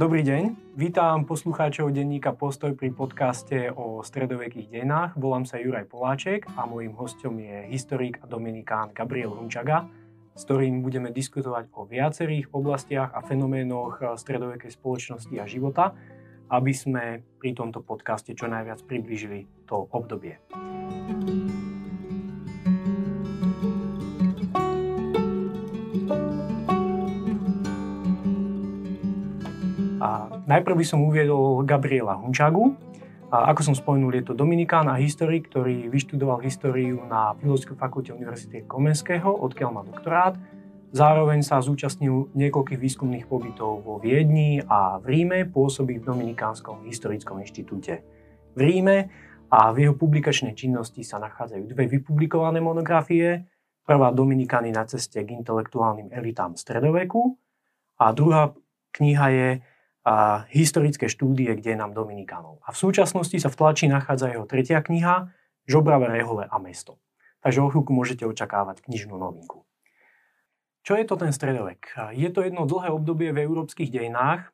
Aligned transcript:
Dobrý 0.00 0.24
deň, 0.24 0.72
vítam 0.80 1.28
poslucháčov 1.28 1.92
denníka 1.92 2.32
Postoj 2.32 2.72
pri 2.72 2.88
podcaste 2.88 3.68
o 3.68 4.00
stredovekých 4.00 4.72
dejinách. 4.72 5.12
Volám 5.20 5.44
sa 5.44 5.60
Juraj 5.60 5.92
Poláček 5.92 6.48
a 6.56 6.64
môjim 6.64 6.96
hostom 6.96 7.36
je 7.36 7.68
historik 7.68 8.16
a 8.16 8.24
dominikán 8.24 8.96
Gabriel 8.96 9.36
Hunčaga, 9.36 9.92
s 10.32 10.48
ktorým 10.48 10.80
budeme 10.80 11.12
diskutovať 11.12 11.68
o 11.76 11.84
viacerých 11.84 12.48
oblastiach 12.48 13.12
a 13.12 13.20
fenoménoch 13.20 14.00
stredovekej 14.16 14.72
spoločnosti 14.72 15.36
a 15.36 15.44
života, 15.44 15.92
aby 16.48 16.72
sme 16.72 17.20
pri 17.36 17.52
tomto 17.52 17.84
podcaste 17.84 18.32
čo 18.32 18.48
najviac 18.48 18.80
približili 18.88 19.68
to 19.68 19.84
obdobie. 19.84 20.40
Najprv 30.50 30.82
by 30.82 30.86
som 30.86 31.06
uviedol 31.06 31.62
Gabriela 31.62 32.18
Hunčagu. 32.18 32.74
A 33.30 33.54
ako 33.54 33.70
som 33.70 33.74
spomenul, 33.78 34.18
je 34.18 34.26
to 34.26 34.34
Dominikán 34.34 34.90
a 34.90 34.98
historik, 34.98 35.46
ktorý 35.46 35.86
vyštudoval 35.86 36.42
históriu 36.42 37.06
na 37.06 37.38
Filozofickej 37.38 37.78
fakulte 37.78 38.10
Univerzity 38.10 38.66
Komenského, 38.66 39.30
odkiaľ 39.30 39.70
má 39.70 39.86
doktorát. 39.86 40.34
Zároveň 40.90 41.46
sa 41.46 41.62
zúčastnil 41.62 42.34
niekoľkých 42.34 42.82
výskumných 42.82 43.30
pobytov 43.30 43.86
vo 43.86 44.02
Viedni 44.02 44.58
a 44.66 44.98
v 44.98 45.06
Ríme, 45.06 45.46
pôsobí 45.46 46.02
v 46.02 46.10
Dominikánskom 46.10 46.82
historickom 46.82 47.38
inštitúte 47.38 48.02
v 48.58 48.58
Ríme 48.58 49.06
a 49.54 49.70
v 49.70 49.86
jeho 49.86 49.94
publikačnej 49.94 50.58
činnosti 50.58 51.06
sa 51.06 51.22
nachádzajú 51.22 51.70
dve 51.70 51.86
vypublikované 51.86 52.58
monografie. 52.58 53.46
Prvá 53.86 54.10
Dominikány 54.10 54.74
na 54.74 54.82
ceste 54.82 55.22
k 55.22 55.30
intelektuálnym 55.30 56.10
elitám 56.10 56.58
stredoveku 56.58 57.38
a 58.02 58.10
druhá 58.10 58.50
kniha 58.90 59.26
je 59.30 59.48
a 60.06 60.48
historické 60.48 61.06
štúdie, 61.12 61.52
kde 61.60 61.76
nám 61.76 61.92
Dominikánov. 61.92 62.60
A 62.64 62.72
v 62.72 62.80
súčasnosti 62.80 63.36
sa 63.36 63.52
v 63.52 63.58
tlači 63.58 63.86
nachádza 63.86 64.32
jeho 64.32 64.48
tretia 64.48 64.80
kniha 64.80 65.28
Žobravé 65.68 66.08
rehole 66.08 66.48
a 66.48 66.56
mesto. 66.56 66.96
Takže 67.44 67.60
o 67.60 67.68
chvíľku 67.68 67.92
môžete 67.92 68.24
očakávať 68.24 68.84
knižnú 68.84 69.16
novinku. 69.16 69.64
Čo 70.80 70.96
je 70.96 71.04
to 71.04 71.20
ten 71.20 71.32
stredovek? 71.32 71.92
Je 72.16 72.28
to 72.32 72.40
jedno 72.40 72.64
dlhé 72.64 72.88
obdobie 72.88 73.30
v 73.36 73.44
európskych 73.44 73.92
dejinách, 73.92 74.48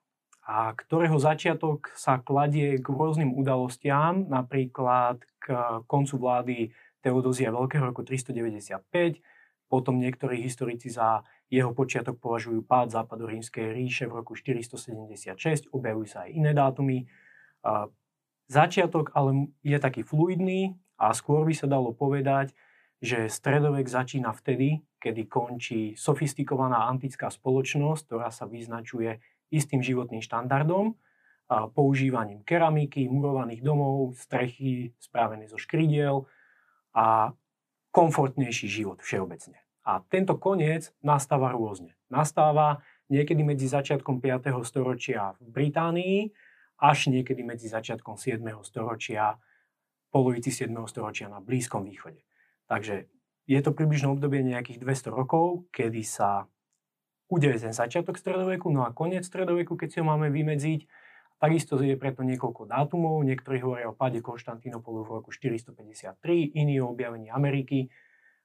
a 0.47 0.71
ktorého 0.79 1.19
začiatok 1.19 1.91
sa 1.99 2.23
kladie 2.23 2.79
k 2.79 2.87
rôznym 2.87 3.35
udalostiam, 3.35 4.31
napríklad 4.31 5.19
k 5.43 5.47
koncu 5.91 6.15
vlády 6.23 6.57
Teodozia 7.03 7.51
Veľkého 7.51 7.83
roku 7.83 8.07
395, 8.07 9.19
potom 9.67 9.99
niektorí 9.99 10.43
historici 10.43 10.91
za 10.91 11.27
jeho 11.51 11.75
počiatok 11.75 12.19
považujú 12.19 12.63
pád 12.67 12.95
západorímskej 12.95 13.75
ríše 13.75 14.05
v 14.07 14.23
roku 14.23 14.39
476, 14.39 15.71
objavujú 15.75 16.07
sa 16.07 16.27
aj 16.27 16.31
iné 16.35 16.51
dátumy. 16.55 17.07
Začiatok 18.47 19.11
ale 19.15 19.51
je 19.67 19.79
taký 19.79 20.07
fluidný 20.07 20.79
a 20.99 21.11
skôr 21.15 21.43
by 21.43 21.55
sa 21.55 21.67
dalo 21.67 21.91
povedať, 21.91 22.55
že 23.03 23.29
stredovek 23.29 23.91
začína 23.91 24.33
vtedy, 24.33 24.87
kedy 25.03 25.29
končí 25.29 25.99
sofistikovaná 25.99 26.89
antická 26.89 27.29
spoločnosť, 27.29 28.03
ktorá 28.07 28.31
sa 28.31 28.49
vyznačuje 28.49 29.19
istým 29.53 29.83
životným 29.83 30.23
štandardom, 30.23 30.95
používaním 31.75 32.43
keramiky, 32.43 33.07
murovaných 33.07 33.63
domov, 33.63 34.19
strechy 34.19 34.91
spravené 34.99 35.47
zo 35.47 35.55
škridiel 35.55 36.27
a 36.91 37.31
komfortnejší 37.97 38.69
život 38.69 39.01
všeobecne. 39.01 39.57
A 39.89 40.05
tento 40.13 40.37
koniec 40.37 40.93
nastáva 41.01 41.49
rôzne. 41.49 41.97
Nastáva 42.13 42.85
niekedy 43.09 43.41
medzi 43.41 43.73
začiatkom 43.73 44.21
5. 44.21 44.53
storočia 44.69 45.33
v 45.41 45.49
Británii 45.49 46.19
až 46.77 47.09
niekedy 47.09 47.41
medzi 47.41 47.73
začiatkom 47.73 48.21
7. 48.21 48.45
storočia, 48.61 49.41
polovici 50.13 50.53
7. 50.53 50.77
storočia 50.85 51.33
na 51.33 51.41
Blízkom 51.41 51.89
východe. 51.89 52.21
Takže 52.69 53.09
je 53.49 53.61
to 53.65 53.73
približno 53.73 54.13
obdobie 54.13 54.45
nejakých 54.45 54.77
200 54.77 55.17
rokov, 55.17 55.65
kedy 55.73 56.05
sa 56.05 56.45
udeje 57.33 57.65
ten 57.65 57.73
začiatok 57.73 58.21
stredoveku, 58.21 58.69
no 58.69 58.85
a 58.85 58.93
koniec 58.93 59.25
stredoveku, 59.25 59.73
keď 59.73 59.89
si 59.89 59.99
ho 60.03 60.07
máme 60.07 60.29
vymedziť, 60.29 60.81
Takisto 61.37 61.77
je 61.77 61.93
preto 62.01 62.25
niekoľko 62.25 62.65
dátumov, 62.65 63.21
niektorí 63.21 63.61
hovoria 63.61 63.93
o 63.93 63.99
páde 63.99 64.25
Konštantínopolu 64.25 65.05
v 65.05 65.11
roku 65.21 65.29
453, 65.29 66.17
iní 66.57 66.81
o 66.81 66.89
objavení 66.89 67.29
Ameriky 67.29 67.93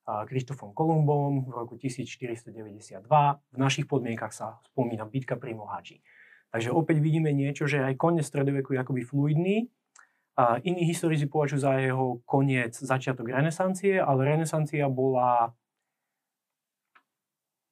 Krištofom 0.03 0.75
Kolumbom 0.75 1.47
v 1.47 1.49
roku 1.55 1.79
1492. 1.79 2.99
V 3.07 3.57
našich 3.57 3.87
podmienkach 3.87 4.35
sa 4.35 4.59
spomína 4.73 5.07
bitka 5.07 5.39
pri 5.39 5.55
Mohači. 5.55 6.03
Takže 6.51 6.75
opäť 6.75 6.99
vidíme 6.99 7.31
niečo, 7.31 7.63
že 7.63 7.79
aj 7.79 7.95
koniec 7.95 8.27
stredoveku 8.27 8.75
je 8.75 8.83
akoby 8.83 9.01
fluidný. 9.07 9.57
A 10.35 10.59
iní 10.59 10.83
historici 10.83 11.31
považujú 11.31 11.63
za 11.63 11.79
jeho 11.79 12.19
koniec 12.27 12.75
začiatok 12.75 13.31
renesancie, 13.31 13.99
ale 14.03 14.35
renesancia 14.35 14.87
bola 14.91 15.55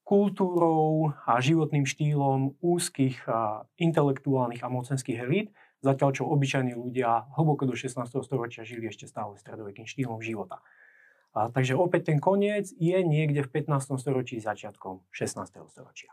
kultúrou 0.10 1.14
a 1.30 1.38
životným 1.38 1.86
štýlom 1.86 2.58
úzkých 2.66 3.30
a 3.30 3.70
intelektuálnych 3.78 4.66
a 4.66 4.74
mocenských 4.74 5.22
elít, 5.22 5.54
zatiaľ 5.86 6.10
čo 6.18 6.26
obyčajní 6.26 6.74
ľudia 6.74 7.30
hlboko 7.38 7.70
do 7.70 7.78
16. 7.78 8.10
storočia 8.26 8.66
žili 8.66 8.90
ešte 8.90 9.06
stále 9.06 9.38
stredovekým 9.38 9.86
štýlom 9.86 10.18
života. 10.26 10.66
A, 11.38 11.54
takže 11.54 11.78
opäť 11.78 12.10
ten 12.10 12.18
koniec 12.18 12.74
je 12.74 12.98
niekde 13.06 13.46
v 13.46 13.54
15. 13.62 14.02
storočí 14.02 14.42
začiatkom 14.42 15.06
16. 15.14 15.46
storočia. 15.70 16.10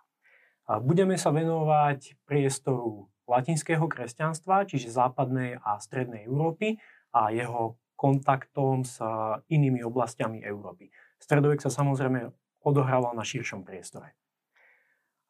A 0.68 0.76
budeme 0.76 1.16
sa 1.16 1.32
venovať 1.32 2.20
priestoru 2.28 3.08
latinského 3.24 3.88
kresťanstva, 3.88 4.68
čiže 4.68 4.92
západnej 4.92 5.56
a 5.64 5.80
strednej 5.80 6.28
Európy 6.28 6.76
a 7.16 7.32
jeho 7.32 7.80
kontaktom 7.96 8.84
s 8.84 9.00
inými 9.48 9.80
oblastiami 9.80 10.44
Európy. 10.44 10.92
Stredovek 11.16 11.64
sa 11.64 11.72
samozrejme 11.72 12.28
odohrával 12.66 13.14
na 13.14 13.22
širšom 13.22 13.62
priestore. 13.62 14.18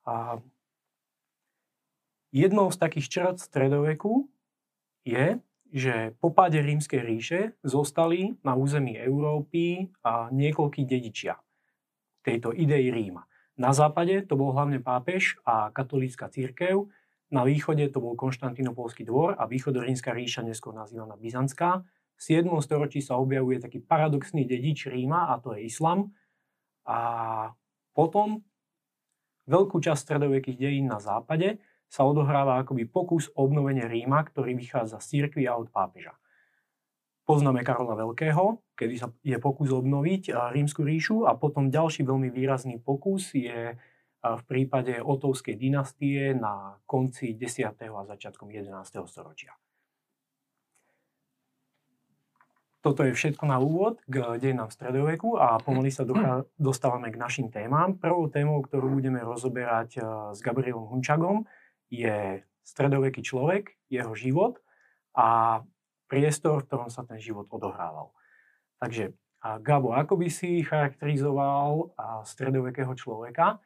A 0.08 0.40
jednou 2.32 2.72
z 2.72 2.76
takých 2.80 3.06
črt 3.12 3.36
stredoveku 3.44 4.32
je, 5.04 5.36
že 5.76 6.16
po 6.22 6.32
páde 6.32 6.62
rímskej 6.64 7.02
ríše 7.04 7.40
zostali 7.60 8.40
na 8.40 8.56
území 8.56 8.96
Európy 8.96 9.92
a 10.00 10.32
niekoľkí 10.32 10.88
dedičia 10.88 11.36
tejto 12.24 12.50
idei 12.50 12.90
Ríma. 12.90 13.28
Na 13.60 13.70
západe 13.70 14.26
to 14.26 14.34
bol 14.34 14.50
hlavne 14.50 14.82
pápež 14.82 15.38
a 15.46 15.70
katolícka 15.70 16.26
církev, 16.26 16.90
na 17.26 17.42
východe 17.42 17.82
to 17.90 17.98
bol 17.98 18.14
Konštantinopolský 18.14 19.02
dvor 19.02 19.34
a 19.34 19.50
východorímska 19.50 20.14
ríša, 20.14 20.46
neskôr 20.46 20.74
nazývaná 20.74 21.18
Byzantská. 21.18 21.82
V 22.16 22.22
7. 22.22 22.46
storočí 22.62 23.02
sa 23.02 23.18
objavuje 23.18 23.58
taký 23.58 23.82
paradoxný 23.82 24.46
dedič 24.46 24.86
Ríma 24.86 25.34
a 25.34 25.42
to 25.42 25.58
je 25.58 25.66
islam, 25.66 26.14
a 26.86 27.00
potom 27.92 28.46
veľkú 29.50 29.82
časť 29.82 30.00
stredovekých 30.00 30.58
dejín 30.58 30.86
na 30.86 31.02
západe 31.02 31.58
sa 31.86 32.02
odohráva 32.02 32.62
akoby 32.62 32.86
pokus 32.86 33.30
obnovenia 33.34 33.86
Ríma, 33.86 34.22
ktorý 34.26 34.58
vychádza 34.58 34.98
z 34.98 35.06
církvy 35.06 35.46
a 35.46 35.54
od 35.54 35.70
pápeža. 35.70 36.18
Poznáme 37.26 37.66
Karola 37.66 37.98
Veľkého, 37.98 38.62
kedy 38.78 38.94
sa 39.02 39.10
je 39.26 39.34
pokus 39.42 39.74
obnoviť 39.74 40.30
rímsku 40.54 40.86
ríšu 40.86 41.26
a 41.26 41.34
potom 41.34 41.74
ďalší 41.74 42.06
veľmi 42.06 42.30
výrazný 42.30 42.78
pokus 42.78 43.34
je 43.34 43.74
v 44.22 44.42
prípade 44.46 45.02
Otovskej 45.02 45.58
dynastie 45.58 46.34
na 46.34 46.78
konci 46.86 47.34
10. 47.34 47.66
a 47.66 48.02
začiatkom 48.06 48.50
11. 48.50 49.02
storočia. 49.10 49.58
Toto 52.86 53.02
je 53.02 53.18
všetko 53.18 53.50
na 53.50 53.58
úvod 53.58 53.98
k 54.06 54.38
dejinám 54.38 54.70
stredoveku 54.70 55.34
a 55.34 55.58
pomaly 55.58 55.90
sa 55.90 56.06
dostávame 56.54 57.10
k 57.10 57.18
našim 57.18 57.50
témam. 57.50 57.98
Prvou 57.98 58.30
témou, 58.30 58.62
ktorú 58.62 58.94
budeme 58.94 59.18
rozoberať 59.26 59.98
e, 59.98 60.00
s 60.30 60.38
Gabrielom 60.38 60.86
Hunčagom, 60.94 61.50
je 61.90 62.46
stredoveký 62.62 63.26
človek, 63.26 63.74
jeho 63.90 64.14
život 64.14 64.62
a 65.18 65.58
priestor, 66.06 66.62
v 66.62 66.66
ktorom 66.70 66.86
sa 66.86 67.02
ten 67.02 67.18
život 67.18 67.50
odohrával. 67.50 68.14
Takže 68.78 69.18
Gabo, 69.66 69.90
ako 69.90 70.22
by 70.22 70.30
si 70.30 70.62
charakterizoval 70.62 71.90
stredovekého 72.22 72.94
človeka 72.94 73.58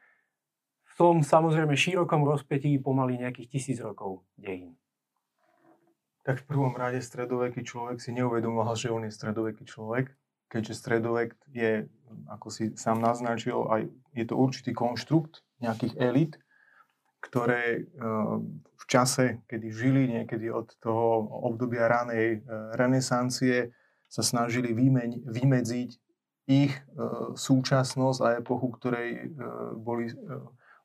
v 0.81 0.93
tom 0.97 1.21
samozrejme 1.21 1.77
širokom 1.77 2.25
rozpetí 2.25 2.81
pomaly 2.81 3.21
nejakých 3.21 3.53
tisíc 3.53 3.85
rokov 3.85 4.25
dejín? 4.41 4.80
Tak 6.21 6.45
v 6.45 6.49
prvom 6.53 6.77
rade 6.77 7.01
stredoveký 7.01 7.65
človek 7.65 7.97
si 8.01 8.13
neuvedomoval, 8.13 8.77
že 8.77 8.93
on 8.93 9.09
je 9.09 9.13
stredoveký 9.13 9.65
človek, 9.65 10.13
keďže 10.53 10.75
stredovek 10.77 11.33
je, 11.49 11.89
ako 12.29 12.49
si 12.53 12.75
sám 12.77 13.01
naznačil, 13.01 13.65
aj 13.71 13.89
je 14.13 14.25
to 14.27 14.35
určitý 14.37 14.77
konštrukt 14.77 15.41
nejakých 15.63 15.95
elit, 15.97 16.33
ktoré 17.21 17.65
eh, 17.79 17.85
v 18.77 18.85
čase, 18.89 19.45
kedy 19.47 19.67
žili 19.71 20.03
niekedy 20.09 20.51
od 20.51 20.73
toho 20.81 21.25
obdobia 21.47 21.87
ranej 21.87 22.41
eh, 22.41 22.41
renesancie, 22.75 23.71
sa 24.11 24.27
snažili 24.27 24.75
vymeň, 24.75 25.23
vymedziť 25.23 25.91
ich 26.51 26.75
eh, 26.75 26.83
súčasnosť 27.37 28.21
a 28.27 28.29
epochu, 28.43 28.69
ktorej 28.75 29.31
boli 29.79 30.11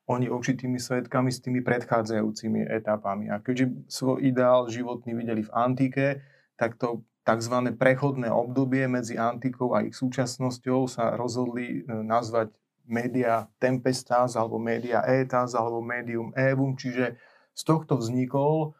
oni 0.06 0.30
určitými 0.30 0.78
svetkami 0.78 1.34
s 1.34 1.42
tými 1.42 1.66
predchádzajúcimi 1.66 2.70
etapami. 2.70 3.26
A 3.34 3.42
keďže 3.42 3.90
svoj 3.90 4.22
ideál 4.22 4.70
životný 4.70 5.18
videli 5.18 5.42
v 5.42 5.50
antike, 5.50 6.22
tak 6.54 6.78
to 6.78 7.02
tzv. 7.26 7.74
prechodné 7.74 8.30
obdobie 8.30 8.86
medzi 8.86 9.18
antikou 9.18 9.74
a 9.74 9.82
ich 9.82 9.98
súčasnosťou 9.98 10.86
sa 10.86 11.18
rozhodli 11.18 11.82
e, 11.82 11.90
nazvať 11.90 12.54
media 12.86 13.50
tempestas 13.58 14.38
alebo 14.38 14.62
media 14.62 15.02
etas 15.02 15.58
alebo 15.58 15.82
medium 15.82 16.30
evum, 16.38 16.78
čiže 16.78 17.18
z 17.50 17.62
tohto 17.66 17.98
vznikol 17.98 18.70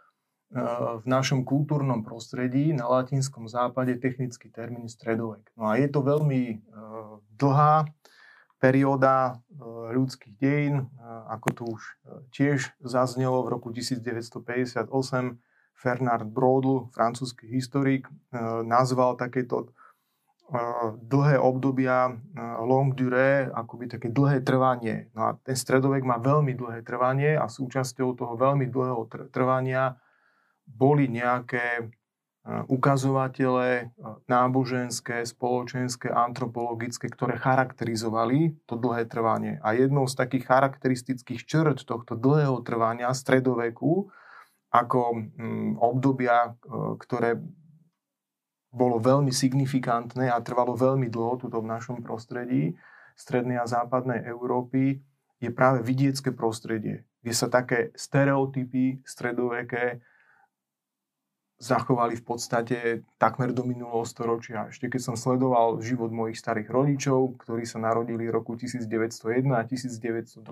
e, 0.54 0.62
v 1.02 1.04
našom 1.10 1.42
kultúrnom 1.42 2.06
prostredí 2.06 2.70
na 2.70 2.86
latinskom 2.86 3.50
západe 3.50 3.98
technický 3.98 4.46
termín 4.46 4.86
stredovek. 4.86 5.50
No 5.58 5.66
a 5.66 5.82
je 5.82 5.90
to 5.90 6.06
veľmi 6.06 6.42
e, 6.46 6.56
dlhá 7.34 7.90
perióda 8.66 9.38
ľudských 9.94 10.34
dejín, 10.42 10.90
ako 11.30 11.48
tu 11.54 11.62
už 11.78 11.82
tiež 12.34 12.74
zaznelo 12.82 13.46
v 13.46 13.54
roku 13.54 13.70
1958 13.70 14.90
Fernand 15.76 16.24
Brodl, 16.24 16.88
francúzsky 16.90 17.46
historik, 17.46 18.08
e, 18.08 18.12
nazval 18.64 19.20
takéto 19.20 19.62
e, 19.62 19.68
dlhé 21.04 21.36
obdobia 21.36 22.10
e, 22.10 22.12
long 22.64 22.96
durée, 22.96 23.46
akoby 23.52 23.84
také 23.92 24.08
dlhé 24.08 24.40
trvanie. 24.40 25.12
No 25.12 25.30
a 25.30 25.30
ten 25.36 25.52
stredovek 25.52 26.02
má 26.02 26.16
veľmi 26.16 26.56
dlhé 26.56 26.80
trvanie 26.80 27.36
a 27.36 27.46
súčasťou 27.46 28.16
toho 28.16 28.34
veľmi 28.40 28.66
dlhého 28.72 29.04
trvania 29.28 30.00
boli 30.66 31.06
nejaké 31.06 31.92
ukazovatele 32.46 33.90
náboženské, 34.30 35.26
spoločenské, 35.26 36.14
antropologické, 36.14 37.10
ktoré 37.10 37.34
charakterizovali 37.34 38.54
to 38.70 38.78
dlhé 38.78 39.10
trvanie. 39.10 39.58
A 39.66 39.74
jednou 39.74 40.06
z 40.06 40.14
takých 40.14 40.46
charakteristických 40.46 41.42
črt 41.42 41.82
tohto 41.82 42.14
dlhého 42.14 42.62
trvania 42.62 43.10
stredoveku 43.10 44.06
ako 44.70 45.00
mm, 45.34 45.82
obdobia, 45.82 46.54
e, 46.54 46.98
ktoré 47.02 47.38
bolo 48.70 49.02
veľmi 49.02 49.32
signifikantné 49.34 50.30
a 50.30 50.38
trvalo 50.38 50.78
veľmi 50.78 51.10
dlho 51.10 51.42
tuto 51.42 51.58
v 51.64 51.70
našom 51.70 52.04
prostredí, 52.04 52.78
strednej 53.16 53.58
a 53.58 53.66
západnej 53.66 54.22
Európy, 54.28 55.00
je 55.40 55.50
práve 55.50 55.82
vidiecké 55.82 56.30
prostredie, 56.30 57.08
kde 57.24 57.32
sa 57.34 57.48
také 57.48 57.90
stereotypy 57.96 59.02
stredoveké 59.04 60.04
zachovali 61.56 62.20
v 62.20 62.24
podstate 62.24 62.76
takmer 63.16 63.48
do 63.56 63.64
minulého 63.64 64.04
storočia. 64.04 64.68
Ešte 64.68 64.92
keď 64.92 65.00
som 65.00 65.16
sledoval 65.16 65.80
život 65.80 66.12
mojich 66.12 66.36
starých 66.36 66.68
rodičov, 66.68 67.40
ktorí 67.40 67.64
sa 67.64 67.80
narodili 67.80 68.28
v 68.28 68.36
roku 68.36 68.60
1901 68.60 69.56
a 69.56 69.64
1902, 69.64 70.44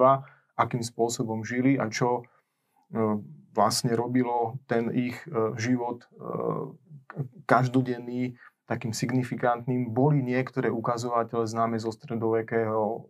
akým 0.56 0.82
spôsobom 0.82 1.44
žili 1.44 1.76
a 1.76 1.92
čo 1.92 2.22
e, 2.22 3.20
vlastne 3.52 3.92
robilo 3.92 4.56
ten 4.64 4.88
ich 4.96 5.18
e, 5.28 5.52
život 5.60 6.08
e, 6.08 6.08
každodenný 7.44 8.40
takým 8.64 8.96
signifikantným, 8.96 9.92
boli 9.92 10.24
niektoré 10.24 10.72
ukazovatele 10.72 11.44
známe 11.44 11.76
zo 11.76 11.92
stredovekého 11.92 13.04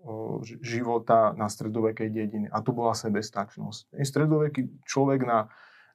života 0.59 1.31
na 1.39 1.47
stredovekej 1.47 2.11
dedine. 2.11 2.51
A 2.51 2.59
to 2.59 2.75
bola 2.75 2.91
sebestačnosť. 2.91 3.95
Stredoveký 4.03 4.83
človek 4.83 5.23
na, 5.23 5.47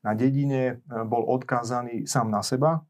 na 0.03 0.15
dedine 0.15 0.79
bol 0.87 1.27
odkázaný 1.27 2.07
sám 2.07 2.31
na 2.31 2.39
seba, 2.39 2.83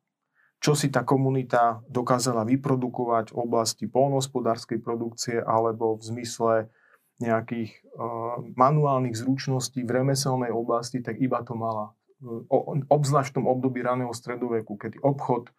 čo 0.60 0.76
si 0.76 0.92
tá 0.92 1.08
komunita 1.08 1.80
dokázala 1.88 2.44
vyprodukovať 2.44 3.32
v 3.32 3.38
oblasti 3.40 3.88
polnohospodárskej 3.88 4.84
produkcie 4.84 5.40
alebo 5.40 5.96
v 5.96 6.04
zmysle 6.04 6.54
nejakých 7.20 7.84
uh, 8.00 8.40
manuálnych 8.56 9.16
zručností 9.16 9.84
v 9.84 9.92
remeselnej 9.92 10.56
oblasti, 10.56 11.04
tak 11.04 11.20
iba 11.20 11.44
to 11.44 11.52
mala. 11.56 11.92
O, 12.24 12.76
obzvlášť 12.76 13.32
v 13.32 13.38
tom 13.40 13.48
období 13.48 13.80
raného 13.80 14.12
stredoveku, 14.12 14.76
kedy 14.76 15.00
obchod 15.00 15.52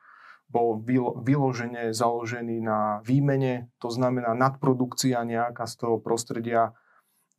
bol 0.51 0.83
vyložene 1.25 1.95
založený 1.95 2.61
na 2.61 3.01
výmene, 3.07 3.73
to 3.81 3.89
znamená 3.89 4.35
nadprodukcia 4.37 5.23
nejaká 5.25 5.65
z 5.65 5.75
toho 5.79 5.97
prostredia 6.03 6.75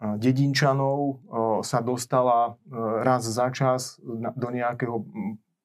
dedinčanov 0.02 1.22
sa 1.62 1.80
dostala 1.82 2.58
raz 3.02 3.26
za 3.26 3.48
čas 3.54 3.98
do 4.36 4.48
nejakého 4.50 5.06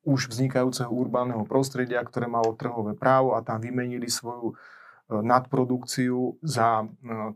už 0.06 0.30
vznikajúceho 0.30 0.88
urbánneho 0.88 1.42
prostredia, 1.42 1.98
ktoré 2.06 2.30
malo 2.30 2.54
trhové 2.54 2.94
právo 2.94 3.34
a 3.34 3.42
tam 3.42 3.58
vymenili 3.58 4.06
svoju 4.06 4.54
nadprodukciu 5.10 6.38
za 6.42 6.82
e, 6.82 6.86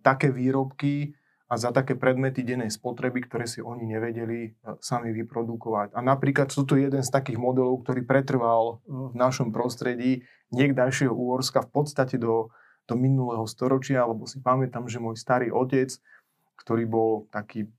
také 0.03 0.35
výrobky 0.35 1.15
a 1.51 1.59
za 1.59 1.75
také 1.75 1.99
predmety 1.99 2.43
dennej 2.43 2.71
spotreby, 2.71 3.27
ktoré 3.27 3.47
si 3.47 3.62
oni 3.62 3.87
nevedeli 3.87 4.39
e, 4.43 4.51
sami 4.83 5.15
vyprodukovať. 5.15 5.95
A 5.95 6.03
napríklad 6.03 6.51
sú 6.51 6.67
to 6.67 6.75
jeden 6.75 7.03
z 7.03 7.11
takých 7.11 7.39
modelov, 7.39 7.87
ktorý 7.87 8.03
pretrval 8.03 8.83
e, 8.83 9.15
v 9.15 9.15
našom 9.15 9.55
prostredí 9.55 10.27
niekdajšieho 10.51 11.15
Úorska 11.15 11.62
v 11.62 11.71
podstate 11.71 12.19
do, 12.19 12.51
do 12.91 12.95
minulého 12.99 13.47
storočia, 13.47 14.03
lebo 14.03 14.27
si 14.27 14.43
pamätám, 14.43 14.91
že 14.91 14.99
môj 14.99 15.15
starý 15.15 15.55
otec, 15.55 15.95
ktorý 16.59 16.91
bol 16.91 17.31
taký 17.31 17.71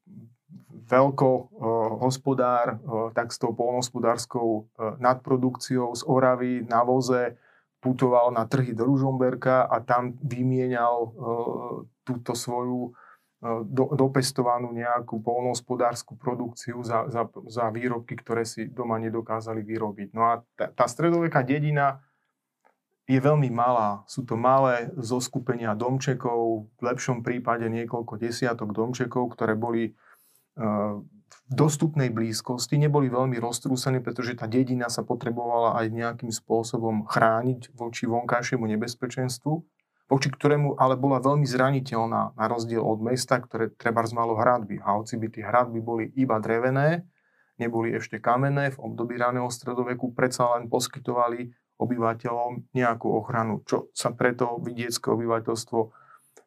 veľko 0.91 1.29
hospodár, 2.03 2.83
tak 3.15 3.31
s 3.31 3.39
tou 3.39 3.55
polnohospodárskou 3.55 4.67
nadprodukciou 4.99 5.95
z 5.95 6.03
Oravy 6.03 6.67
na 6.67 6.83
voze 6.83 7.39
putoval 7.81 8.29
na 8.35 8.45
trhy 8.45 8.77
do 8.77 8.85
Ružomberka 8.85 9.65
a 9.65 9.81
tam 9.81 10.13
vymienial 10.21 10.95
e, 11.01 11.09
túto 12.05 12.37
svoju 12.37 12.93
do, 13.65 13.89
dopestovanú 13.97 14.69
nejakú 14.69 15.17
polnohospodárskú 15.17 16.13
produkciu 16.13 16.85
za, 16.85 17.09
za, 17.09 17.25
za 17.49 17.73
výrobky, 17.73 18.13
ktoré 18.13 18.45
si 18.45 18.69
doma 18.69 19.01
nedokázali 19.01 19.65
vyrobiť. 19.65 20.13
No 20.13 20.29
a 20.29 20.33
tá, 20.53 20.69
tá 20.69 20.85
stredoveká 20.85 21.41
dedina 21.41 22.05
je 23.09 23.17
veľmi 23.17 23.49
malá. 23.49 24.05
Sú 24.05 24.21
to 24.29 24.37
malé 24.37 24.93
zoskupenia 24.93 25.73
domčekov, 25.73 26.69
v 26.69 26.81
lepšom 26.85 27.25
prípade 27.25 27.65
niekoľko 27.65 28.21
desiatok 28.21 28.77
domčekov, 28.77 29.33
ktoré 29.33 29.57
boli 29.57 29.97
v 30.61 31.39
dostupnej 31.51 32.13
blízkosti, 32.13 32.79
neboli 32.79 33.11
veľmi 33.11 33.35
roztrúsené, 33.41 33.99
pretože 33.99 34.37
tá 34.39 34.47
dedina 34.47 34.87
sa 34.87 35.03
potrebovala 35.03 35.75
aj 35.81 35.85
nejakým 35.91 36.31
spôsobom 36.31 37.03
chrániť 37.09 37.75
voči 37.75 38.07
vonkajšiemu 38.07 38.65
nebezpečenstvu, 38.77 39.53
voči 40.11 40.27
ktorému 40.27 40.75
ale 40.75 40.99
bola 40.99 41.23
veľmi 41.23 41.47
zraniteľná, 41.47 42.35
na 42.35 42.45
rozdiel 42.51 42.83
od 42.83 42.99
mesta, 43.03 43.39
ktoré 43.39 43.71
treba 43.71 44.03
malo 44.11 44.35
hradby. 44.35 44.83
A 44.83 44.99
hoci 44.99 45.15
by 45.15 45.27
tie 45.31 45.43
hradby 45.47 45.79
boli 45.79 46.11
iba 46.19 46.39
drevené, 46.39 47.07
neboli 47.55 47.95
ešte 47.95 48.19
kamenné, 48.19 48.75
v 48.75 48.81
období 48.81 49.15
raného 49.15 49.47
stredoveku 49.47 50.11
predsa 50.11 50.55
len 50.59 50.67
poskytovali 50.67 51.51
obyvateľom 51.81 52.75
nejakú 52.77 53.07
ochranu, 53.09 53.65
čo 53.65 53.89
sa 53.95 54.13
preto 54.13 54.61
vidiecké 54.61 55.09
obyvateľstvo 55.09 55.79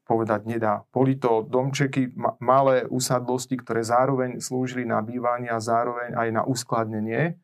povedať 0.04 0.44
nedá. 0.44 0.84
Boli 0.92 1.16
to 1.16 1.48
domčeky, 1.48 2.12
malé 2.40 2.84
usadlosti, 2.84 3.56
ktoré 3.56 3.80
zároveň 3.80 4.38
slúžili 4.38 4.84
na 4.84 5.00
bývanie 5.00 5.48
a 5.48 5.60
zároveň 5.60 6.12
aj 6.12 6.28
na 6.30 6.42
uskladnenie 6.44 7.40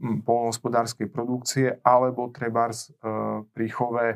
polnohospodárskej 0.00 1.08
produkcie, 1.08 1.80
alebo 1.80 2.28
trebárs 2.28 2.92
e, 2.92 3.00
pri 3.48 3.66
chove 3.72 4.06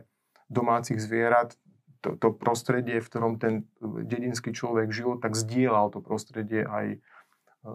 domácich 0.52 1.00
zvierat 1.00 1.56
to, 2.04 2.20
to 2.20 2.36
prostredie, 2.36 3.00
v 3.00 3.08
ktorom 3.08 3.40
ten 3.40 3.64
dedinský 3.80 4.52
človek 4.52 4.92
žil, 4.92 5.16
tak 5.16 5.36
zdieľal 5.36 5.88
to 5.88 6.04
prostredie 6.04 6.68
aj 6.68 6.86
e, 6.96 6.98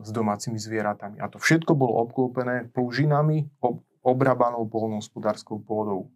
s 0.05 0.09
domácimi 0.13 0.61
zvieratami. 0.61 1.17
A 1.17 1.25
to 1.33 1.41
všetko 1.41 1.73
bolo 1.73 1.97
obklopené 2.05 2.69
plužinami, 2.69 3.49
ob, 3.57 3.81
obrabanou 4.05 4.69
polnohospodárskou 4.69 5.65
pôdou. 5.65 6.13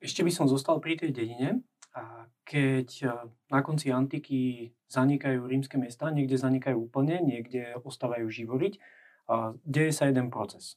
Ešte 0.00 0.20
by 0.20 0.32
som 0.32 0.44
zostal 0.48 0.76
pri 0.80 0.96
tej 0.96 1.12
dedine. 1.12 1.64
A 1.94 2.30
keď 2.46 2.88
e, 3.02 3.06
na 3.50 3.60
konci 3.66 3.90
antiky 3.90 4.70
zanikajú 4.86 5.46
rímske 5.46 5.78
mesta, 5.78 6.10
niekde 6.10 6.38
zanikajú 6.38 6.90
úplne, 6.90 7.18
niekde 7.22 7.78
ostávajú 7.82 8.26
živoriť, 8.30 8.78
deje 9.62 9.92
sa 9.94 10.10
jeden 10.10 10.26
proces. 10.26 10.74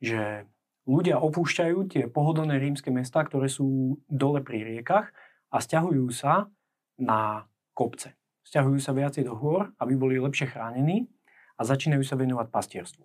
Že 0.00 0.48
ľudia 0.88 1.20
opúšťajú 1.20 1.78
tie 1.92 2.08
pohodlné 2.08 2.56
rímske 2.56 2.88
mesta, 2.88 3.20
ktoré 3.20 3.52
sú 3.52 4.00
dole 4.08 4.40
pri 4.40 4.64
riekach 4.64 5.12
a 5.52 5.60
stiahujú 5.60 6.08
sa 6.08 6.48
na 6.96 7.44
kopce. 7.76 8.16
Stiahujú 8.40 8.80
sa 8.80 8.96
viacej 8.96 9.28
do 9.28 9.36
hôr, 9.36 9.68
aby 9.76 9.94
boli 9.94 10.16
lepšie 10.16 10.48
chránení 10.48 11.12
a 11.60 11.68
začínajú 11.68 12.00
sa 12.00 12.16
venovať 12.16 12.48
pastierstvu 12.48 13.04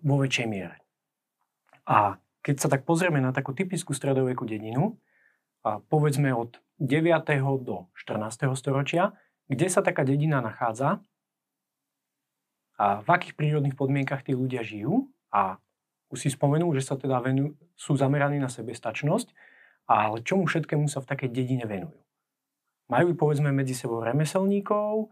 vo 0.00 0.16
väčšej 0.20 0.46
miere. 0.48 0.80
A 1.88 2.16
keď 2.40 2.56
sa 2.56 2.68
tak 2.72 2.88
pozrieme 2.88 3.20
na 3.20 3.30
takú 3.32 3.52
typickú 3.52 3.92
stredovekú 3.92 4.44
dedinu, 4.48 4.96
a 4.96 5.11
povedzme 5.62 6.34
od 6.34 6.58
9. 6.82 7.06
do 7.62 7.86
14. 7.94 8.50
storočia, 8.58 9.14
kde 9.46 9.66
sa 9.70 9.80
taká 9.82 10.02
dedina 10.02 10.42
nachádza 10.42 10.98
a 12.78 12.98
v 12.98 13.08
akých 13.08 13.38
prírodných 13.38 13.78
podmienkach 13.78 14.26
tí 14.26 14.34
ľudia 14.34 14.66
žijú 14.66 15.06
a 15.30 15.62
už 16.10 16.26
si 16.26 16.28
spomenú, 16.28 16.68
že 16.74 16.82
sa 16.82 16.98
teda 16.98 17.22
venujú, 17.22 17.54
sú 17.78 17.94
zameraní 17.94 18.42
na 18.42 18.50
sebestačnosť, 18.50 19.30
ale 19.86 20.20
čomu 20.26 20.50
všetkému 20.50 20.90
sa 20.90 21.00
v 21.00 21.08
takej 21.08 21.30
dedine 21.30 21.64
venujú. 21.64 21.98
Majú 22.90 23.14
povedzme 23.16 23.54
medzi 23.54 23.72
sebou 23.72 24.02
remeselníkov, 24.02 25.08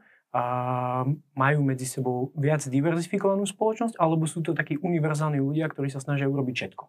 majú 1.35 1.61
medzi 1.63 1.87
sebou 1.87 2.31
viac 2.39 2.63
diverzifikovanú 2.67 3.47
spoločnosť, 3.47 3.99
alebo 3.99 4.27
sú 4.31 4.43
to 4.43 4.55
takí 4.55 4.79
univerzálni 4.79 5.43
ľudia, 5.43 5.67
ktorí 5.71 5.91
sa 5.91 5.99
snažia 5.99 6.31
urobiť 6.31 6.55
všetko? 6.55 6.85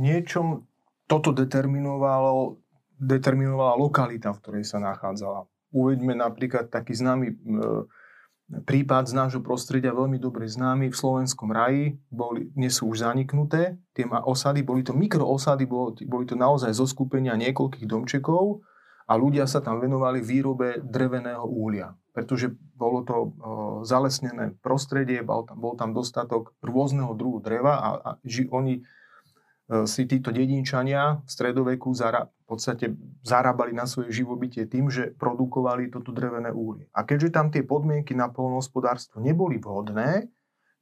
Niečom 0.00 0.69
toto 1.10 1.34
determinovalo, 1.34 2.62
determinovala 3.02 3.74
lokalita, 3.74 4.30
v 4.30 4.38
ktorej 4.38 4.64
sa 4.70 4.78
nachádzala. 4.78 5.50
Uveďme 5.74 6.14
napríklad 6.14 6.70
taký 6.70 6.94
známy 6.94 7.26
e, 7.26 7.34
prípad 8.62 9.10
z 9.10 9.18
nášho 9.18 9.42
prostredia, 9.42 9.90
veľmi 9.90 10.22
dobre 10.22 10.46
známy 10.46 10.94
v 10.94 10.96
slovenskom 10.98 11.50
raji, 11.50 11.98
boli, 12.14 12.54
dnes 12.54 12.78
sú 12.78 12.94
už 12.94 13.02
zaniknuté, 13.02 13.78
tie 13.90 14.06
osady, 14.06 14.62
boli 14.62 14.86
to 14.86 14.94
mikroosady, 14.94 15.66
boli, 15.66 16.06
boli 16.06 16.24
to 16.30 16.38
naozaj 16.38 16.70
zo 16.70 16.86
skupenia 16.86 17.34
niekoľkých 17.34 17.86
domčekov 17.90 18.62
a 19.10 19.12
ľudia 19.18 19.50
sa 19.50 19.58
tam 19.58 19.82
venovali 19.82 20.22
výrobe 20.22 20.78
dreveného 20.78 21.42
úlia 21.42 21.90
pretože 22.10 22.52
bolo 22.74 23.06
to 23.06 23.16
zalesnené 23.86 24.58
prostredie, 24.60 25.22
bol 25.22 25.46
tam, 25.46 25.56
bol 25.62 25.74
tam 25.78 25.94
dostatok 25.94 26.52
rôzneho 26.60 27.14
druhu 27.14 27.38
dreva 27.38 27.78
a, 27.78 27.88
a 28.02 28.10
ži, 28.26 28.50
oni 28.50 28.80
e, 28.80 28.82
si 29.86 30.02
títo 30.10 30.34
dedinčania 30.34 31.22
v 31.22 31.28
stredoveku 31.30 31.94
zara, 31.94 32.26
v 32.26 32.46
podstate 32.50 32.90
zarábali 33.22 33.70
na 33.70 33.86
svoje 33.86 34.10
živobytie 34.10 34.66
tým, 34.66 34.90
že 34.90 35.14
produkovali 35.14 35.94
toto 35.94 36.10
drevené 36.10 36.50
úlie. 36.50 36.90
A 36.90 37.06
keďže 37.06 37.30
tam 37.30 37.54
tie 37.54 37.62
podmienky 37.62 38.18
na 38.18 38.26
polnohospodárstvo 38.26 39.22
neboli 39.22 39.62
vhodné, 39.62 40.26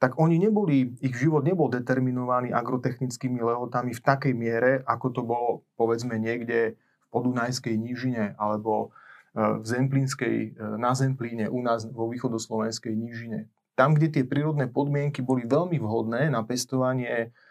tak 0.00 0.16
oni 0.16 0.40
neboli, 0.40 0.94
ich 1.04 1.12
život 1.18 1.44
nebol 1.44 1.68
determinovaný 1.68 2.54
agrotechnickými 2.54 3.42
lehotami 3.42 3.92
v 3.92 4.00
takej 4.00 4.32
miere, 4.32 4.80
ako 4.86 5.06
to 5.10 5.20
bolo 5.26 5.66
povedzme 5.76 6.16
niekde 6.16 6.78
v 6.78 7.06
podunajskej 7.12 7.74
nížine 7.76 8.38
alebo 8.38 8.94
v 9.38 9.64
Zemplínskej, 9.64 10.36
e, 10.56 10.64
na 10.80 10.96
Zemplíne, 10.96 11.46
u 11.46 11.60
nás 11.62 11.86
vo 11.86 12.10
východoslovenskej 12.10 12.94
nížine. 12.96 13.46
Tam, 13.78 13.94
kde 13.94 14.10
tie 14.10 14.24
prírodné 14.26 14.66
podmienky 14.66 15.22
boli 15.22 15.46
veľmi 15.46 15.78
vhodné 15.78 16.32
na 16.32 16.42
pestovanie 16.42 17.30
e, 17.30 17.47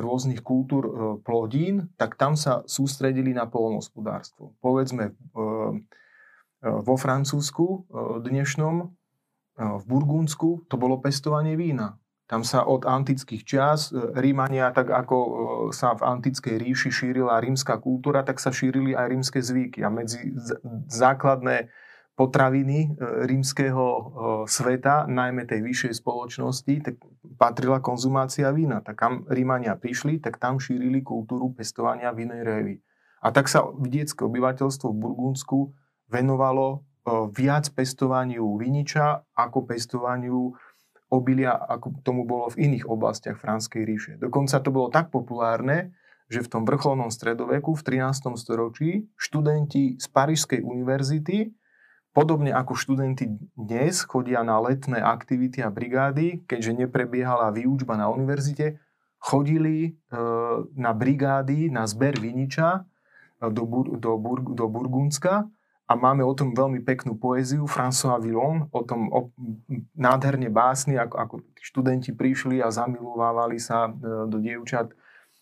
rôznych 0.00 0.46
kultúr 0.46 0.84
e, 0.86 0.92
plodín, 1.20 1.90
tak 1.98 2.14
tam 2.14 2.38
sa 2.38 2.62
sústredili 2.64 3.34
na 3.34 3.50
polnohospodárstvo. 3.50 4.54
Povedzme 4.62 5.16
vo 6.60 6.94
Francúzsku 7.00 7.88
dnešnom, 8.20 8.92
v 9.60 9.84
Burgundsku, 9.84 10.68
to 10.68 10.76
bolo 10.76 11.00
pestovanie 11.00 11.56
vína. 11.56 11.96
Tam 12.28 12.46
sa 12.46 12.62
od 12.62 12.86
antických 12.86 13.42
čias 13.42 13.90
Rímania, 13.92 14.70
tak 14.70 14.92
ako 14.92 15.16
sa 15.74 15.98
v 15.98 16.06
antickej 16.06 16.62
ríši 16.62 16.88
šírila 16.94 17.42
rímska 17.42 17.74
kultúra, 17.82 18.22
tak 18.22 18.38
sa 18.38 18.54
šírili 18.54 18.94
aj 18.94 19.06
rímske 19.10 19.42
zvyky. 19.42 19.82
A 19.82 19.90
medzi 19.90 20.30
základné 20.86 21.66
potraviny 22.20 22.78
e, 22.84 22.88
rímskeho 23.24 23.84
sveta, 24.44 25.08
najmä 25.08 25.48
tej 25.48 25.64
vyššej 25.64 26.04
spoločnosti, 26.04 26.74
tak 26.84 27.00
patrila 27.40 27.80
konzumácia 27.80 28.52
vína. 28.52 28.84
Tak 28.84 28.96
kam 29.00 29.12
Rímania 29.24 29.80
prišli, 29.80 30.20
tak 30.20 30.36
tam 30.36 30.60
šírili 30.60 31.00
kultúru 31.00 31.56
pestovania 31.56 32.12
vinej 32.12 32.44
révy. 32.44 32.76
A 33.24 33.32
tak 33.32 33.48
sa 33.48 33.64
vidiecké 33.64 34.20
obyvateľstvo 34.20 34.92
v 34.92 35.00
Burgundsku 35.00 35.58
venovalo 36.12 36.84
viac 37.32 37.72
pestovaniu 37.72 38.44
viniča 38.60 39.24
ako 39.32 39.64
pestovaniu 39.64 40.52
obilia, 41.10 41.56
ako 41.58 42.00
tomu 42.06 42.22
bolo 42.22 42.52
v 42.54 42.70
iných 42.70 42.86
oblastiach 42.86 43.40
Franskej 43.40 43.82
ríše. 43.82 44.12
Dokonca 44.20 44.62
to 44.62 44.70
bolo 44.70 44.88
tak 44.92 45.10
populárne, 45.10 45.90
že 46.30 46.46
v 46.46 46.50
tom 46.50 46.62
vrcholnom 46.62 47.10
stredoveku 47.10 47.74
v 47.74 47.82
13. 47.82 48.38
storočí 48.38 49.10
študenti 49.18 49.98
z 49.98 50.06
Parížskej 50.06 50.62
univerzity, 50.62 51.50
podobne 52.10 52.50
ako 52.50 52.74
študenti 52.74 53.30
dnes, 53.54 54.02
chodia 54.02 54.42
na 54.42 54.58
letné 54.58 54.98
aktivity 54.98 55.62
a 55.62 55.70
brigády, 55.70 56.42
keďže 56.44 56.86
neprebiehala 56.86 57.54
výučba 57.54 57.94
na 57.94 58.10
univerzite, 58.10 58.82
chodili 59.20 59.76
e, 59.84 59.90
na 60.74 60.90
brigády, 60.90 61.70
na 61.70 61.86
zber 61.86 62.18
viniča 62.18 62.82
e, 63.38 63.50
do, 63.52 63.62
do, 64.00 64.12
do 64.56 64.64
Burgundska 64.66 65.46
a 65.90 65.92
máme 65.98 66.22
o 66.22 66.34
tom 66.34 66.54
veľmi 66.54 66.82
peknú 66.82 67.18
poéziu 67.18 67.66
François 67.66 68.18
Villon, 68.18 68.66
o 68.70 68.80
tom 68.82 69.10
o, 69.10 69.30
nádherne 69.94 70.50
básny, 70.50 70.98
ako, 70.98 71.16
ako 71.18 71.34
študenti 71.58 72.10
prišli 72.14 72.62
a 72.62 72.74
zamilovávali 72.74 73.58
sa 73.62 73.86
e, 73.86 73.90
do 74.26 74.42
dievčat 74.42 74.90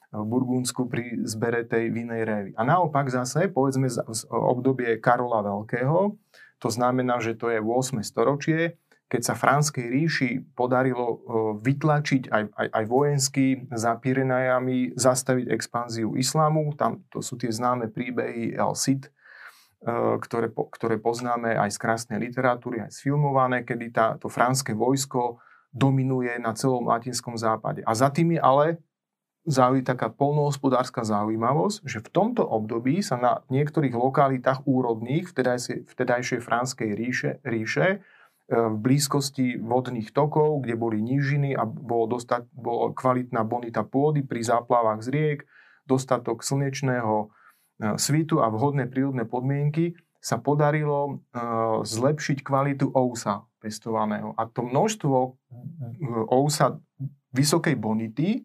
v 0.09 0.25
Burgundsku 0.25 0.89
pri 0.89 1.21
zbere 1.29 1.69
tej 1.69 1.93
vinej 1.93 2.25
révy. 2.25 2.51
A 2.57 2.65
naopak 2.65 3.13
zase, 3.13 3.53
povedzme 3.53 3.93
z 3.93 4.25
obdobie 4.33 4.97
Karola 5.05 5.45
Veľkého, 5.45 6.17
to 6.59 6.69
znamená, 6.71 7.19
že 7.23 7.39
to 7.39 7.51
je 7.51 7.63
8. 7.63 8.03
storočie, 8.03 8.79
keď 9.09 9.23
sa 9.25 9.35
Franskej 9.35 9.89
ríši 9.89 10.31
podarilo 10.53 11.07
e, 11.09 11.17
vytlačiť 11.65 12.29
aj, 12.29 12.43
aj, 12.53 12.69
aj 12.77 12.85
vojensky 12.85 13.47
za 13.73 13.97
Pirenajami, 13.97 14.93
zastaviť 14.93 15.49
expanziu 15.49 16.13
islámu, 16.13 16.77
tam 16.77 17.01
to 17.09 17.25
sú 17.25 17.41
tie 17.41 17.49
známe 17.49 17.89
príbehy 17.89 18.53
El 18.53 18.77
Cid, 18.77 19.09
E, 19.79 20.19
ktoré, 20.19 20.51
ktoré 20.51 20.99
poznáme 20.99 21.55
aj 21.55 21.71
z 21.71 21.79
krásnej 21.79 22.19
literatúry, 22.19 22.83
aj 22.83 22.99
sfilmované, 22.99 23.63
kedy 23.63 23.95
tá, 23.95 24.19
to 24.19 24.27
franské 24.27 24.75
vojsko 24.75 25.39
dominuje 25.71 26.35
na 26.43 26.51
celom 26.51 26.83
latinskom 26.83 27.39
západe. 27.39 27.87
A 27.87 27.95
za 27.95 28.11
tým 28.11 28.35
je 28.35 28.41
ale 28.43 28.83
zaují 29.49 29.81
taká 29.83 30.13
polnohospodárska 30.13 31.09
zaujímavosť, 31.09 31.89
že 31.89 32.05
v 32.05 32.09
tomto 32.13 32.45
období 32.45 33.01
sa 33.01 33.17
na 33.17 33.33
niektorých 33.49 33.97
lokalitách 33.97 34.69
úrodných 34.69 35.25
vtedajšej, 35.33 35.89
vtedajšej 35.89 36.41
franskej 36.45 36.91
ríše, 36.93 37.31
ríše 37.43 37.87
e, 37.89 37.99
v 38.53 38.77
blízkosti 38.77 39.57
vodných 39.57 40.13
tokov, 40.13 40.69
kde 40.69 40.77
boli 40.77 41.01
nížiny 41.01 41.57
a 41.57 41.65
bolo, 41.65 42.21
dostať, 42.21 42.47
bolo 42.53 42.93
kvalitná 42.93 43.41
bonita 43.49 43.83
pôdy 43.83 44.21
pri 44.21 44.45
záplavách 44.45 45.01
z 45.01 45.09
riek, 45.09 45.39
dostatok 45.89 46.45
slnečného 46.45 47.33
E, 47.79 47.95
svitu 47.95 48.43
a 48.43 48.51
vhodné 48.51 48.91
prírodné 48.91 49.23
podmienky 49.23 49.95
sa 50.19 50.43
podarilo 50.43 50.99
e, 51.07 51.13
zlepšiť 51.87 52.43
kvalitu 52.43 52.91
ousa 52.91 53.47
pestovaného. 53.63 54.35
A 54.35 54.51
to 54.51 54.67
množstvo 54.67 55.39
ousa 56.31 56.83
vysokej 57.31 57.79
bonity, 57.79 58.43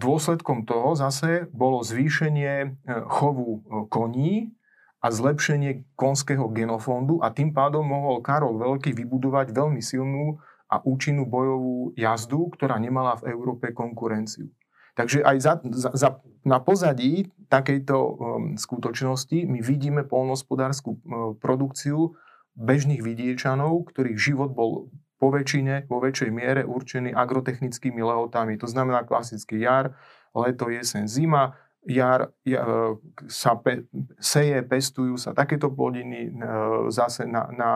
dôsledkom 0.00 0.64
toho 0.64 0.96
zase 0.96 1.44
bolo 1.52 1.84
zvýšenie 1.84 2.80
chovu 3.12 3.60
koní 3.92 4.56
a 5.00 5.08
zlepšenie 5.08 5.84
konského 5.96 6.48
genofondu 6.52 7.20
a 7.24 7.32
tým 7.32 7.52
pádom 7.52 7.84
mohol 7.84 8.20
Karol 8.24 8.60
Veľký 8.60 8.92
vybudovať 8.96 9.52
veľmi 9.52 9.80
silnú 9.80 10.40
a 10.70 10.78
účinnú 10.80 11.26
bojovú 11.26 11.96
jazdu, 11.98 12.52
ktorá 12.54 12.78
nemala 12.78 13.18
v 13.18 13.32
Európe 13.34 13.74
konkurenciu. 13.74 14.52
Takže 14.94 15.24
aj 15.24 15.36
za, 15.40 15.52
za, 15.64 15.90
za, 15.96 16.08
na 16.44 16.60
pozadí 16.60 17.32
takejto 17.48 17.96
um, 17.96 18.14
skutočnosti 18.60 19.48
my 19.48 19.58
vidíme 19.64 20.04
polnospodárskú 20.04 21.00
um, 21.00 21.34
produkciu 21.40 22.14
bežných 22.54 23.00
vidiečanov, 23.00 23.88
ktorých 23.90 24.18
život 24.20 24.52
bol 24.52 24.92
po 25.20 25.28
väčšine, 25.28 25.84
vo 25.84 26.00
väčšej 26.00 26.30
miere 26.32 26.64
určený 26.64 27.12
agrotechnickými 27.12 28.00
lehotami. 28.00 28.56
To 28.56 28.64
znamená 28.64 29.04
klasický 29.04 29.60
jar, 29.60 29.92
leto, 30.32 30.72
jesen, 30.72 31.04
zima, 31.04 31.52
jar, 31.84 32.32
jar 32.48 32.96
sa 33.28 33.52
pe, 33.60 33.84
seje, 34.16 34.64
pestujú 34.64 35.20
sa 35.20 35.36
takéto 35.36 35.68
plodiny, 35.68 36.28
e, 36.28 36.48
zase 36.88 37.28
na, 37.28 37.52
na, 37.52 37.70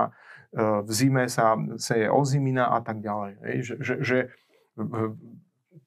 e, 0.57 0.85
v 0.85 0.91
zime 0.91 1.29
sa 1.29 1.53
seje 1.77 2.09
ozimina 2.09 2.73
a 2.73 2.81
tak 2.81 3.05
ďalej. 3.05 3.33
Že, 3.61 3.75
že, 3.81 3.95
že 4.01 4.19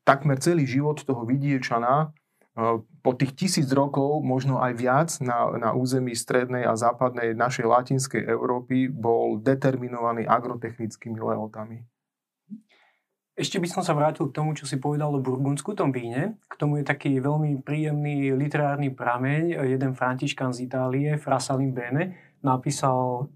takmer 0.06 0.38
celý 0.38 0.70
život 0.70 1.02
toho 1.02 1.26
vidiečana 1.26 2.14
e, 2.54 2.82
po 3.08 3.16
tých 3.16 3.40
tisíc 3.40 3.72
rokov, 3.72 4.20
možno 4.20 4.60
aj 4.60 4.74
viac, 4.76 5.10
na, 5.24 5.48
na 5.56 5.70
území 5.72 6.12
strednej 6.12 6.68
a 6.68 6.76
západnej 6.76 7.32
našej 7.32 7.64
latinskej 7.64 8.28
Európy 8.28 8.92
bol 8.92 9.40
determinovaný 9.40 10.28
agrotechnickými 10.28 11.16
lehotami. 11.16 11.88
Ešte 13.32 13.64
by 13.64 13.68
som 13.72 13.80
sa 13.80 13.96
vrátil 13.96 14.28
k 14.28 14.36
tomu, 14.36 14.52
čo 14.52 14.68
si 14.68 14.76
povedal 14.76 15.16
o 15.16 15.24
burgundsku 15.24 15.72
tom 15.72 15.96
víne. 15.96 16.36
K 16.52 16.60
tomu 16.60 16.84
je 16.84 16.86
taký 16.90 17.24
veľmi 17.24 17.64
príjemný 17.64 18.36
literárny 18.36 18.92
prameň. 18.92 19.56
Jeden 19.64 19.96
františkan 19.96 20.52
z 20.52 20.68
Itálie, 20.68 21.16
Fra 21.16 21.40
Bene, 21.56 22.36
napísal 22.44 23.32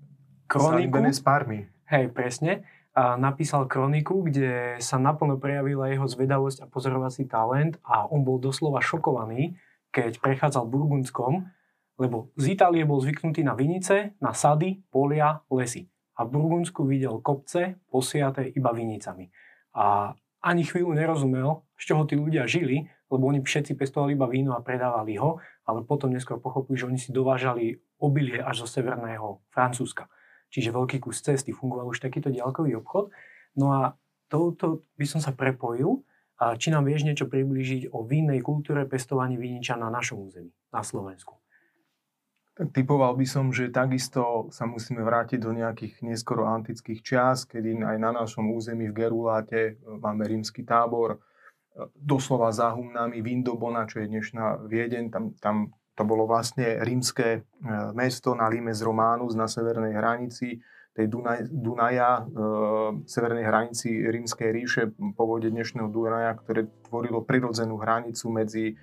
kroniku. 0.51 0.99
Bene 0.99 1.15
z 1.15 1.21
Parmy. 1.23 1.63
Hej, 1.87 2.11
presne 2.11 2.80
a 2.91 3.15
napísal 3.15 3.71
kroniku, 3.71 4.27
kde 4.27 4.75
sa 4.83 4.99
naplno 4.99 5.39
prejavila 5.39 5.87
jeho 5.87 6.03
zvedavosť 6.11 6.67
a 6.67 6.69
pozorovací 6.69 7.23
talent 7.23 7.79
a 7.87 8.03
on 8.03 8.27
bol 8.27 8.35
doslova 8.35 8.83
šokovaný, 8.83 9.55
keď 9.95 10.19
prechádzal 10.19 10.67
Burgundskom, 10.67 11.47
lebo 11.95 12.35
z 12.35 12.57
Itálie 12.57 12.83
bol 12.83 12.99
zvyknutý 12.99 13.47
na 13.47 13.55
vinice, 13.55 14.15
na 14.19 14.35
sady, 14.35 14.83
polia, 14.91 15.39
lesy. 15.47 15.87
A 16.19 16.27
v 16.27 16.35
Burgundsku 16.35 16.83
videl 16.83 17.23
kopce 17.23 17.79
posiaté 17.87 18.51
iba 18.51 18.75
vinicami. 18.75 19.31
A 19.71 20.11
ani 20.41 20.67
chvíľu 20.67 20.91
nerozumel, 20.91 21.63
z 21.79 21.83
čoho 21.93 22.03
tí 22.03 22.19
ľudia 22.19 22.43
žili, 22.49 22.91
lebo 23.07 23.29
oni 23.29 23.39
všetci 23.39 23.77
pestovali 23.77 24.17
iba 24.17 24.27
víno 24.27 24.51
a 24.57 24.63
predávali 24.63 25.15
ho, 25.15 25.39
ale 25.63 25.85
potom 25.85 26.11
neskôr 26.11 26.41
pochopili, 26.41 26.75
že 26.75 26.87
oni 26.89 26.99
si 26.99 27.15
dovážali 27.15 27.79
obilie 28.01 28.41
až 28.41 28.65
zo 28.65 28.67
severného 28.67 29.39
Francúzska. 29.53 30.09
Čiže 30.51 30.75
veľký 30.75 30.99
kus 30.99 31.23
cesty, 31.23 31.55
fungoval 31.55 31.87
už 31.89 32.03
takýto 32.03 32.27
ďalkový 32.27 32.75
obchod. 32.83 33.09
No 33.55 33.71
a 33.71 33.95
touto 34.27 34.85
by 34.99 35.05
som 35.07 35.23
sa 35.23 35.31
prepojil, 35.31 36.03
a 36.41 36.57
či 36.57 36.73
nám 36.73 36.89
vieš 36.89 37.05
niečo 37.05 37.29
priblížiť 37.29 37.93
o 37.93 38.01
vinnej 38.01 38.41
kultúre 38.41 38.89
pestovania 38.89 39.37
viniča 39.37 39.77
na 39.77 39.93
našom 39.93 40.25
území, 40.25 40.49
na 40.73 40.81
Slovensku. 40.81 41.37
Tak 42.57 42.73
typoval 42.73 43.13
by 43.13 43.25
som, 43.29 43.53
že 43.53 43.69
takisto 43.69 44.49
sa 44.49 44.65
musíme 44.65 45.05
vrátiť 45.05 45.37
do 45.37 45.53
nejakých 45.53 46.01
neskoro 46.01 46.49
antických 46.49 46.99
čias, 47.05 47.45
kedy 47.45 47.85
aj 47.85 47.97
na 48.01 48.11
našom 48.11 48.51
území 48.57 48.89
v 48.89 48.97
Geruláte 49.05 49.61
e, 49.61 49.73
máme 50.01 50.27
rímsky 50.27 50.65
tábor, 50.65 51.15
e, 51.15 51.19
doslova 51.95 52.49
za 52.51 52.73
humnami 52.73 53.21
Vindobona, 53.23 53.85
čo 53.85 54.03
je 54.03 54.11
dnešná 54.11 54.67
Viedeň, 54.67 55.13
tam, 55.13 55.25
tam 55.39 55.71
to 56.01 56.09
bolo 56.09 56.25
vlastne 56.25 56.81
rímske 56.81 57.27
e, 57.29 57.39
mesto 57.93 58.33
na 58.33 58.49
Limes 58.49 58.81
Románus 58.81 59.37
na 59.37 59.45
severnej 59.45 59.93
hranici 59.93 60.57
tej 60.97 61.05
Dunaj, 61.07 61.45
Dunaja, 61.53 62.25
e, 62.25 63.05
severnej 63.05 63.45
hranici 63.45 64.01
Rímskej 64.09 64.49
ríše, 64.49 64.83
povode 65.13 65.53
dnešného 65.53 65.93
Dunaja, 65.93 66.33
ktoré 66.41 66.65
tvorilo 66.89 67.21
prirodzenú 67.21 67.77
hranicu 67.77 68.33
medzi 68.33 68.73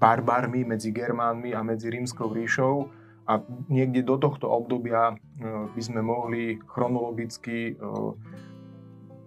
barbarmi, 0.00 0.64
medzi 0.64 0.96
Germánmi 0.96 1.52
a 1.52 1.60
medzi 1.60 1.92
Rímskou 1.92 2.32
ríšou. 2.32 2.88
A 3.28 3.42
niekde 3.68 4.00
do 4.00 4.16
tohto 4.16 4.48
obdobia 4.48 5.12
e, 5.12 5.14
by 5.76 5.82
sme 5.84 6.00
mohli 6.00 6.56
chronologicky 6.64 7.76
e, 7.76 7.84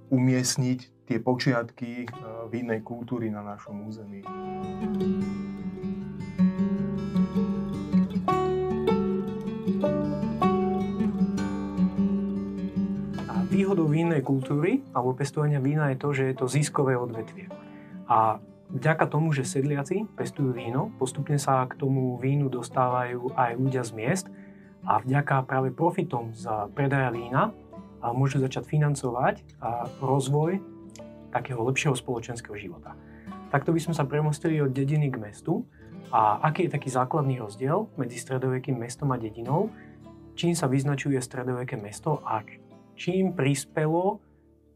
umiestniť 0.09 0.79
tie 1.05 1.21
počiatky 1.21 1.91
e, 2.03 2.07
vinnej 2.49 2.81
kultúry 2.81 3.29
na 3.29 3.45
našom 3.45 3.85
území. 3.85 4.25
Výhodou 13.69 13.85
vínnej 13.85 14.25
kultúry 14.25 14.81
alebo 14.97 15.13
pestovania 15.13 15.61
vína 15.61 15.93
je 15.93 16.01
to, 16.01 16.09
že 16.09 16.33
je 16.33 16.35
to 16.41 16.49
ziskové 16.49 16.97
odvetvie. 16.97 17.53
A 18.09 18.41
vďaka 18.73 19.05
tomu, 19.05 19.29
že 19.29 19.45
sedliaci 19.45 20.09
pestujú 20.17 20.57
víno, 20.57 20.89
postupne 20.97 21.37
sa 21.37 21.69
k 21.69 21.77
tomu 21.77 22.17
vínu 22.17 22.49
dostávajú 22.49 23.29
aj 23.37 23.61
ľudia 23.61 23.85
z 23.85 23.93
miest 23.93 24.25
a 24.89 24.97
vďaka 24.97 25.45
práve 25.45 25.69
profitom 25.69 26.33
z 26.33 26.49
predaja 26.73 27.13
vína 27.13 27.53
môžu 28.01 28.41
začať 28.41 28.65
financovať 28.65 29.45
rozvoj 30.01 30.57
takého 31.29 31.61
lepšieho 31.61 31.93
spoločenského 31.93 32.57
života. 32.57 32.97
Takto 33.53 33.69
by 33.69 33.85
sme 33.85 33.93
sa 33.93 34.01
premostili 34.01 34.57
od 34.65 34.73
dediny 34.73 35.13
k 35.13 35.21
mestu 35.21 35.61
a 36.09 36.41
aký 36.41 36.65
je 36.65 36.73
taký 36.73 36.89
základný 36.89 37.37
rozdiel 37.37 37.85
medzi 38.01 38.17
stredovekým 38.17 38.81
mestom 38.81 39.13
a 39.13 39.21
dedinou, 39.21 39.69
čím 40.33 40.57
sa 40.57 40.65
vyznačuje 40.65 41.21
stredoveké 41.21 41.77
mesto 41.77 42.17
a 42.25 42.41
čím 42.99 43.31
prispelo 43.31 44.19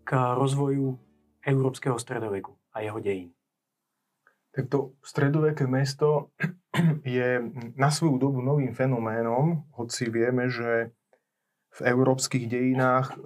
k 0.08 0.16
rozvoju 0.16 0.96
európskeho 1.44 2.00
stredoveku 2.00 2.56
a 2.72 2.80
jeho 2.80 3.04
dejín? 3.04 3.36
Tak 4.56 4.72
to 4.72 4.96
stredoveké 5.04 5.68
mesto 5.68 6.32
je 7.04 7.44
na 7.76 7.90
svoju 7.92 8.16
dobu 8.16 8.40
novým 8.40 8.72
fenoménom, 8.72 9.68
hoci 9.76 10.08
vieme, 10.08 10.48
že 10.48 10.96
v 11.74 11.80
európskych 11.84 12.48
dejinách 12.48 13.18
e, 13.18 13.26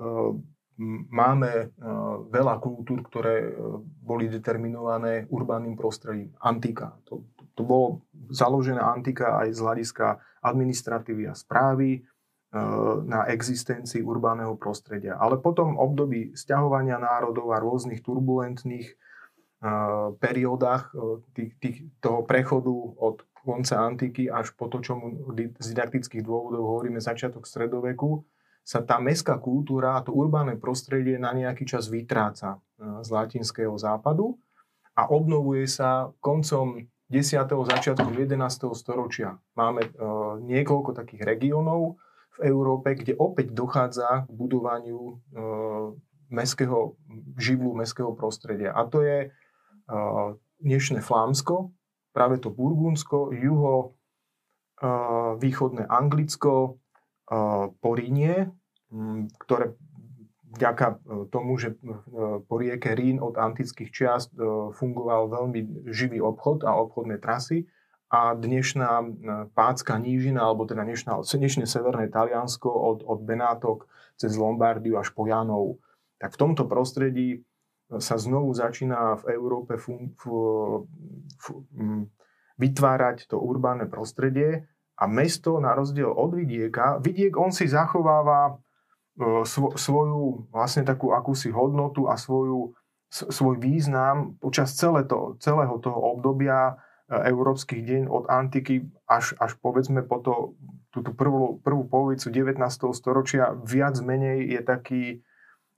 máme 1.12 1.52
e, 1.52 1.66
veľa 2.32 2.64
kultúr, 2.64 3.04
ktoré 3.04 3.44
e, 3.44 3.52
boli 3.84 4.32
determinované 4.32 5.28
urbaným 5.28 5.76
prostredím. 5.76 6.32
Antika. 6.40 6.96
To, 7.12 7.28
to 7.60 7.62
bolo 7.68 8.08
založená 8.32 8.96
antika 8.96 9.44
aj 9.44 9.52
z 9.52 9.60
hľadiska 9.60 10.06
administratívy 10.48 11.28
a 11.28 11.36
správy, 11.36 12.08
na 13.04 13.28
existencii 13.28 14.00
urbánneho 14.00 14.56
prostredia. 14.56 15.20
Ale 15.20 15.36
potom 15.36 15.76
období 15.76 16.32
sťahovania 16.32 16.96
národov 16.96 17.52
a 17.52 17.60
rôznych 17.60 18.00
turbulentných 18.00 18.88
uh, 18.96 20.16
periódach 20.16 20.96
tých, 21.36 21.52
tých, 21.60 21.78
toho 22.00 22.24
prechodu 22.24 22.72
od 22.98 23.28
konca 23.44 23.80
antiky 23.80 24.28
až 24.28 24.52
po 24.56 24.68
to, 24.68 24.84
čo 24.84 25.00
z 25.60 25.66
didaktických 25.72 26.24
dôvodov 26.24 26.68
hovoríme 26.68 27.00
začiatok 27.00 27.48
stredoveku, 27.48 28.24
sa 28.68 28.84
tá 28.84 29.00
mestská 29.00 29.40
kultúra 29.40 29.96
a 29.96 30.04
to 30.04 30.12
urbánne 30.12 30.60
prostredie 30.60 31.16
na 31.16 31.32
nejaký 31.32 31.64
čas 31.64 31.88
vytráca 31.88 32.60
z 32.76 33.08
latinského 33.08 33.72
západu 33.80 34.36
a 34.92 35.08
obnovuje 35.08 35.64
sa 35.72 36.12
koncom 36.20 36.84
10. 37.08 37.48
začiatkom 37.48 38.12
11. 38.12 38.36
storočia. 38.76 39.40
Máme 39.56 39.88
niekoľko 40.44 40.92
takých 41.00 41.24
regiónov, 41.24 41.96
v 42.38 42.40
Európe, 42.46 42.94
kde 42.94 43.18
opäť 43.18 43.52
dochádza 43.52 44.30
k 44.30 44.32
budovaniu 44.32 45.02
e, 45.02 45.14
mestského, 46.30 46.94
živlu 47.38 47.74
mestského 47.74 48.14
prostredia. 48.14 48.74
A 48.78 48.86
to 48.86 49.02
je 49.02 49.18
e, 49.26 49.30
dnešné 50.62 51.02
Flámsko, 51.02 51.74
práve 52.14 52.38
to 52.38 52.54
Burgundsko, 52.54 53.34
juho, 53.34 53.98
e, 54.78 54.90
východné 55.42 55.90
Anglicko, 55.90 56.54
e, 56.64 56.72
Porínie, 57.82 58.54
ktoré 59.42 59.76
vďaka 60.58 60.88
e, 60.88 60.96
tomu, 61.30 61.62
že 61.62 61.76
e, 61.76 61.76
po 62.42 62.56
rieke 62.58 62.98
Rín 62.98 63.22
od 63.22 63.38
antických 63.38 63.94
čiast 63.94 64.34
e, 64.34 64.42
fungoval 64.74 65.30
veľmi 65.30 65.92
živý 65.94 66.24
obchod 66.24 66.66
a 66.66 66.74
obchodné 66.82 67.22
trasy, 67.22 67.70
a 68.08 68.32
dnešná 68.34 68.92
e, 69.04 69.06
Pácka 69.52 70.00
nížina, 70.00 70.48
alebo 70.48 70.64
teda 70.64 70.88
dnešná, 70.88 71.20
dnešné 71.20 71.68
severné 71.68 72.08
Taliansko 72.08 72.72
od, 72.72 73.04
od 73.04 73.20
Benátok 73.20 73.92
cez 74.16 74.40
Lombardiu 74.40 74.96
až 74.96 75.12
po 75.12 75.28
Janov. 75.28 75.84
Tak 76.18 76.34
v 76.34 76.40
tomto 76.40 76.64
prostredí 76.72 77.30
e, 77.36 77.40
sa 78.00 78.16
znovu 78.16 78.56
začína 78.56 79.20
v 79.24 79.36
Európe 79.36 79.76
fun, 79.76 80.16
f, 80.16 80.24
f, 81.36 81.46
vytvárať 82.58 83.28
to 83.28 83.38
urbánne 83.38 83.92
prostredie 83.92 84.72
a 84.98 85.04
mesto 85.06 85.60
na 85.60 85.76
rozdiel 85.76 86.10
od 86.10 86.32
vidieka, 86.34 87.04
vidiek 87.04 87.36
on 87.36 87.52
si 87.52 87.68
zachováva 87.68 88.56
e, 89.20 89.44
svo, 89.44 89.76
svoju 89.76 90.48
vlastne 90.56 90.88
takú 90.88 91.12
akúsi 91.12 91.52
hodnotu 91.52 92.08
a 92.08 92.16
svoju, 92.16 92.72
svoj 93.12 93.60
význam 93.60 94.40
počas 94.40 94.80
celé 94.80 95.04
to, 95.04 95.36
celého 95.44 95.76
toho 95.84 96.00
obdobia 96.16 96.80
európskych 97.08 97.82
deň 97.88 98.04
od 98.12 98.28
antiky 98.28 98.84
až, 99.08 99.32
až 99.40 99.56
povedzme 99.64 100.04
po 100.04 100.20
to, 100.20 100.34
túto 100.92 101.16
prvú, 101.16 101.64
prvú 101.64 101.88
polovicu 101.88 102.28
19. 102.28 102.60
storočia 102.92 103.56
viac 103.64 103.96
menej 104.04 104.44
je 104.44 104.62
taký 104.64 105.04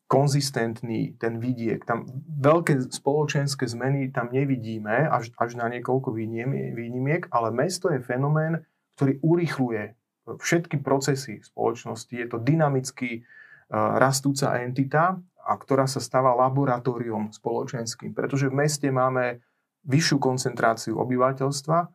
konzistentný 0.09 1.13
ten 1.21 1.37
vidiek. 1.37 1.85
Tam 1.85 2.09
veľké 2.25 2.89
spoločenské 2.89 3.69
zmeny 3.69 4.09
tam 4.09 4.33
nevidíme 4.33 5.05
až, 5.05 5.29
až 5.37 5.53
na 5.53 5.69
niekoľko 5.69 6.09
výnimiek, 6.73 7.29
ale 7.29 7.53
mesto 7.53 7.93
je 7.93 8.01
fenomén, 8.01 8.65
ktorý 8.97 9.21
urychluje 9.21 9.93
všetky 10.25 10.81
procesy 10.81 11.45
spoločnosti. 11.45 12.09
Je 12.09 12.25
to 12.25 12.41
dynamicky 12.41 13.21
uh, 13.21 14.01
rastúca 14.01 14.57
entita, 14.65 15.21
a 15.49 15.57
ktorá 15.57 15.89
sa 15.89 15.97
stáva 15.97 16.37
laboratóriom 16.37 17.33
spoločenským. 17.33 18.13
Pretože 18.13 18.53
v 18.53 18.59
meste 18.61 18.93
máme 18.93 19.41
vyššiu 19.89 20.17
koncentráciu 20.21 20.93
obyvateľstva. 21.01 21.89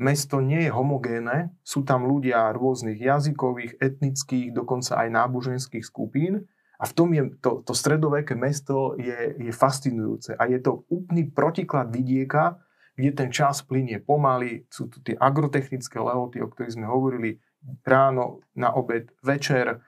Mesto 0.00 0.42
nie 0.42 0.66
je 0.66 0.74
homogénne, 0.74 1.54
sú 1.62 1.86
tam 1.86 2.10
ľudia 2.10 2.50
rôznych 2.50 2.98
jazykových, 2.98 3.78
etnických, 3.78 4.50
dokonca 4.50 4.98
aj 4.98 5.08
náboženských 5.12 5.86
skupín. 5.86 6.50
A 6.82 6.90
v 6.90 6.92
tom 6.98 7.14
je 7.14 7.30
to, 7.38 7.62
to 7.62 7.70
stredoveké 7.70 8.34
mesto 8.34 8.98
je, 8.98 9.38
je 9.38 9.52
fascinujúce. 9.54 10.34
A 10.34 10.50
je 10.50 10.58
to 10.58 10.82
úplný 10.90 11.30
protiklad 11.30 11.94
vidieka, 11.94 12.58
kde 12.98 13.10
ten 13.14 13.30
čas 13.30 13.62
plinie 13.62 14.02
pomaly. 14.02 14.66
Sú 14.66 14.90
tu 14.90 14.98
tie 14.98 15.14
agrotechnické 15.14 15.94
lehoty, 16.02 16.42
o 16.42 16.50
ktorých 16.50 16.74
sme 16.74 16.90
hovorili 16.90 17.38
ráno, 17.86 18.42
na 18.58 18.74
obed, 18.74 19.14
večer 19.22 19.78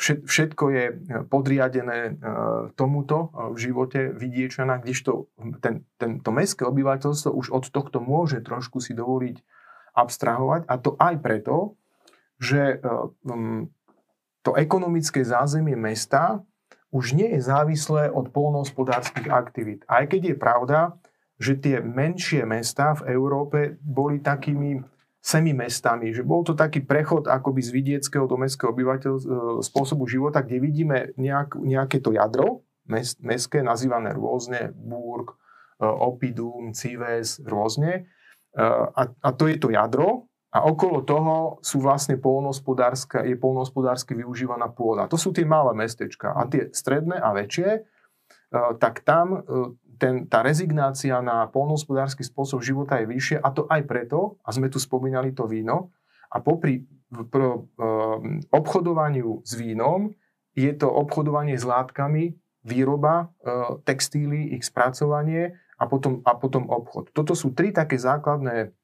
Všetko 0.00 0.64
je 0.72 0.84
e, 0.88 0.94
podriadené 1.28 2.00
e, 2.00 2.12
tomuto 2.72 3.28
e, 3.28 3.52
v 3.52 3.56
živote 3.68 4.00
vidiečana, 4.16 4.80
kdežto 4.80 5.28
ten, 5.60 5.84
tento 6.00 6.32
mestské 6.32 6.64
obyvateľstvo 6.64 7.28
už 7.36 7.52
od 7.52 7.68
tohto 7.68 8.00
môže 8.00 8.40
trošku 8.40 8.80
si 8.80 8.96
dovoliť 8.96 9.44
abstrahovať. 9.92 10.64
A 10.72 10.74
to 10.80 10.96
aj 10.96 11.14
preto, 11.20 11.76
že 12.38 12.78
to 14.46 14.50
ekonomické 14.54 15.26
zázemie 15.26 15.74
mesta 15.74 16.38
už 16.94 17.18
nie 17.18 17.34
je 17.34 17.42
závislé 17.42 18.06
od 18.06 18.30
polnohospodárskych 18.30 19.26
aktivít. 19.26 19.82
Aj 19.90 20.06
keď 20.06 20.32
je 20.32 20.36
pravda, 20.38 20.80
že 21.42 21.58
tie 21.58 21.82
menšie 21.82 22.46
mesta 22.46 22.94
v 22.94 23.10
Európe 23.10 23.74
boli 23.82 24.22
takými 24.22 24.78
semimestami, 25.18 26.14
že 26.14 26.22
bol 26.22 26.46
to 26.46 26.54
taký 26.54 26.82
prechod 26.86 27.26
akoby 27.26 27.60
z 27.60 27.70
vidieckého 27.74 28.24
do 28.30 28.38
mestského 28.38 28.70
obyvateľ 28.70 29.14
e, 29.18 29.22
spôsobu 29.66 30.06
života, 30.06 30.40
kde 30.40 30.62
vidíme 30.62 30.98
nejak, 31.18 31.58
nejaké 31.58 31.98
to 31.98 32.14
jadro 32.14 32.62
mest, 32.86 33.20
mestské, 33.20 33.60
nazývané 33.60 34.14
rôzne, 34.14 34.72
Burg, 34.72 35.34
e, 35.34 35.84
Opidum, 35.84 36.70
Cives, 36.72 37.42
rôzne. 37.42 38.08
E, 38.54 38.62
a, 38.62 39.02
a 39.10 39.28
to 39.34 39.50
je 39.50 39.58
to 39.58 39.74
jadro, 39.74 40.30
a 40.48 40.64
okolo 40.64 41.04
toho 41.04 41.60
sú 41.60 41.84
vlastne 41.84 42.16
polnohospodárska, 42.16 43.20
je 43.20 43.36
polnohospodársky 43.36 44.16
využívaná 44.16 44.72
pôda. 44.72 45.04
To 45.12 45.20
sú 45.20 45.28
tie 45.28 45.44
malé 45.44 45.76
mestečka. 45.76 46.32
A 46.32 46.48
tie 46.48 46.72
stredné 46.72 47.20
a 47.20 47.36
väčšie, 47.36 47.84
tak 48.80 49.04
tam 49.04 49.44
ten, 49.98 50.30
tá 50.30 50.40
rezignácia 50.40 51.18
na 51.20 51.50
polnohospodársky 51.50 52.22
spôsob 52.22 52.62
života 52.62 52.96
je 53.02 53.10
vyššia 53.10 53.38
a 53.42 53.50
to 53.50 53.66
aj 53.66 53.82
preto, 53.84 54.38
a 54.46 54.54
sme 54.54 54.70
tu 54.70 54.78
spomínali 54.78 55.34
to 55.34 55.50
víno, 55.50 55.92
a 56.30 56.38
popri 56.38 56.86
pro, 57.32 57.66
um, 57.76 58.38
obchodovaniu 58.54 59.42
s 59.42 59.56
vínom 59.58 60.12
je 60.54 60.70
to 60.76 60.86
obchodovanie 60.86 61.56
s 61.56 61.64
látkami, 61.64 62.36
výroba 62.62 63.28
uh, 63.28 63.80
textíly, 63.82 64.54
ich 64.54 64.64
spracovanie 64.64 65.56
a 65.80 65.84
potom, 65.88 66.20
a 66.22 66.36
potom 66.36 66.68
obchod. 66.68 67.10
Toto 67.16 67.32
sú 67.32 67.56
tri 67.56 67.72
také 67.72 67.96
základné 67.96 68.76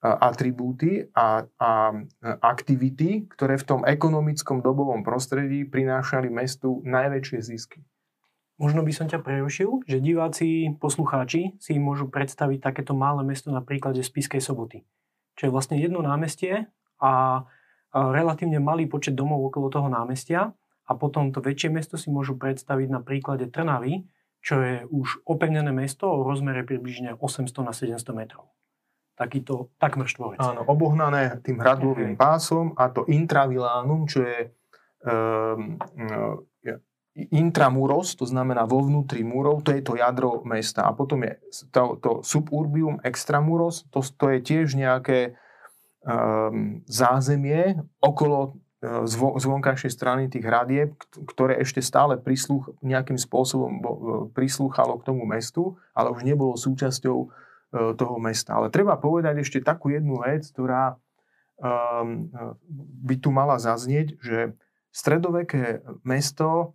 atribúty 0.00 1.12
a, 1.12 1.44
a 1.60 1.92
aktivity, 2.40 3.28
ktoré 3.36 3.60
v 3.60 3.68
tom 3.68 3.80
ekonomickom 3.84 4.64
dobovom 4.64 5.04
prostredí 5.04 5.68
prinášali 5.68 6.32
mestu 6.32 6.80
najväčšie 6.88 7.38
zisky. 7.44 7.84
Možno 8.60 8.84
by 8.84 8.92
som 8.92 9.08
ťa 9.08 9.24
prerušil, 9.24 9.88
že 9.88 10.04
diváci, 10.04 10.76
poslucháči 10.76 11.56
si 11.56 11.80
môžu 11.80 12.12
predstaviť 12.12 12.60
takéto 12.60 12.92
malé 12.92 13.24
mesto 13.24 13.48
na 13.48 13.64
príklade 13.64 14.04
Spiskej 14.04 14.44
soboty. 14.44 14.84
Čo 15.40 15.48
je 15.48 15.54
vlastne 15.56 15.80
jedno 15.80 16.04
námestie 16.04 16.68
a 17.00 17.42
relatívne 17.88 18.60
malý 18.60 18.84
počet 18.84 19.16
domov 19.16 19.48
okolo 19.48 19.72
toho 19.72 19.88
námestia 19.88 20.52
a 20.84 20.92
potom 20.92 21.32
to 21.32 21.40
väčšie 21.40 21.72
mesto 21.72 21.96
si 21.96 22.12
môžu 22.12 22.36
predstaviť 22.36 22.88
na 22.92 23.00
príklade 23.00 23.48
Trnavy, 23.48 24.04
čo 24.44 24.60
je 24.60 24.84
už 24.92 25.24
opevnené 25.24 25.72
mesto 25.72 26.12
o 26.12 26.20
rozmere 26.20 26.60
približne 26.60 27.16
800 27.16 27.64
na 27.64 27.72
700 27.72 27.96
metrov 28.12 28.52
takýto 29.20 29.68
takmer 29.76 30.08
štvorec. 30.08 30.40
Áno, 30.40 30.64
obohnané 30.64 31.44
tým 31.44 31.60
hradlovým 31.60 32.16
pásom 32.16 32.72
a 32.72 32.88
to 32.88 33.04
intravilánum, 33.04 34.08
čo 34.08 34.24
je 34.24 34.48
um, 35.04 35.76
intramuros, 37.28 38.16
to 38.16 38.24
znamená 38.24 38.64
vo 38.64 38.80
vnútri 38.80 39.20
múrov, 39.20 39.60
to 39.60 39.76
je 39.76 39.84
to 39.84 40.00
jadro 40.00 40.40
mesta. 40.48 40.88
A 40.88 40.96
potom 40.96 41.20
je 41.28 41.36
to, 41.68 42.00
to 42.00 42.10
suburbium 42.24 42.96
extramuros, 43.04 43.84
to, 43.92 44.00
to 44.00 44.32
je 44.32 44.38
tiež 44.40 44.72
nejaké 44.78 45.36
um, 46.00 46.80
zázemie 46.88 47.76
okolo 48.00 48.56
e, 48.80 49.04
zvo, 49.04 49.36
vonkajšej 49.36 49.92
strany 49.92 50.22
tých 50.32 50.46
hradieb, 50.46 50.96
ktoré 51.28 51.60
ešte 51.60 51.84
stále 51.84 52.16
prislúch, 52.16 52.72
nejakým 52.80 53.20
spôsobom 53.20 53.72
e, 53.76 53.82
prislúchalo 54.32 55.00
k 55.00 55.06
tomu 55.10 55.28
mestu, 55.28 55.76
ale 55.92 56.14
už 56.14 56.24
nebolo 56.24 56.56
súčasťou 56.56 57.40
E, 57.70 57.94
toho 57.94 58.18
mesta. 58.18 58.58
Ale 58.58 58.66
treba 58.74 58.98
povedať 58.98 59.46
ešte 59.46 59.62
takú 59.62 59.94
jednu 59.94 60.18
vec, 60.26 60.42
ktorá 60.50 60.98
um, 61.62 62.26
by 63.06 63.14
tu 63.22 63.30
mala 63.30 63.62
zaznieť, 63.62 64.18
že 64.18 64.58
stredoveké 64.90 65.86
mesto 66.02 66.74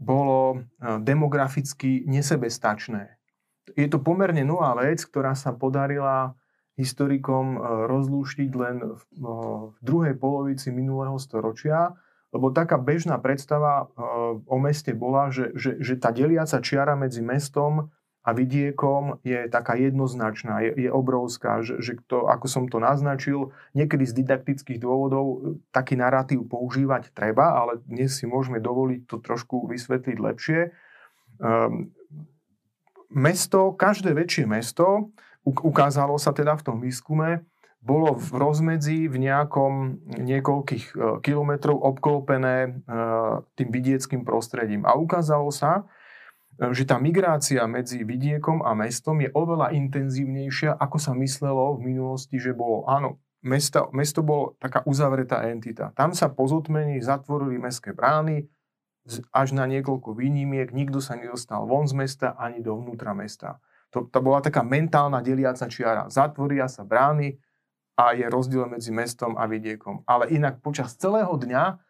bolo 0.00 0.56
e, 0.56 0.58
demograficky 1.04 2.08
nesebestačné. 2.08 3.20
Je 3.76 3.86
to 3.86 4.00
pomerne 4.00 4.42
nová 4.42 4.74
vec, 4.80 5.04
ktorá 5.04 5.36
sa 5.36 5.52
podarila 5.54 6.34
historikom 6.80 7.60
rozlúštiť 7.86 8.50
len 8.56 8.80
v 8.96 9.02
druhej 9.84 10.16
polovici 10.16 10.72
minulého 10.72 11.20
storočia, 11.20 11.92
lebo 12.32 12.54
taká 12.56 12.80
bežná 12.80 13.20
predstava 13.20 13.92
o 14.48 14.56
meste 14.56 14.96
bola, 14.96 15.28
že, 15.28 15.52
že, 15.52 15.76
že 15.76 16.00
tá 16.00 16.08
deliaca 16.08 16.56
čiara 16.64 16.96
medzi 16.96 17.20
mestom 17.20 17.92
a 18.20 18.36
vidiekom 18.36 19.16
je 19.24 19.48
taká 19.48 19.80
jednoznačná, 19.80 20.60
je, 20.60 20.88
je 20.88 20.90
obrovská, 20.92 21.64
že, 21.64 21.80
že 21.80 21.96
to, 22.04 22.28
ako 22.28 22.46
som 22.52 22.64
to 22.68 22.76
naznačil, 22.76 23.56
niekedy 23.72 24.04
z 24.04 24.20
didaktických 24.20 24.76
dôvodov 24.76 25.26
e, 25.26 25.36
taký 25.72 25.96
narratív 25.96 26.44
používať 26.44 27.16
treba, 27.16 27.56
ale 27.56 27.80
dnes 27.88 28.12
si 28.12 28.28
môžeme 28.28 28.60
dovoliť 28.60 29.08
to 29.08 29.24
trošku 29.24 29.64
vysvetliť 29.72 30.16
lepšie. 30.20 30.60
Um, 31.40 31.96
mesto, 33.08 33.72
každé 33.72 34.12
väčšie 34.12 34.44
mesto, 34.44 35.16
ukázalo 35.44 36.20
sa 36.20 36.36
teda 36.36 36.60
v 36.60 36.64
tom 36.68 36.78
výskume, 36.84 37.40
bolo 37.80 38.12
v 38.12 38.28
rozmedzi 38.36 39.08
v 39.08 39.16
nejakom 39.16 40.04
niekoľkých 40.20 40.84
e, 40.92 40.94
kilometrov 41.24 41.80
obklopené 41.80 42.56
e, 42.68 42.70
tým 43.56 43.68
vidieckým 43.72 44.28
prostredím. 44.28 44.84
A 44.84 44.92
ukázalo 44.92 45.48
sa, 45.48 45.88
že 46.60 46.84
tá 46.84 47.00
migrácia 47.00 47.64
medzi 47.64 48.04
vidiekom 48.04 48.60
a 48.60 48.76
mestom 48.76 49.16
je 49.24 49.32
oveľa 49.32 49.72
intenzívnejšia, 49.72 50.76
ako 50.76 50.96
sa 51.00 51.16
myslelo 51.16 51.80
v 51.80 51.88
minulosti, 51.88 52.36
že 52.36 52.52
bolo. 52.52 52.84
Áno, 52.84 53.16
mesto, 53.40 53.88
mesto 53.96 54.20
bolo 54.20 54.60
taká 54.60 54.84
uzavretá 54.84 55.48
entita. 55.48 55.88
Tam 55.96 56.12
sa 56.12 56.28
po 56.28 56.44
zotmení 56.44 57.00
zatvorili 57.00 57.56
mestské 57.56 57.96
brány, 57.96 58.44
až 59.32 59.56
na 59.56 59.64
niekoľko 59.64 60.12
výnimiek, 60.12 60.70
nikto 60.76 61.00
sa 61.00 61.16
nedostal 61.16 61.64
von 61.64 61.88
z 61.88 61.96
mesta 61.96 62.36
ani 62.36 62.60
dovnútra 62.60 63.16
mesta. 63.16 63.58
To, 63.90 64.06
to 64.06 64.18
bola 64.22 64.44
taká 64.44 64.60
mentálna 64.62 65.18
deliaca 65.24 65.66
čiara. 65.66 66.06
Zatvoria 66.12 66.68
sa 66.70 66.86
brány 66.86 67.40
a 67.98 68.14
je 68.14 68.28
rozdiel 68.28 68.70
medzi 68.70 68.94
mestom 68.94 69.34
a 69.34 69.48
vidiekom. 69.50 70.06
Ale 70.06 70.30
inak 70.30 70.62
počas 70.62 70.94
celého 70.94 71.32
dňa 71.34 71.80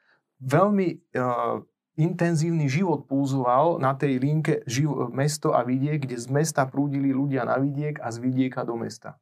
veľmi 0.41 0.89
uh, 1.13 1.61
intenzívny 2.01 2.67
život 2.67 3.05
pulzoval 3.05 3.77
na 3.77 3.93
tej 3.93 4.17
linke 4.17 4.65
živ- 4.65 5.13
mesto 5.13 5.53
a 5.53 5.61
vidiek, 5.61 6.01
kde 6.01 6.17
z 6.17 6.27
mesta 6.33 6.65
prúdili 6.65 7.13
ľudia 7.13 7.45
na 7.45 7.61
vidiek 7.61 8.01
a 8.01 8.09
z 8.09 8.25
vidieka 8.25 8.65
do 8.65 8.81
mesta. 8.81 9.21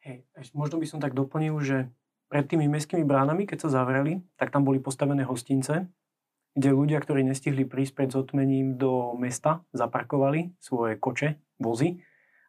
Hej, 0.00 0.24
možno 0.56 0.80
by 0.80 0.86
som 0.88 0.98
tak 1.04 1.12
doplnil, 1.12 1.52
že 1.60 1.92
pred 2.32 2.44
tými 2.48 2.68
mestskými 2.68 3.04
bránami, 3.04 3.44
keď 3.44 3.68
sa 3.68 3.82
zavreli, 3.82 4.24
tak 4.40 4.52
tam 4.52 4.64
boli 4.64 4.80
postavené 4.80 5.24
hostince, 5.24 5.88
kde 6.56 6.70
ľudia, 6.74 7.00
ktorí 7.00 7.24
nestihli 7.24 7.64
prísť 7.68 7.92
pred 7.94 8.10
zotmením 8.10 8.80
do 8.80 9.14
mesta, 9.16 9.64
zaparkovali 9.76 10.56
svoje 10.58 10.96
koče, 10.96 11.38
vozy 11.60 12.00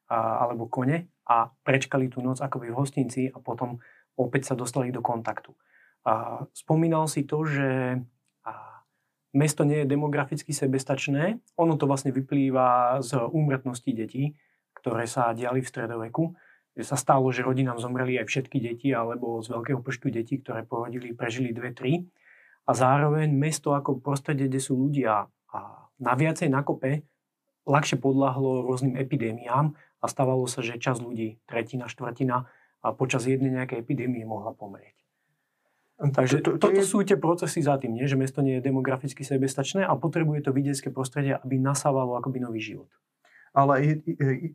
a, 0.10 0.46
alebo 0.46 0.66
kone 0.66 1.10
a 1.30 1.52
prečkali 1.64 2.10
tú 2.10 2.24
noc 2.26 2.42
akoby 2.42 2.74
v 2.74 2.78
hostinci 2.80 3.22
a 3.30 3.38
potom 3.38 3.78
opäť 4.18 4.52
sa 4.52 4.56
dostali 4.58 4.90
do 4.90 5.00
kontaktu. 5.00 5.54
A 6.08 6.44
spomínal 6.56 7.06
si 7.06 7.28
to, 7.28 7.46
že 7.46 8.00
mesto 9.36 9.62
nie 9.68 9.84
je 9.84 9.92
demograficky 9.92 10.52
sebestačné. 10.54 11.38
Ono 11.58 11.74
to 11.78 11.86
vlastne 11.86 12.10
vyplýva 12.10 13.00
z 13.06 13.20
úmrtnosti 13.30 13.92
detí, 13.94 14.34
ktoré 14.74 15.06
sa 15.06 15.34
diali 15.36 15.62
v 15.62 15.70
stredoveku. 15.70 16.34
Že 16.78 16.86
sa 16.86 16.98
stalo, 16.98 17.28
že 17.34 17.44
rodinám 17.44 17.82
zomreli 17.82 18.16
aj 18.22 18.30
všetky 18.30 18.58
deti 18.62 18.90
alebo 18.94 19.42
z 19.44 19.52
veľkého 19.52 19.84
počtu 19.84 20.14
detí, 20.14 20.40
ktoré 20.40 20.64
porodili, 20.64 21.12
prežili 21.12 21.52
dve, 21.52 21.76
tri. 21.76 22.08
A 22.70 22.72
zároveň 22.78 23.34
mesto 23.34 23.74
ako 23.74 24.00
prostredie, 24.00 24.46
kde 24.46 24.62
sú 24.62 24.78
ľudia 24.78 25.26
a 25.50 25.60
na 26.00 26.14
viacej 26.14 26.48
nakope 26.48 27.04
ľahšie 27.66 27.98
podľahlo 28.00 28.66
rôznym 28.66 28.96
epidémiám 28.98 29.74
a 30.00 30.06
stávalo 30.08 30.48
sa, 30.48 30.64
že 30.64 30.80
čas 30.80 31.02
ľudí, 31.04 31.42
tretina, 31.46 31.90
štvrtina 31.92 32.48
a 32.80 32.88
počas 32.96 33.28
jednej 33.28 33.52
nejakej 33.52 33.84
epidémie 33.84 34.24
mohla 34.24 34.56
pomrieť. 34.56 34.99
Takže 36.00 36.40
to, 36.40 36.56
to, 36.56 36.64
to 36.64 36.72
toto 36.72 36.80
je... 36.80 36.88
sú 36.88 37.04
tie 37.04 37.20
procesy 37.20 37.60
za 37.60 37.76
tým, 37.76 37.92
nie? 37.92 38.08
že 38.08 38.16
mesto 38.16 38.40
nie 38.40 38.64
je 38.64 38.72
demograficky 38.72 39.28
sebestačné 39.28 39.84
a 39.84 39.92
potrebuje 40.00 40.48
to 40.48 40.56
vidiecké 40.56 40.96
prostredie, 40.96 41.36
aby 41.36 41.60
nasávalo 41.60 42.16
akoby 42.16 42.40
nový 42.40 42.64
život. 42.64 42.88
Ale 43.52 43.84
je, 43.84 43.94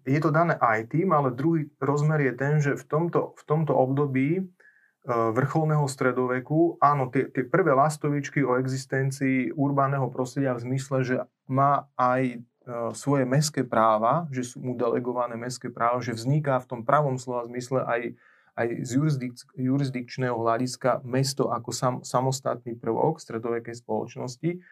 je 0.00 0.20
to 0.24 0.32
dané 0.32 0.56
aj 0.56 0.88
tým, 0.88 1.12
ale 1.12 1.36
druhý 1.36 1.68
rozmer 1.76 2.24
je 2.24 2.32
ten, 2.32 2.54
že 2.64 2.80
v 2.80 2.84
tomto, 2.88 3.36
v 3.36 3.42
tomto 3.44 3.76
období 3.76 4.40
e, 4.40 4.42
vrcholného 5.10 5.84
stredoveku, 5.84 6.80
áno, 6.80 7.12
tie, 7.12 7.28
tie 7.28 7.44
prvé 7.44 7.76
lastovičky 7.76 8.40
o 8.40 8.56
existencii 8.56 9.52
urbánneho 9.52 10.08
prostredia 10.08 10.56
v 10.56 10.64
zmysle, 10.64 10.98
že 11.04 11.16
má 11.44 11.90
aj 11.98 12.22
e, 12.24 12.36
svoje 12.96 13.28
mestské 13.28 13.66
práva, 13.66 14.30
že 14.32 14.46
sú 14.46 14.64
mu 14.64 14.78
delegované 14.78 15.36
mestské 15.36 15.68
práva, 15.68 16.00
že 16.00 16.16
vzniká 16.16 16.56
v 16.62 16.68
tom 16.70 16.80
pravom 16.86 17.20
slova 17.20 17.44
zmysle 17.50 17.84
aj 17.84 18.00
aj 18.54 18.86
z 18.86 18.90
jurisdik- 18.94 19.50
jurisdikčného 19.58 20.38
hľadiska 20.38 21.02
mesto 21.02 21.50
ako 21.50 21.70
sam, 21.74 21.94
samostatný 22.06 22.78
prvok 22.78 23.18
stredovekej 23.18 23.82
spoločnosti, 23.82 24.62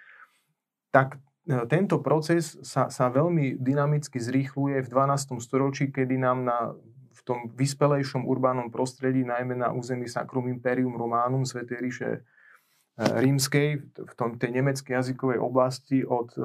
tak 0.94 1.18
e, 1.18 1.66
tento 1.66 1.98
proces 1.98 2.54
sa, 2.62 2.86
sa 2.86 3.10
veľmi 3.10 3.58
dynamicky 3.58 4.22
zrýchluje 4.22 4.86
v 4.86 4.88
12. 4.88 5.42
storočí, 5.42 5.90
kedy 5.90 6.14
nám 6.14 6.46
na, 6.46 6.58
v 7.10 7.20
tom 7.26 7.50
vyspelejšom 7.50 8.22
urbánom 8.22 8.70
prostredí, 8.70 9.26
najmä 9.26 9.58
na 9.58 9.74
území 9.74 10.06
Sacrum 10.06 10.46
Imperium 10.46 10.94
Romanum, 10.94 11.42
Sv. 11.42 11.66
ríše 11.66 12.10
e, 12.14 12.20
rímskej, 13.02 13.68
v 13.98 14.12
tom, 14.14 14.38
tej 14.38 14.62
nemeckej 14.62 14.94
jazykovej 14.94 15.42
oblasti 15.42 16.06
od 16.06 16.30
e, 16.38 16.42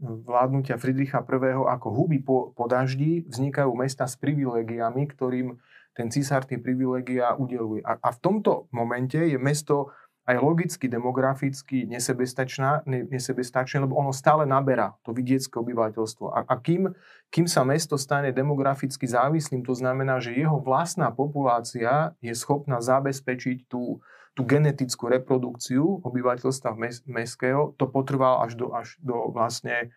vládnutia 0.00 0.80
Friedricha 0.80 1.20
I. 1.20 1.60
ako 1.60 1.88
huby 1.92 2.24
po, 2.24 2.56
po 2.56 2.64
daždi 2.72 3.28
vznikajú 3.28 3.68
mesta 3.76 4.08
s 4.08 4.16
privilegiami, 4.16 5.04
ktorým 5.12 5.60
ten 6.00 6.08
císar 6.08 6.48
tie 6.48 6.56
privilegia 6.56 7.36
udeluje. 7.36 7.84
A, 7.84 8.00
a 8.00 8.08
v 8.08 8.18
tomto 8.24 8.72
momente 8.72 9.20
je 9.20 9.36
mesto 9.36 9.92
aj 10.24 10.36
logicky, 10.40 10.86
demograficky 10.88 11.84
nesebestačná, 11.90 12.86
nesebestačné, 12.86 13.84
lebo 13.84 13.98
ono 13.98 14.14
stále 14.14 14.46
naberá 14.46 14.96
to 15.04 15.12
vidiecké 15.12 15.58
obyvateľstvo. 15.60 16.26
A, 16.32 16.38
a 16.48 16.54
kým, 16.56 16.94
kým 17.28 17.50
sa 17.50 17.66
mesto 17.66 17.98
stane 17.98 18.30
demograficky 18.30 19.04
závislým, 19.04 19.60
to 19.66 19.76
znamená, 19.76 20.22
že 20.22 20.32
jeho 20.32 20.62
vlastná 20.62 21.12
populácia 21.12 22.16
je 22.24 22.32
schopná 22.32 22.78
zabezpečiť 22.78 23.66
tú, 23.66 23.98
tú 24.32 24.42
genetickú 24.46 25.10
reprodukciu 25.10 26.00
obyvateľstva 26.06 26.78
mestského, 27.10 27.74
to 27.74 27.90
potrvalo 27.90 28.46
až 28.46 28.54
do, 28.54 28.66
až 28.70 28.94
do 29.02 29.34
vlastne 29.34 29.90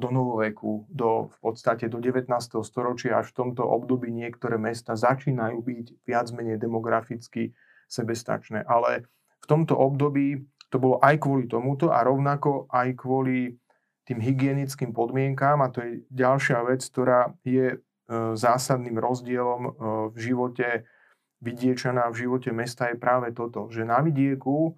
do 0.00 0.08
novoveku, 0.08 0.88
do, 0.88 1.28
v 1.28 1.38
podstate 1.44 1.92
do 1.92 2.00
19. 2.00 2.32
storočia, 2.64 3.20
až 3.20 3.36
v 3.36 3.44
tomto 3.44 3.60
období 3.60 4.08
niektoré 4.08 4.56
mesta 4.56 4.96
začínajú 4.96 5.60
byť 5.60 5.86
viac 6.08 6.32
menej 6.32 6.56
demograficky 6.56 7.52
sebestačné. 7.84 8.64
Ale 8.64 9.04
v 9.44 9.46
tomto 9.46 9.76
období 9.76 10.40
to 10.72 10.80
bolo 10.80 10.96
aj 11.04 11.20
kvôli 11.20 11.44
tomuto 11.44 11.92
a 11.92 12.00
rovnako 12.00 12.72
aj 12.72 12.88
kvôli 12.96 13.52
tým 14.08 14.20
hygienickým 14.20 14.96
podmienkám 14.96 15.60
a 15.60 15.68
to 15.68 15.84
je 15.84 15.92
ďalšia 16.08 16.64
vec, 16.64 16.80
ktorá 16.80 17.32
je 17.44 17.76
e, 17.76 17.78
zásadným 18.36 18.96
rozdielom 18.96 19.60
e, 19.64 19.70
v 20.12 20.16
živote 20.16 20.88
vidiečana, 21.44 22.08
v 22.08 22.28
živote 22.28 22.48
mesta 22.52 22.88
je 22.88 22.96
práve 22.96 23.32
toto, 23.36 23.68
že 23.68 23.84
na 23.84 24.00
vidieku 24.00 24.76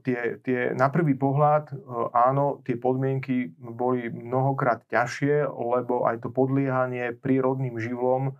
tie, 0.00 0.40
tie, 0.40 0.72
na 0.72 0.88
prvý 0.88 1.12
pohľad 1.12 1.68
áno, 2.16 2.64
tie 2.64 2.80
podmienky 2.80 3.52
boli 3.60 4.08
mnohokrát 4.08 4.88
ťažšie, 4.88 5.44
lebo 5.44 6.08
aj 6.08 6.24
to 6.24 6.32
podliehanie 6.32 7.12
prírodným 7.12 7.76
živlom 7.76 8.32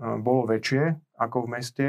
bolo 0.00 0.42
väčšie 0.48 0.96
ako 1.20 1.46
v 1.46 1.50
meste. 1.52 1.88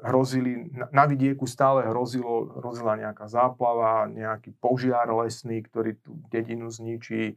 Hrozili, 0.00 0.72
na 0.72 1.04
vidieku 1.04 1.44
stále 1.44 1.84
hrozilo, 1.84 2.56
hrozila 2.56 2.96
nejaká 2.96 3.28
záplava, 3.28 4.08
nejaký 4.08 4.56
požiar 4.56 5.12
lesný, 5.12 5.60
ktorý 5.60 6.00
tú 6.00 6.16
dedinu 6.32 6.72
zničí. 6.72 7.36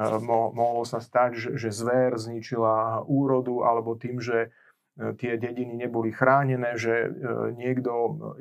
Mohlo 0.00 0.88
sa 0.88 1.02
stať, 1.02 1.36
že, 1.36 1.50
že 1.60 1.68
zver 1.74 2.16
zničila 2.16 3.04
úrodu, 3.04 3.66
alebo 3.68 3.98
tým, 3.98 4.22
že 4.22 4.48
tie 4.98 5.40
dediny 5.40 5.74
neboli 5.80 6.12
chránené, 6.12 6.76
že 6.76 7.08
e, 7.08 7.08
niekto, 7.56 7.92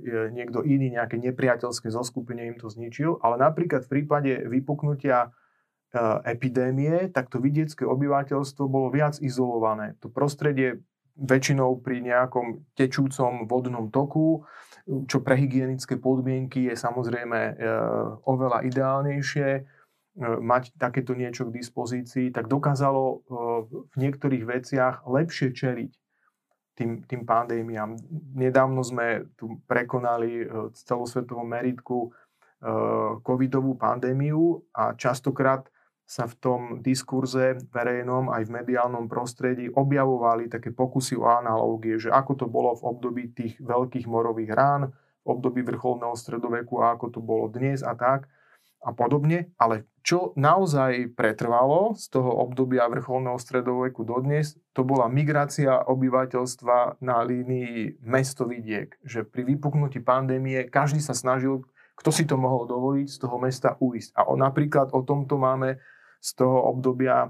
e, 0.02 0.34
niekto 0.34 0.66
iný, 0.66 0.92
nejaké 0.92 1.16
nepriateľské 1.16 1.88
zoskupenie 1.88 2.52
im 2.52 2.58
to 2.60 2.68
zničil. 2.68 3.22
Ale 3.24 3.40
napríklad 3.40 3.88
v 3.88 3.92
prípade 4.00 4.32
vypuknutia 4.48 5.32
epidémie, 6.22 7.10
tak 7.10 7.34
to 7.34 7.42
vidiecké 7.42 7.82
obyvateľstvo 7.82 8.70
bolo 8.70 8.94
viac 8.94 9.18
izolované. 9.26 9.98
To 10.06 10.14
prostredie 10.14 10.86
väčšinou 11.18 11.82
pri 11.82 12.06
nejakom 12.06 12.62
tečúcom 12.78 13.50
vodnom 13.50 13.90
toku, 13.90 14.46
čo 14.86 15.18
pre 15.26 15.34
hygienické 15.34 15.98
podmienky 15.98 16.70
je 16.70 16.78
samozrejme 16.78 17.58
oveľa 18.22 18.70
ideálnejšie, 18.70 19.66
mať 20.22 20.78
takéto 20.78 21.18
niečo 21.18 21.50
k 21.50 21.58
dispozícii, 21.58 22.30
tak 22.30 22.46
dokázalo 22.46 23.26
v 23.66 23.96
niektorých 23.98 24.46
veciach 24.46 25.10
lepšie 25.10 25.58
čeliť 25.58 25.99
tým, 26.80 27.04
tým 27.04 27.28
pandémiám. 27.28 28.00
Nedávno 28.40 28.80
sme 28.80 29.28
tu 29.36 29.60
prekonali 29.68 30.48
v 30.48 30.72
e, 30.72 30.72
celosvetovom 30.72 31.44
meritku 31.44 32.08
e, 32.08 32.10
covidovú 33.20 33.76
pandémiu 33.76 34.64
a 34.72 34.96
častokrát 34.96 35.68
sa 36.10 36.26
v 36.26 36.36
tom 36.42 36.62
diskurze 36.82 37.60
verejnom 37.70 38.34
aj 38.34 38.50
v 38.50 38.56
mediálnom 38.64 39.06
prostredí 39.06 39.70
objavovali 39.70 40.50
také 40.50 40.74
pokusy 40.74 41.20
o 41.20 41.28
analógie, 41.28 42.02
že 42.02 42.10
ako 42.10 42.34
to 42.34 42.46
bolo 42.50 42.74
v 42.80 42.86
období 42.88 43.24
tých 43.36 43.62
veľkých 43.62 44.10
morových 44.10 44.56
rán, 44.56 44.90
v 45.22 45.28
období 45.28 45.62
vrcholného 45.62 46.18
stredoveku 46.18 46.82
a 46.82 46.98
ako 46.98 47.14
to 47.14 47.20
bolo 47.22 47.46
dnes 47.52 47.86
a 47.86 47.94
tak 47.94 48.26
a 48.82 48.90
podobne, 48.96 49.52
ale 49.60 49.86
čo 50.10 50.34
naozaj 50.34 51.14
pretrvalo 51.14 51.94
z 51.94 52.10
toho 52.10 52.34
obdobia 52.42 52.90
vrcholného 52.90 53.38
stredoveku 53.38 54.02
dodnes, 54.02 54.58
to 54.74 54.82
bola 54.82 55.06
migrácia 55.06 55.86
obyvateľstva 55.86 56.98
na 56.98 57.22
línii 57.22 58.02
mesto-vidiek. 58.02 58.98
Že 59.06 59.30
pri 59.30 59.46
vypuknutí 59.54 60.02
pandémie 60.02 60.66
každý 60.66 60.98
sa 60.98 61.14
snažil, 61.14 61.62
kto 61.94 62.10
si 62.10 62.26
to 62.26 62.42
mohol 62.42 62.66
dovoliť, 62.66 63.06
z 63.06 63.18
toho 63.22 63.38
mesta 63.38 63.78
uísť. 63.78 64.18
A 64.18 64.26
o, 64.26 64.34
napríklad 64.34 64.98
o 64.98 65.06
tomto 65.06 65.38
máme 65.38 65.78
z 66.18 66.30
toho 66.42 66.58
obdobia 66.74 67.30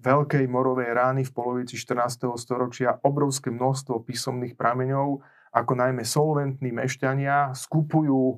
veľkej 0.00 0.48
morovej 0.48 0.88
rány 0.88 1.28
v 1.28 1.34
polovici 1.36 1.76
14. 1.76 2.32
storočia 2.40 2.96
obrovské 3.04 3.52
množstvo 3.52 4.08
písomných 4.08 4.56
prameňov, 4.56 5.20
ako 5.52 5.72
najmä 5.76 6.00
solventní 6.00 6.72
mešťania 6.72 7.52
skupujú 7.52 8.20
e, 8.24 8.36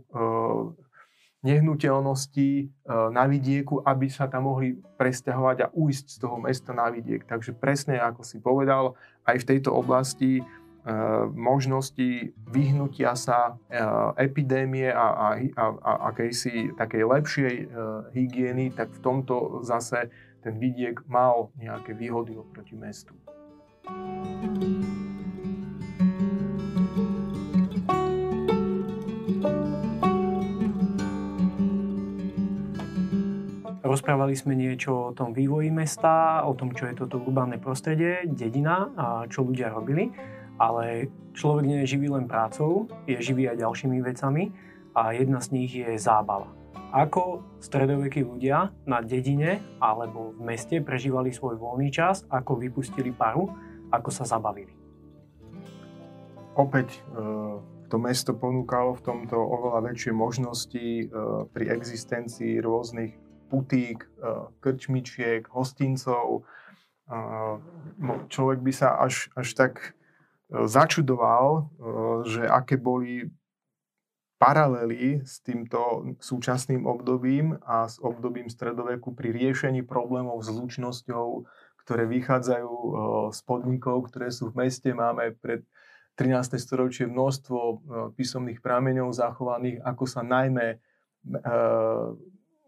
nehnuteľnosti 1.42 2.50
e, 2.50 2.64
na 3.14 3.24
vidieku, 3.30 3.78
aby 3.86 4.10
sa 4.10 4.26
tam 4.26 4.50
mohli 4.50 4.74
presťahovať 4.98 5.56
a 5.62 5.70
ujsť 5.70 6.06
z 6.10 6.18
toho 6.18 6.36
mesta 6.42 6.74
na 6.74 6.90
vidiek. 6.90 7.22
Takže 7.22 7.54
presne 7.54 8.02
ako 8.02 8.26
si 8.26 8.42
povedal, 8.42 8.98
aj 9.22 9.46
v 9.46 9.48
tejto 9.54 9.70
oblasti 9.70 10.42
e, 10.42 10.44
možnosti 11.30 12.34
vyhnutia 12.50 13.14
sa 13.14 13.54
e, 13.70 13.78
epidémie 14.18 14.90
a, 14.90 15.06
a, 15.14 15.26
a, 15.38 15.64
a 15.78 15.92
akejsi 16.10 16.74
takej 16.74 17.02
lepšej 17.06 17.54
hygieny, 18.18 18.74
tak 18.74 18.90
v 18.90 19.00
tomto 19.02 19.62
zase 19.62 20.10
ten 20.42 20.58
vidiek 20.58 20.98
mal 21.06 21.54
nejaké 21.54 21.94
výhody 21.94 22.34
oproti 22.34 22.74
mestu. 22.74 23.14
thank 23.88 24.62
you 24.62 24.77
Rozprávali 33.88 34.36
sme 34.36 34.52
niečo 34.52 34.92
o 34.92 35.14
tom 35.16 35.32
vývoji 35.32 35.72
mesta, 35.72 36.44
o 36.44 36.52
tom, 36.52 36.76
čo 36.76 36.92
je 36.92 37.00
toto 37.00 37.24
urbánne 37.24 37.56
prostredie, 37.56 38.28
dedina 38.28 38.92
a 38.92 39.24
čo 39.24 39.48
ľudia 39.48 39.72
robili. 39.72 40.12
Ale 40.60 41.08
človek 41.32 41.64
nie 41.64 41.80
je 41.80 41.96
živý 41.96 42.12
len 42.12 42.28
prácou, 42.28 42.84
je 43.08 43.16
živý 43.16 43.48
aj 43.48 43.64
ďalšími 43.64 44.04
vecami 44.04 44.52
a 44.92 45.16
jedna 45.16 45.40
z 45.40 45.48
nich 45.56 45.72
je 45.72 45.96
zábava. 45.96 46.52
Ako 46.92 47.40
stredovekí 47.64 48.28
ľudia 48.28 48.76
na 48.84 49.00
dedine 49.00 49.64
alebo 49.80 50.36
v 50.36 50.40
meste 50.44 50.84
prežívali 50.84 51.32
svoj 51.32 51.56
voľný 51.56 51.88
čas, 51.88 52.28
ako 52.28 52.60
vypustili 52.60 53.08
paru, 53.08 53.48
ako 53.88 54.12
sa 54.12 54.28
zabavili. 54.28 54.76
Opäť 56.60 56.92
e, 56.92 57.00
to 57.88 57.96
mesto 57.96 58.36
ponúkalo 58.36 59.00
v 59.00 59.04
tomto 59.04 59.40
oveľa 59.40 59.80
väčšie 59.88 60.12
možnosti 60.12 60.84
e, 60.84 61.04
pri 61.48 61.64
existencii 61.72 62.60
rôznych 62.60 63.27
putík, 63.48 64.04
eh, 64.04 64.46
krčmičiek, 64.60 65.48
hostincov. 65.48 66.44
Eh, 67.08 67.54
človek 68.28 68.60
by 68.60 68.72
sa 68.72 69.00
až, 69.00 69.32
až 69.32 69.48
tak 69.56 69.74
eh, 69.80 70.68
začudoval, 70.68 71.72
že 72.28 72.44
aké 72.44 72.76
boli 72.76 73.32
paralely 74.38 75.26
s 75.26 75.42
týmto 75.42 76.14
súčasným 76.22 76.86
obdobím 76.86 77.58
a 77.66 77.90
s 77.90 77.98
obdobím 77.98 78.46
stredoveku 78.46 79.10
pri 79.10 79.34
riešení 79.34 79.82
problémov 79.82 80.46
s 80.46 80.54
zlučnosťou, 80.54 81.42
ktoré 81.82 82.06
vychádzajú 82.06 82.74
z 83.34 83.40
podnikov, 83.42 84.06
ktoré 84.06 84.30
sú 84.30 84.54
v 84.54 84.62
meste. 84.62 84.94
Máme 84.94 85.34
pred 85.42 85.66
13. 86.14 86.54
storočie 86.54 87.10
množstvo 87.10 87.82
písomných 88.14 88.62
prameňov 88.62 89.10
zachovaných, 89.10 89.82
ako 89.82 90.04
sa 90.06 90.22
najmä 90.22 90.78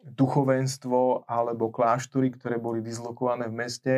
duchovenstvo 0.04 1.28
alebo 1.28 1.68
kláštory, 1.68 2.32
ktoré 2.32 2.56
boli 2.56 2.80
dislokované 2.80 3.48
v 3.48 3.54
meste, 3.54 3.94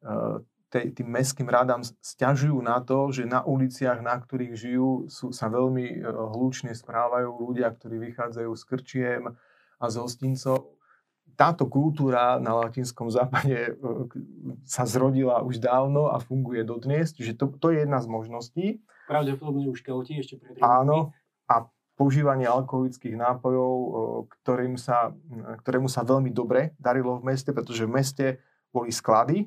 e, 0.00 0.40
tým 0.72 1.08
mestským 1.12 1.52
radám 1.52 1.84
stiažujú 1.84 2.56
na 2.64 2.80
to, 2.80 3.12
že 3.12 3.28
na 3.28 3.44
uliciach, 3.44 4.00
na 4.00 4.16
ktorých 4.16 4.54
žijú, 4.56 4.90
sú, 5.12 5.28
sa 5.28 5.52
veľmi 5.52 5.84
e, 5.84 5.96
hlučne 6.08 6.72
správajú 6.72 7.28
ľudia, 7.28 7.68
ktorí 7.68 8.00
vychádzajú 8.12 8.50
z 8.56 8.62
krčiem 8.64 9.22
a 9.76 9.84
z 9.92 9.94
hostincov. 10.00 10.72
Táto 11.36 11.68
kultúra 11.68 12.40
na 12.40 12.56
latinskom 12.56 13.12
západe 13.12 13.52
e, 13.52 13.72
sa 14.64 14.88
zrodila 14.88 15.44
už 15.44 15.60
dávno 15.60 16.08
a 16.08 16.16
funguje 16.16 16.64
dodnes, 16.64 17.12
čiže 17.12 17.36
to, 17.36 17.52
to 17.60 17.76
je 17.76 17.84
jedna 17.84 18.00
z 18.00 18.08
možností. 18.08 18.66
Pravdepodobne 19.04 19.68
už 19.68 19.84
Kelti 19.84 20.24
ešte 20.24 20.40
pred 20.40 20.56
Áno, 20.64 21.12
a 21.52 21.68
používanie 22.02 22.50
alkoholických 22.50 23.14
nápojov, 23.14 23.74
ktorým 24.26 24.74
sa, 24.74 25.14
ktorému 25.62 25.86
sa 25.86 26.02
veľmi 26.02 26.34
dobre 26.34 26.74
darilo 26.82 27.22
v 27.22 27.30
meste, 27.30 27.54
pretože 27.54 27.86
v 27.86 27.94
meste 27.94 28.26
boli 28.74 28.90
sklady 28.90 29.46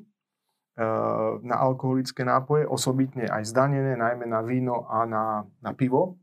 na 1.44 1.56
alkoholické 1.60 2.24
nápoje, 2.24 2.64
osobitne 2.64 3.28
aj 3.28 3.52
zdanené, 3.52 3.92
najmä 4.00 4.24
na 4.24 4.40
víno 4.40 4.88
a 4.88 5.04
na, 5.04 5.44
na 5.60 5.76
pivo. 5.76 6.16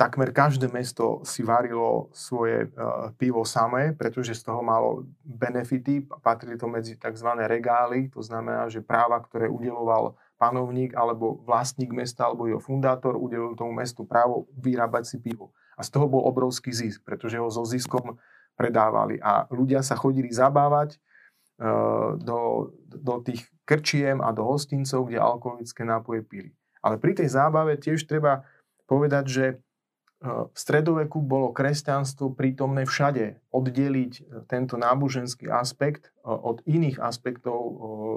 Takmer 0.00 0.32
každé 0.32 0.72
mesto 0.72 1.20
si 1.28 1.44
varilo 1.44 2.08
svoje 2.12 2.68
pivo 3.16 3.44
samé, 3.48 3.96
pretože 3.96 4.36
z 4.36 4.44
toho 4.48 4.60
malo 4.60 5.08
benefity, 5.24 6.04
patrili 6.20 6.56
to 6.56 6.68
medzi 6.68 7.00
tzv. 7.00 7.28
regály, 7.48 8.12
to 8.12 8.20
znamená, 8.20 8.68
že 8.68 8.84
práva, 8.84 9.20
ktoré 9.24 9.48
udeloval 9.48 10.16
panovník 10.36 10.92
alebo 10.92 11.40
vlastník 11.44 11.96
mesta 11.96 12.28
alebo 12.28 12.44
jeho 12.44 12.60
fundátor 12.60 13.16
udelil 13.16 13.56
tomu 13.56 13.72
mestu 13.72 14.04
právo 14.04 14.44
vyrábať 14.56 15.04
si 15.04 15.16
pivo. 15.16 15.56
A 15.76 15.84
z 15.84 15.92
toho 15.92 16.08
bol 16.08 16.24
obrovský 16.24 16.72
zisk, 16.72 17.04
pretože 17.04 17.36
ho 17.36 17.52
so 17.52 17.62
ziskom 17.68 18.16
predávali. 18.56 19.20
A 19.20 19.44
ľudia 19.52 19.84
sa 19.84 19.94
chodili 19.94 20.32
zabávať 20.32 20.96
uh, 20.96 22.16
do, 22.16 22.72
do 22.88 23.14
tých 23.20 23.44
krčiem 23.68 24.24
a 24.24 24.32
do 24.32 24.42
hostincov, 24.42 25.06
kde 25.06 25.20
alkoholické 25.20 25.84
nápoje 25.84 26.24
pili. 26.24 26.50
Ale 26.80 26.96
pri 26.96 27.18
tej 27.18 27.28
zábave 27.28 27.76
tiež 27.76 28.08
treba 28.08 28.46
povedať, 28.86 29.24
že 29.26 29.44
v 30.24 30.56
stredoveku 30.56 31.20
bolo 31.20 31.52
kresťanstvo 31.52 32.32
prítomné 32.32 32.88
všade. 32.88 33.36
Oddeliť 33.52 34.12
e, 34.16 34.22
tento 34.48 34.80
náboženský 34.80 35.52
aspekt 35.52 36.08
e, 36.08 36.24
od 36.24 36.64
iných 36.64 36.96
aspektov 36.96 37.58
e, 37.60 37.72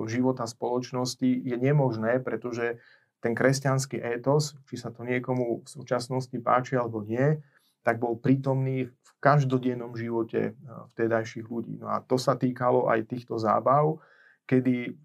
života 0.08 0.48
spoločnosti 0.48 1.28
je 1.28 1.56
nemožné, 1.60 2.24
pretože 2.24 2.80
ten 3.20 3.36
kresťanský 3.36 4.00
étos, 4.00 4.56
či 4.68 4.80
sa 4.80 4.90
to 4.90 5.04
niekomu 5.04 5.64
v 5.64 5.68
súčasnosti 5.68 6.36
páči 6.40 6.80
alebo 6.80 7.04
nie, 7.04 7.40
tak 7.84 8.00
bol 8.00 8.20
prítomný 8.20 8.88
v 8.88 9.10
každodennom 9.20 9.96
živote 9.96 10.56
vtedajších 10.96 11.48
ľudí. 11.48 11.80
No 11.80 11.92
a 11.92 12.00
to 12.00 12.16
sa 12.16 12.40
týkalo 12.40 12.88
aj 12.88 13.08
týchto 13.08 13.36
zábav, 13.36 14.00
kedy 14.48 14.96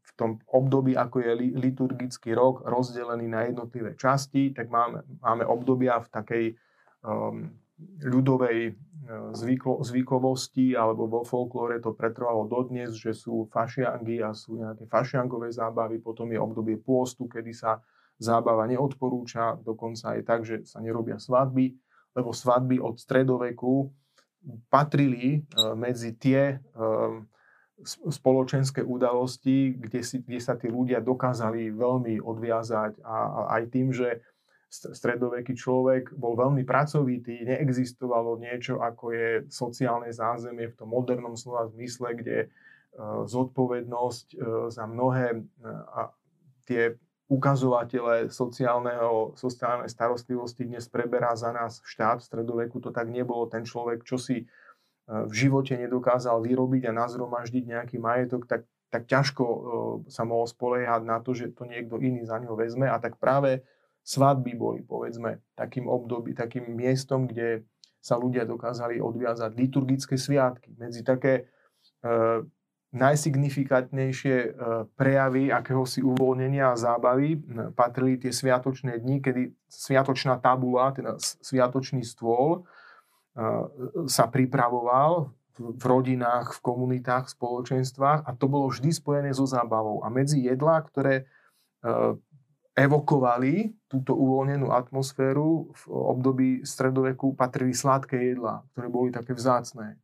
v 0.00 0.10
tom 0.18 0.42
období, 0.50 0.98
ako 0.98 1.22
je 1.22 1.32
liturgický 1.54 2.34
rok 2.34 2.66
rozdelený 2.66 3.30
na 3.30 3.46
jednotlivé 3.46 3.94
časti, 3.94 4.50
tak 4.50 4.66
máme, 4.66 5.06
máme 5.22 5.44
obdobia 5.46 6.02
v 6.02 6.08
takej 6.10 6.44
um, 7.04 7.52
ľudovej 8.00 8.76
zvyklo, 9.34 9.82
zvykovosti 9.82 10.78
alebo 10.78 11.10
vo 11.10 11.22
folklóre 11.26 11.82
to 11.82 11.94
pretrvalo 11.94 12.46
dodnes, 12.46 12.94
že 12.94 13.10
sú 13.10 13.50
fašiangy 13.50 14.22
a 14.22 14.30
sú 14.30 14.60
nejaké 14.60 14.86
fašiangové 14.86 15.50
zábavy, 15.50 15.98
potom 15.98 16.30
je 16.30 16.38
obdobie 16.38 16.78
pôstu, 16.78 17.26
kedy 17.26 17.50
sa 17.50 17.82
zábava 18.20 18.68
neodporúča, 18.68 19.58
dokonca 19.64 20.14
aj 20.14 20.20
tak, 20.22 20.40
že 20.44 20.62
sa 20.68 20.78
nerobia 20.78 21.16
svadby, 21.16 21.72
lebo 22.14 22.30
svadby 22.30 22.78
od 22.78 23.00
stredoveku 23.00 23.88
patrili 24.68 25.40
uh, 25.40 25.72
medzi 25.76 26.16
tie 26.16 26.60
um, 26.76 27.24
spoločenské 28.12 28.84
udalosti, 28.84 29.72
kde, 29.72 30.00
si, 30.04 30.20
kde 30.20 30.40
sa 30.40 30.52
tí 30.52 30.68
ľudia 30.68 31.00
dokázali 31.00 31.72
veľmi 31.72 32.20
odviazať 32.20 33.00
a, 33.00 33.16
a 33.16 33.40
aj 33.56 33.62
tým, 33.72 33.88
že 33.88 34.20
stredoveký 34.70 35.58
človek 35.58 36.14
bol 36.14 36.38
veľmi 36.38 36.62
pracovitý, 36.62 37.42
neexistovalo 37.42 38.38
niečo 38.38 38.78
ako 38.78 39.04
je 39.10 39.28
sociálne 39.50 40.14
zázemie 40.14 40.70
v 40.70 40.78
tom 40.78 40.94
modernom 40.94 41.34
slova 41.34 41.66
zmysle, 41.74 42.14
kde 42.14 42.38
uh, 42.46 43.26
zodpovednosť 43.26 44.26
uh, 44.38 44.70
za 44.70 44.86
mnohé 44.86 45.42
uh, 45.42 46.14
tie 46.70 46.94
ukazovatele 47.30 48.30
sociálneho, 48.30 49.38
sociálnej 49.38 49.86
starostlivosti 49.86 50.66
dnes 50.66 50.90
preberá 50.90 51.34
za 51.38 51.54
nás 51.54 51.78
štát. 51.86 52.18
V 52.18 52.26
stredoveku 52.26 52.82
to 52.82 52.90
tak 52.90 53.06
nebolo. 53.06 53.46
Ten 53.46 53.62
človek, 53.62 54.02
čo 54.02 54.18
si 54.18 54.50
v 55.06 55.32
živote 55.34 55.78
nedokázal 55.78 56.42
vyrobiť 56.42 56.90
a 56.90 56.92
nazromaždiť 56.94 57.64
nejaký 57.66 57.96
majetok, 58.02 58.50
tak, 58.50 58.66
tak 58.90 59.06
ťažko 59.06 59.44
sa 60.10 60.26
mohol 60.26 60.46
spoliehať 60.50 61.02
na 61.06 61.22
to, 61.22 61.30
že 61.30 61.54
to 61.54 61.70
niekto 61.70 62.02
iný 62.02 62.26
za 62.26 62.38
ňo 62.38 62.58
vezme. 62.58 62.90
A 62.90 62.98
tak 62.98 63.18
práve 63.22 63.62
svadby 64.02 64.52
boli, 64.56 64.80
povedzme, 64.82 65.44
takým 65.54 65.86
období, 65.86 66.34
takým 66.34 66.66
miestom, 66.72 67.28
kde 67.28 67.64
sa 68.00 68.16
ľudia 68.16 68.48
dokázali 68.48 68.96
odviazať 68.98 69.50
liturgické 69.54 70.16
sviatky. 70.16 70.72
Medzi 70.80 71.04
také 71.04 71.44
e, 72.00 72.12
najsignifikantnejšie 72.96 74.36
e, 74.40 74.48
prejavy 74.96 75.52
akéhosi 75.52 76.00
uvoľnenia 76.00 76.72
a 76.72 76.80
zábavy 76.80 77.38
patrili 77.76 78.16
tie 78.16 78.32
sviatočné 78.32 78.98
dni, 79.04 79.20
kedy 79.20 79.42
sviatočná 79.68 80.40
tabula, 80.40 80.96
teda 80.96 81.20
sviatočný 81.20 82.02
stôl, 82.02 82.64
sa 84.10 84.26
pripravoval 84.26 85.30
v 85.60 85.84
rodinách, 85.84 86.56
v 86.56 86.60
komunitách, 86.64 87.28
v 87.28 87.34
spoločenstvách 87.36 88.24
a 88.24 88.30
to 88.32 88.48
bolo 88.48 88.72
vždy 88.72 88.90
spojené 88.96 89.30
so 89.36 89.44
zábavou. 89.44 90.00
A 90.00 90.08
medzi 90.08 90.40
jedlá, 90.40 90.80
ktoré 90.80 91.14
e, 91.20 91.24
evokovali 92.86 93.72
túto 93.90 94.16
uvoľnenú 94.16 94.72
atmosféru 94.72 95.70
v 95.70 95.82
období 95.90 96.48
stredoveku 96.62 97.36
patrili 97.36 97.76
sladké 97.76 98.16
jedlá, 98.32 98.64
ktoré 98.72 98.86
boli 98.88 99.10
také 99.12 99.36
vzácné. 99.36 100.00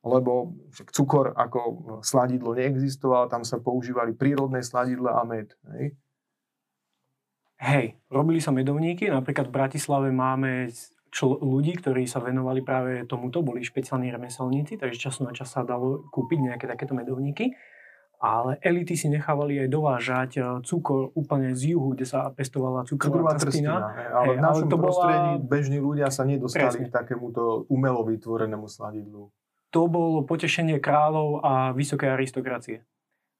Lebo 0.00 0.56
cukor 0.96 1.36
ako 1.36 2.00
sladidlo 2.00 2.56
neexistoval, 2.56 3.28
tam 3.28 3.44
sa 3.44 3.60
používali 3.60 4.16
prírodné 4.16 4.64
sladidla 4.64 5.20
a 5.20 5.22
med. 5.28 5.52
Hej? 5.76 5.92
Hej, 7.60 8.00
robili 8.08 8.40
sa 8.40 8.48
medovníky, 8.56 9.12
napríklad 9.12 9.52
v 9.52 9.56
Bratislave 9.60 10.08
máme 10.08 10.72
čl- 11.12 11.36
ľudí, 11.44 11.76
ktorí 11.76 12.08
sa 12.08 12.24
venovali 12.24 12.64
práve 12.64 13.04
tomuto, 13.04 13.44
boli 13.44 13.60
špeciálni 13.60 14.08
remeselníci, 14.08 14.80
takže 14.80 15.10
času 15.10 15.28
na 15.28 15.36
čas 15.36 15.52
sa 15.52 15.66
dalo 15.66 16.08
kúpiť 16.08 16.38
nejaké 16.40 16.64
takéto 16.64 16.96
medovníky. 16.96 17.52
Ale 18.20 18.60
elity 18.60 19.00
si 19.00 19.08
nechávali 19.08 19.64
aj 19.64 19.68
dovážať 19.72 20.30
e, 20.36 20.40
cukor 20.60 21.08
úplne 21.16 21.56
z 21.56 21.72
juhu, 21.72 21.96
kde 21.96 22.04
sa 22.04 22.28
pestovala 22.28 22.84
cukrová 22.84 23.32
trstina. 23.40 23.80
Ale 24.12 24.36
v 24.36 24.44
našom 24.44 24.68
to 24.68 24.76
prostredí 24.76 25.32
bola... 25.40 25.48
bežní 25.48 25.78
ľudia 25.80 26.12
sa 26.12 26.28
nedostali 26.28 26.68
Presne. 26.68 26.92
k 26.92 26.92
takémuto 26.92 27.64
umelo 27.72 28.04
vytvorenému 28.04 28.68
sladidlu. 28.68 29.32
To 29.72 29.80
bolo 29.88 30.28
potešenie 30.28 30.84
kráľov 30.84 31.40
a 31.40 31.72
vysoké 31.72 32.12
aristokracie. 32.12 32.84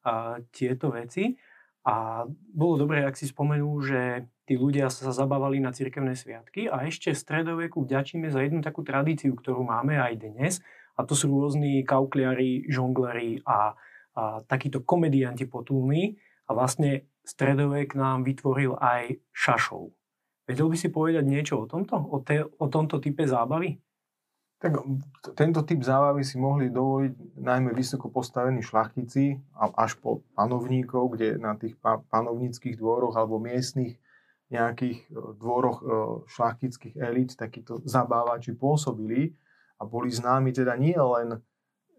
A 0.01 0.41
tieto 0.49 0.89
veci. 0.89 1.37
A 1.85 2.25
bolo 2.33 2.81
dobré, 2.81 3.05
ak 3.05 3.21
si 3.21 3.29
spomenul, 3.29 3.85
že 3.85 4.01
tí 4.49 4.57
ľudia 4.57 4.89
sa 4.89 5.13
zabávali 5.13 5.61
na 5.61 5.77
cirkevné 5.77 6.13
sviatky 6.13 6.69
a 6.69 6.89
ešte 6.89 7.13
v 7.13 7.21
stredoveku 7.21 7.85
vďačíme 7.85 8.29
za 8.33 8.45
jednu 8.45 8.61
takú 8.61 8.85
tradíciu, 8.85 9.33
ktorú 9.37 9.65
máme 9.65 9.97
aj 9.97 10.13
dnes 10.21 10.53
a 10.97 11.05
to 11.09 11.17
sú 11.17 11.33
rôzni 11.33 11.81
kaukliari, 11.87 12.69
žongleri 12.69 13.41
a, 13.49 13.73
a 14.15 14.43
takíto 14.43 14.83
komedianti 14.83 15.47
potulní 15.47 16.19
a 16.49 16.55
vlastne 16.55 17.07
stredovek 17.23 17.95
nám 17.95 18.27
vytvoril 18.27 18.75
aj 18.81 19.23
šašov. 19.31 19.95
Vedel 20.51 20.67
by 20.67 20.77
si 20.77 20.89
povedať 20.91 21.23
niečo 21.23 21.63
o 21.63 21.67
tomto? 21.71 21.95
O, 21.95 22.19
te, 22.27 22.43
o 22.43 22.67
tomto 22.67 22.99
type 22.99 23.23
zábavy? 23.23 23.79
Tak 24.61 24.77
tento 25.39 25.65
typ 25.65 25.81
zábavy 25.81 26.21
si 26.27 26.37
mohli 26.37 26.69
dovoliť 26.69 27.39
najmä 27.39 27.71
vysoko 27.73 28.13
postavení 28.13 28.61
šlachtici 28.61 29.41
až 29.57 29.97
po 30.03 30.27
panovníkov, 30.37 31.17
kde 31.17 31.41
na 31.41 31.57
tých 31.57 31.81
panovníckých 32.13 32.77
dvoroch 32.77 33.17
alebo 33.17 33.41
miestnych 33.41 33.97
nejakých 34.51 35.07
e, 35.07 35.09
dvoroch 35.39 35.79
e, 35.81 35.87
šlachtických 36.29 36.99
elít 36.99 37.39
takíto 37.39 37.81
zabávači 37.87 38.53
pôsobili 38.53 39.33
a 39.79 39.87
boli 39.87 40.11
známi 40.11 40.51
teda 40.51 40.75
nie 40.77 40.99
len 40.99 41.39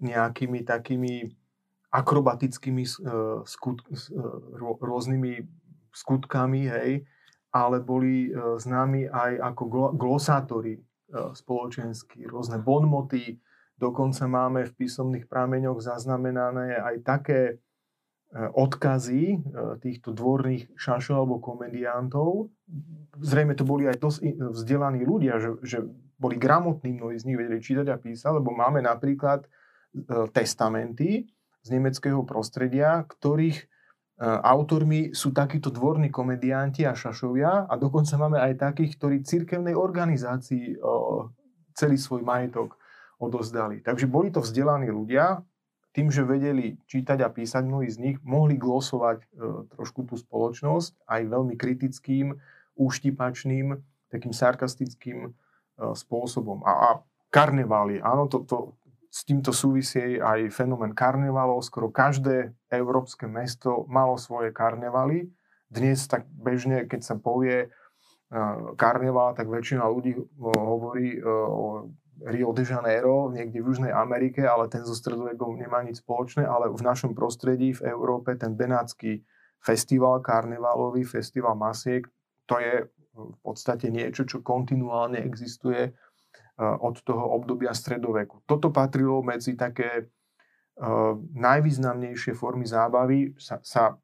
nejakými 0.04 0.68
takými 0.68 1.32
akrobatickými 1.92 2.84
e, 2.88 2.92
skut, 3.44 3.84
rôznymi 4.80 5.34
skutkami, 5.92 6.62
hej, 6.72 6.92
ale 7.52 7.84
boli 7.84 8.32
známi 8.32 9.12
aj 9.12 9.32
ako 9.44 9.92
glosátori 10.00 10.80
E, 11.12 11.36
spoločenský, 11.36 12.24
rôzne 12.24 12.64
bonmoty, 12.64 13.36
dokonca 13.76 14.32
máme 14.32 14.64
v 14.64 14.76
písomných 14.80 15.28
prámeňoch 15.28 15.84
zaznamenané 15.84 16.80
aj 16.80 16.96
také 17.04 17.42
e, 17.52 17.56
odkazy 18.40 19.36
e, 19.36 19.38
týchto 19.84 20.16
dvorných 20.16 20.72
šašov 20.80 21.28
alebo 21.28 21.44
komediantov. 21.44 22.48
Zrejme 23.20 23.60
to 23.60 23.68
boli 23.68 23.92
aj 23.92 24.00
dosť 24.00 24.20
vzdelaní 24.56 25.04
ľudia, 25.04 25.36
že, 25.44 25.52
že 25.68 25.78
boli 26.16 26.40
gramotní, 26.40 26.96
mnohí 26.96 27.20
z 27.20 27.28
nich 27.28 27.36
vedeli 27.36 27.60
čítať 27.60 27.92
a 27.92 28.00
písať, 28.00 28.32
lebo 28.40 28.56
máme 28.56 28.80
napríklad 28.80 29.44
testamenty 30.32 31.28
z 31.62 31.68
nemeckého 31.70 32.26
prostredia, 32.26 33.06
ktorých 33.06 33.72
E, 34.22 34.26
autormi 34.30 35.18
sú 35.18 35.34
takíto 35.34 35.74
dvorní 35.74 36.14
komedianti 36.14 36.86
a 36.86 36.94
šašovia 36.94 37.66
a 37.66 37.74
dokonca 37.74 38.14
máme 38.22 38.38
aj 38.38 38.70
takých, 38.70 39.02
ktorí 39.02 39.26
cirkevnej 39.26 39.74
organizácii 39.74 40.78
e, 40.78 40.86
celý 41.74 41.98
svoj 41.98 42.22
majetok 42.22 42.78
odozdali. 43.18 43.82
Takže 43.82 44.06
boli 44.06 44.30
to 44.30 44.46
vzdelaní 44.46 44.94
ľudia, 44.94 45.42
tým, 45.92 46.14
že 46.14 46.22
vedeli 46.22 46.78
čítať 46.86 47.18
a 47.26 47.34
písať, 47.34 47.66
mnohí 47.66 47.90
z 47.90 47.98
nich 47.98 48.18
mohli 48.22 48.62
glosovať 48.62 49.26
e, 49.26 49.28
trošku 49.74 50.06
tú 50.06 50.14
spoločnosť 50.14 51.02
aj 51.10 51.22
veľmi 51.26 51.58
kritickým, 51.58 52.38
úštipačným, 52.78 53.74
takým 54.14 54.38
sarkastickým 54.38 55.34
spôsobom. 55.82 56.62
A, 56.62 56.72
a 56.72 56.90
karnevály, 57.34 58.06
áno, 58.06 58.30
to, 58.30 58.46
to, 58.46 58.78
s 59.12 59.28
týmto 59.28 59.52
súvisí 59.52 60.16
aj 60.16 60.56
fenomén 60.56 60.96
karnevalov. 60.96 61.68
Skoro 61.68 61.92
každé 61.92 62.56
európske 62.72 63.28
mesto 63.28 63.84
malo 63.92 64.16
svoje 64.16 64.56
karnevaly. 64.56 65.28
Dnes 65.68 66.08
tak 66.08 66.24
bežne, 66.32 66.88
keď 66.88 67.02
sa 67.04 67.16
povie 67.20 67.68
karneval, 68.80 69.36
tak 69.36 69.52
väčšina 69.52 69.84
ľudí 69.84 70.16
hovorí 70.40 71.20
o 71.28 71.92
Rio 72.22 72.54
de 72.56 72.64
Janeiro, 72.64 73.28
niekde 73.34 73.60
v 73.60 73.68
Južnej 73.74 73.92
Amerike, 73.92 74.48
ale 74.48 74.72
ten 74.72 74.86
zo 74.88 74.96
stredovekom 74.96 75.60
nemá 75.60 75.84
nič 75.84 76.00
spoločné, 76.00 76.48
ale 76.48 76.72
v 76.72 76.80
našom 76.80 77.12
prostredí, 77.12 77.76
v 77.76 77.92
Európe, 77.92 78.38
ten 78.40 78.56
benátsky 78.56 79.26
festival 79.60 80.24
karnevalový, 80.24 81.04
festival 81.04 81.58
masiek, 81.58 82.06
to 82.46 82.62
je 82.62 82.88
v 83.12 83.38
podstate 83.44 83.92
niečo, 83.92 84.24
čo 84.24 84.40
kontinuálne 84.40 85.20
existuje 85.20 85.92
od 86.62 87.02
toho 87.02 87.34
obdobia 87.34 87.74
stredoveku. 87.74 88.46
Toto 88.46 88.70
patrilo 88.70 89.26
medzi 89.26 89.58
také 89.58 90.14
najvýznamnejšie 91.36 92.38
formy 92.38 92.70
zábavy 92.70 93.34
sa, 93.38 93.58
sa 93.66 93.98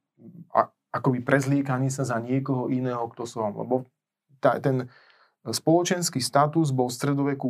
akoby 0.90 1.22
prezliekaní 1.22 1.94
sa 1.94 2.02
za 2.06 2.18
niekoho 2.18 2.74
iného, 2.74 3.06
kto 3.14 3.30
som. 3.30 3.54
Lebo 3.54 3.86
tá, 4.42 4.58
ten 4.58 4.90
spoločenský 5.46 6.20
status 6.20 6.74
bol 6.74 6.90
v 6.90 6.98
stredoveku 6.98 7.50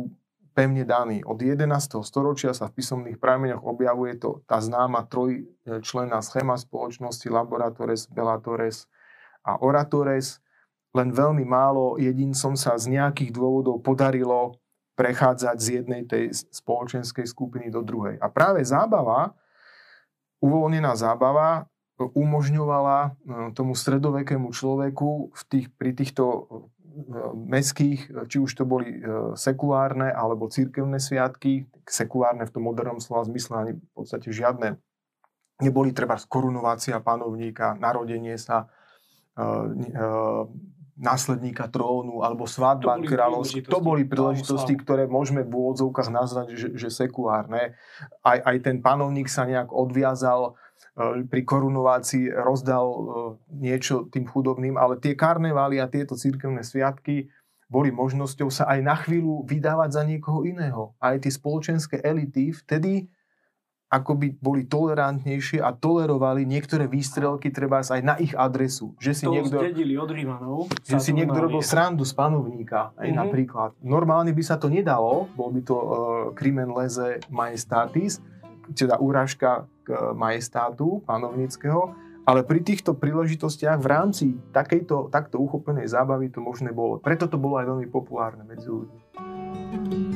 pevne 0.52 0.82
daný. 0.82 1.22
Od 1.22 1.38
11. 1.38 1.70
storočia 2.02 2.50
sa 2.50 2.66
v 2.66 2.82
písomných 2.82 3.22
prameňoch 3.22 3.62
objavuje 3.62 4.18
to, 4.18 4.42
tá 4.42 4.58
známa 4.58 5.06
trojčlenná 5.06 6.18
schéma 6.18 6.58
spoločnosti 6.58 7.30
Laboratores, 7.30 8.10
Bellatores 8.10 8.90
a 9.46 9.54
Oratores. 9.62 10.42
Len 10.96 11.14
veľmi 11.14 11.46
málo 11.46 11.94
jedincom 12.00 12.58
sa 12.58 12.74
z 12.74 12.90
nejakých 12.96 13.30
dôvodov 13.30 13.84
podarilo 13.86 14.58
prechádzať 14.98 15.56
z 15.62 15.68
jednej 15.82 16.02
tej 16.10 16.34
spoločenskej 16.34 17.22
skupiny 17.30 17.70
do 17.70 17.86
druhej. 17.86 18.18
A 18.18 18.26
práve 18.26 18.66
zábava, 18.66 19.38
uvoľnená 20.42 20.98
zábava, 20.98 21.70
umožňovala 21.98 22.98
e, 22.98 23.10
tomu 23.54 23.78
stredovekému 23.78 24.50
človeku 24.50 25.34
v 25.34 25.42
tých, 25.46 25.66
pri 25.78 25.94
týchto 25.94 26.24
mestských, 27.34 28.26
či 28.26 28.36
už 28.42 28.50
to 28.58 28.64
boli 28.66 28.98
e, 28.98 29.00
sekulárne 29.38 30.10
alebo 30.10 30.50
církevné 30.50 30.98
sviatky, 30.98 31.70
sekulárne 31.86 32.46
v 32.46 32.54
tom 32.54 32.66
modernom 32.66 32.98
slova 32.98 33.22
zmysle 33.26 33.54
ani 33.54 33.72
v 33.78 33.90
podstate 33.94 34.34
žiadne 34.34 34.78
neboli 35.58 35.90
treba 35.90 36.18
korunovácia 36.18 37.02
panovníka, 37.02 37.74
narodenie 37.78 38.38
sa, 38.38 38.70
e, 39.34 39.46
e, 39.90 40.06
následníka 40.98 41.70
trónu 41.70 42.26
alebo 42.26 42.44
svadba 42.44 42.98
kráľovstva. 42.98 43.70
To 43.70 43.78
boli 43.78 44.02
príležitosti, 44.02 44.74
ktoré 44.74 45.06
môžeme 45.06 45.46
v 45.46 45.54
úvodzovkách 45.54 46.10
nazvať, 46.10 46.58
že, 46.58 46.68
že 46.74 46.88
sekulárne. 46.90 47.78
Aj, 48.26 48.38
aj 48.42 48.56
ten 48.66 48.82
panovník 48.82 49.30
sa 49.30 49.46
nejak 49.46 49.70
odviazal 49.70 50.58
E, 50.98 51.22
pri 51.30 51.42
korunovácii 51.46 52.34
rozdal 52.34 52.86
e, 52.90 53.02
niečo 53.62 54.10
tým 54.10 54.26
chudobným, 54.26 54.74
ale 54.74 54.98
tie 54.98 55.14
karnevály 55.14 55.78
a 55.78 55.86
tieto 55.86 56.18
církevné 56.18 56.66
sviatky 56.66 57.30
boli 57.70 57.94
možnosťou 57.94 58.50
sa 58.50 58.66
aj 58.66 58.80
na 58.82 58.96
chvíľu 58.98 59.46
vydávať 59.46 59.90
za 59.94 60.02
niekoho 60.02 60.42
iného. 60.42 60.98
Aj 60.98 61.14
tie 61.20 61.30
spoločenské 61.30 62.02
elity 62.02 62.50
vtedy 62.50 63.06
akoby 63.88 64.36
boli 64.36 64.68
tolerantnejšie 64.68 65.64
a 65.64 65.72
tolerovali 65.72 66.44
niektoré 66.44 66.84
výstrelky 66.84 67.48
treba 67.48 67.80
aj 67.80 68.02
na 68.04 68.14
ich 68.20 68.36
adresu. 68.36 68.92
Že 69.00 69.12
si 69.16 69.24
to 69.24 69.32
niekto, 69.32 69.56
od 70.04 70.10
Rímanov. 70.12 70.60
Že 70.84 70.98
si 71.00 71.10
niekto 71.16 71.40
robil 71.40 71.64
srandu 71.64 72.04
z 72.04 72.12
panovníka, 72.12 72.92
aj 73.00 73.08
mm-hmm. 73.08 73.16
napríklad. 73.16 73.70
Normálne 73.80 74.36
by 74.36 74.42
sa 74.44 74.60
to 74.60 74.68
nedalo, 74.68 75.32
bol 75.32 75.48
by 75.48 75.60
to 75.64 75.76
uh, 75.76 75.88
crimen 76.36 76.68
leze 76.76 77.24
majestatis, 77.32 78.20
teda 78.76 79.00
úražka 79.00 79.64
k 79.88 80.12
majestátu 80.12 81.00
panovníckého, 81.08 81.96
ale 82.28 82.44
pri 82.44 82.60
týchto 82.60 82.92
príležitostiach 82.92 83.80
v 83.80 83.88
rámci 83.88 84.24
takejto, 84.52 85.08
takto 85.08 85.40
uchopenej 85.40 85.88
zábavy 85.88 86.28
to 86.28 86.44
možné 86.44 86.76
bolo. 86.76 87.00
Preto 87.00 87.24
to 87.24 87.40
bolo 87.40 87.56
aj 87.56 87.72
veľmi 87.72 87.88
populárne 87.88 88.44
medzi 88.44 88.68
ľuďmi. 88.68 90.07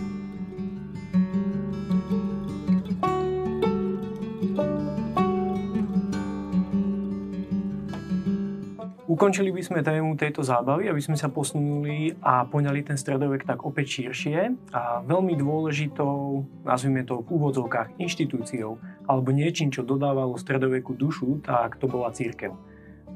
Ukončili 9.13 9.53
by 9.53 9.61
sme 9.61 9.85
tému 9.85 10.17
tejto 10.17 10.41
zábavy, 10.41 10.89
aby 10.89 10.97
sme 11.05 11.21
sa 11.21 11.29
posunuli 11.29 12.17
a 12.25 12.49
poňali 12.49 12.81
ten 12.81 12.97
stredovek 12.97 13.45
tak 13.45 13.61
opäť 13.61 14.01
širšie 14.01 14.73
a 14.73 15.05
veľmi 15.05 15.37
dôležitou, 15.37 16.41
nazvime 16.65 17.05
to 17.05 17.21
v 17.21 17.29
úvodzovkách, 17.29 18.01
inštitúciou 18.01 18.81
alebo 19.05 19.29
niečím, 19.29 19.69
čo 19.69 19.85
dodávalo 19.85 20.41
stredoveku 20.41 20.97
dušu, 20.97 21.45
tak 21.45 21.77
to 21.77 21.93
bola 21.93 22.09
církev. 22.09 22.57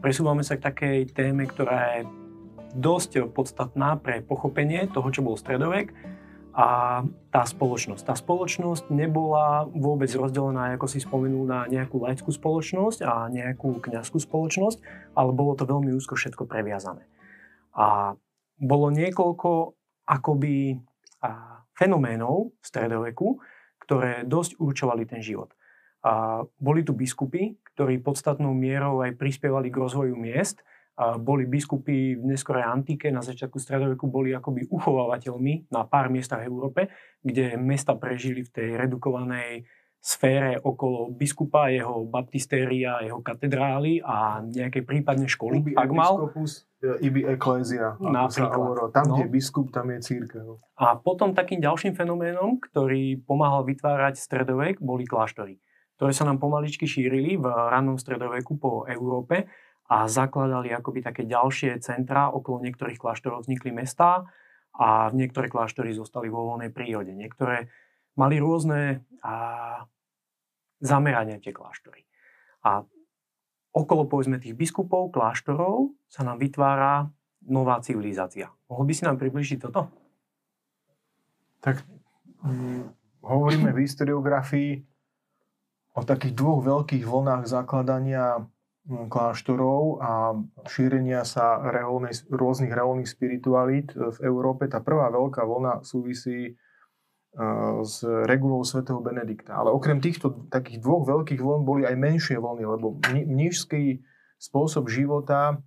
Presúvame 0.05 0.45
sa 0.45 0.61
k 0.61 0.69
takej 0.69 1.17
téme, 1.17 1.49
ktorá 1.49 1.97
je 1.97 2.01
dosť 2.77 3.33
podstatná 3.33 3.97
pre 3.97 4.21
pochopenie 4.21 4.93
toho, 4.93 5.09
čo 5.09 5.25
bol 5.25 5.41
stredovek 5.41 5.97
a 6.57 7.05
tá 7.29 7.45
spoločnosť. 7.45 8.09
Tá 8.09 8.17
spoločnosť 8.17 8.89
nebola 8.89 9.69
vôbec 9.69 10.09
rozdelená, 10.17 10.73
ako 10.73 10.89
si 10.89 11.05
spomenul, 11.05 11.45
na 11.45 11.69
nejakú 11.69 12.01
laickú 12.01 12.33
spoločnosť 12.33 13.05
a 13.05 13.29
nejakú 13.29 13.77
kňazskú 13.85 14.17
spoločnosť, 14.17 14.81
ale 15.13 15.37
bolo 15.37 15.53
to 15.53 15.69
veľmi 15.69 15.93
úzko 15.93 16.17
všetko 16.17 16.49
previazané. 16.49 17.05
A 17.77 18.17
bolo 18.57 18.89
niekoľko 18.89 19.77
akoby 20.09 20.81
a, 21.21 21.61
fenoménov 21.77 22.57
v 22.57 22.65
stredoveku, 22.65 23.37
ktoré 23.85 24.25
dosť 24.25 24.57
určovali 24.57 25.05
ten 25.05 25.21
život. 25.21 25.53
A 26.01 26.41
boli 26.57 26.81
tu 26.81 26.97
biskupy, 26.97 27.61
ktorí 27.77 28.01
podstatnou 28.01 28.57
mierou 28.57 29.05
aj 29.05 29.21
prispievali 29.21 29.69
k 29.69 29.77
rozvoju 29.77 30.17
miest, 30.17 30.65
boli 30.97 31.45
biskupy 31.45 32.17
v 32.17 32.25
neskorej 32.25 32.65
antike, 32.65 33.13
na 33.13 33.21
začiatku 33.21 33.61
stredoveku 33.61 34.09
boli 34.09 34.33
akoby 34.33 34.65
uchovávateľmi 34.73 35.69
na 35.69 35.85
pár 35.85 36.09
miestach 36.09 36.41
v 36.41 36.49
Európe, 36.49 36.89
kde 37.21 37.61
mesta 37.61 37.93
prežili 37.93 38.41
v 38.41 38.51
tej 38.53 38.69
redukovanej 38.81 39.69
sfére 40.07 40.55
okolo 40.63 41.11
biskupa, 41.11 41.67
jeho 41.67 42.07
baptistéria, 42.07 43.03
jeho 43.03 43.19
katedrály 43.21 43.99
a 44.07 44.39
nejaké 44.39 44.87
prípadne 44.87 45.27
školy, 45.27 45.59
Ubi 45.59 45.73
ak 45.75 45.91
mal. 45.91 46.31
Ibi 47.03 47.27
ecclesia. 47.27 47.99
Napríklad. 47.99 48.95
Tam, 48.95 49.11
no. 49.11 49.19
kde 49.19 49.27
je 49.27 49.33
biskup, 49.35 49.75
tam 49.75 49.91
je 49.91 49.99
církev. 50.07 50.63
A 50.79 50.95
potom 50.95 51.35
takým 51.35 51.59
ďalším 51.59 51.99
fenoménom, 51.99 52.63
ktorý 52.63 53.19
pomáhal 53.27 53.67
vytvárať 53.67 54.23
stredovek, 54.23 54.79
boli 54.79 55.03
kláštory, 55.03 55.59
ktoré 55.99 56.13
sa 56.15 56.23
nám 56.23 56.39
pomaličky 56.39 56.87
šírili 56.87 57.35
v 57.35 57.47
rannom 57.51 57.99
stredoveku 57.99 58.55
po 58.63 58.87
Európe 58.87 59.51
a 59.87 60.11
zakladali 60.11 60.75
akoby 60.75 61.01
také 61.03 61.23
ďalšie 61.23 61.79
centra. 61.79 62.31
Okolo 62.35 62.63
niektorých 62.63 62.99
kláštorov 62.99 63.47
vznikli 63.47 63.71
mestá 63.71 64.27
a 64.75 65.09
niektoré 65.15 65.47
kláštory 65.47 65.95
zostali 65.95 66.27
vo 66.29 66.45
voľnej 66.53 66.75
prírode. 66.75 67.15
Niektoré 67.15 67.71
mali 68.19 68.43
rôzne 68.43 69.07
a, 69.23 69.87
zamerania 70.83 71.41
tie 71.41 71.55
kláštory. 71.55 72.05
A 72.67 72.85
okolo 73.73 74.05
povedzme 74.05 74.43
tých 74.43 74.59
biskupov, 74.59 75.15
kláštorov 75.15 75.95
sa 76.11 76.27
nám 76.27 76.43
vytvára 76.43 77.09
nová 77.47 77.79
civilizácia. 77.81 78.51
Mohol 78.67 78.85
by 78.91 78.93
si 78.93 79.03
nám 79.07 79.17
približiť 79.23 79.59
toto? 79.63 79.89
Tak 81.63 81.81
hm, 82.43 82.91
hovoríme 83.23 83.71
v 83.71 83.83
historiografii 83.87 84.71
o 85.97 86.01
takých 86.05 86.35
dvoch 86.37 86.61
veľkých 86.61 87.07
vlnách 87.07 87.49
zakladania 87.49 88.45
kláštorov 88.87 89.99
a 89.99 90.39
šírenia 90.71 91.27
sa 91.27 91.59
reholnej, 91.59 92.15
rôznych 92.31 92.71
reholných 92.71 93.11
spiritualít 93.11 93.91
e, 93.93 94.15
v 94.15 94.19
Európe. 94.23 94.71
Tá 94.71 94.79
prvá 94.79 95.11
veľká 95.11 95.43
vlna 95.43 95.83
súvisí 95.83 96.39
e, 96.47 96.53
s 97.83 98.07
regulou 98.07 98.63
svätého 98.63 99.03
Benedikta. 99.03 99.59
Ale 99.59 99.75
okrem 99.75 99.99
týchto 99.99 100.47
takých 100.47 100.79
dvoch 100.79 101.03
veľkých 101.03 101.43
vln 101.43 101.63
boli 101.67 101.83
aj 101.83 101.99
menšie 101.99 102.39
vlny, 102.39 102.63
lebo 102.63 103.03
mnížský 103.11 104.07
spôsob 104.39 104.87
života 104.87 105.59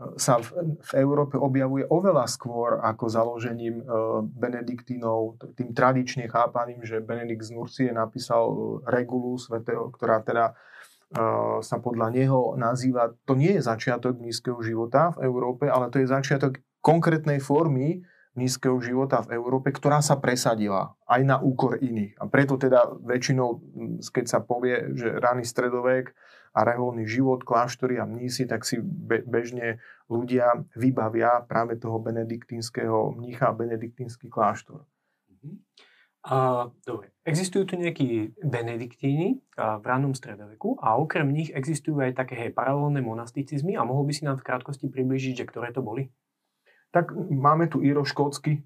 e, 0.00 0.16
sa 0.16 0.40
v, 0.40 0.80
v 0.80 0.92
Európe 0.96 1.36
objavuje 1.36 1.84
oveľa 1.84 2.24
skôr 2.24 2.80
ako 2.80 3.04
založením 3.04 3.84
Benediktínov, 4.32 5.36
tým 5.60 5.76
tradične 5.76 6.24
chápaným, 6.24 6.80
že 6.88 7.04
Benedikt 7.04 7.44
z 7.44 7.52
Nurcie 7.52 7.88
napísal 7.92 8.80
regulu 8.88 9.36
svätého, 9.36 9.92
ktorá 9.92 10.24
teda 10.24 10.56
sa 11.60 11.76
podľa 11.78 12.08
neho 12.10 12.56
nazýva, 12.56 13.12
to 13.28 13.36
nie 13.36 13.60
je 13.60 13.62
začiatok 13.62 14.16
nízkeho 14.16 14.58
života 14.64 15.12
v 15.16 15.28
Európe, 15.28 15.68
ale 15.68 15.92
to 15.92 16.00
je 16.00 16.08
začiatok 16.08 16.58
konkrétnej 16.80 17.38
formy 17.38 18.02
nízkeho 18.32 18.80
života 18.80 19.20
v 19.20 19.36
Európe, 19.36 19.68
ktorá 19.76 20.00
sa 20.00 20.16
presadila 20.16 20.96
aj 21.04 21.20
na 21.20 21.36
úkor 21.36 21.76
iných. 21.76 22.16
A 22.16 22.24
preto 22.32 22.56
teda 22.56 22.88
väčšinou, 23.04 23.60
keď 24.08 24.24
sa 24.24 24.40
povie, 24.40 24.96
že 24.96 25.20
raný 25.20 25.44
stredovek 25.44 26.16
a 26.56 26.64
reholný 26.64 27.04
život, 27.04 27.44
kláštory 27.44 28.00
a 28.00 28.08
mnísi, 28.08 28.48
tak 28.48 28.64
si 28.64 28.80
bežne 29.28 29.84
ľudia 30.08 30.64
vybavia 30.76 31.44
práve 31.44 31.76
toho 31.76 32.00
benediktínskeho 32.00 33.16
mnícha 33.20 33.52
a 33.52 33.56
benediktínsky 33.56 34.32
kláštor. 34.32 34.84
Mm-hmm. 35.28 35.56
Dobre. 36.86 37.10
Existujú 37.26 37.66
tu 37.66 37.74
nejakí 37.74 38.38
benediktíni 38.46 39.42
v 39.58 39.84
rannom 39.84 40.14
stredoveku 40.14 40.78
a 40.78 40.94
okrem 40.94 41.26
nich 41.34 41.50
existujú 41.50 41.98
aj 41.98 42.14
také 42.14 42.38
hej, 42.38 42.50
paralelné 42.54 43.02
monasticizmy 43.02 43.74
a 43.74 43.82
mohol 43.82 44.06
by 44.06 44.12
si 44.14 44.22
nám 44.22 44.38
v 44.38 44.46
krátkosti 44.46 44.86
približiť, 44.86 45.42
že 45.42 45.48
ktoré 45.50 45.74
to 45.74 45.82
boli? 45.82 46.14
Tak 46.94 47.10
máme 47.30 47.66
tu 47.66 47.82
íroškótsky 47.82 48.52
e, 48.54 48.60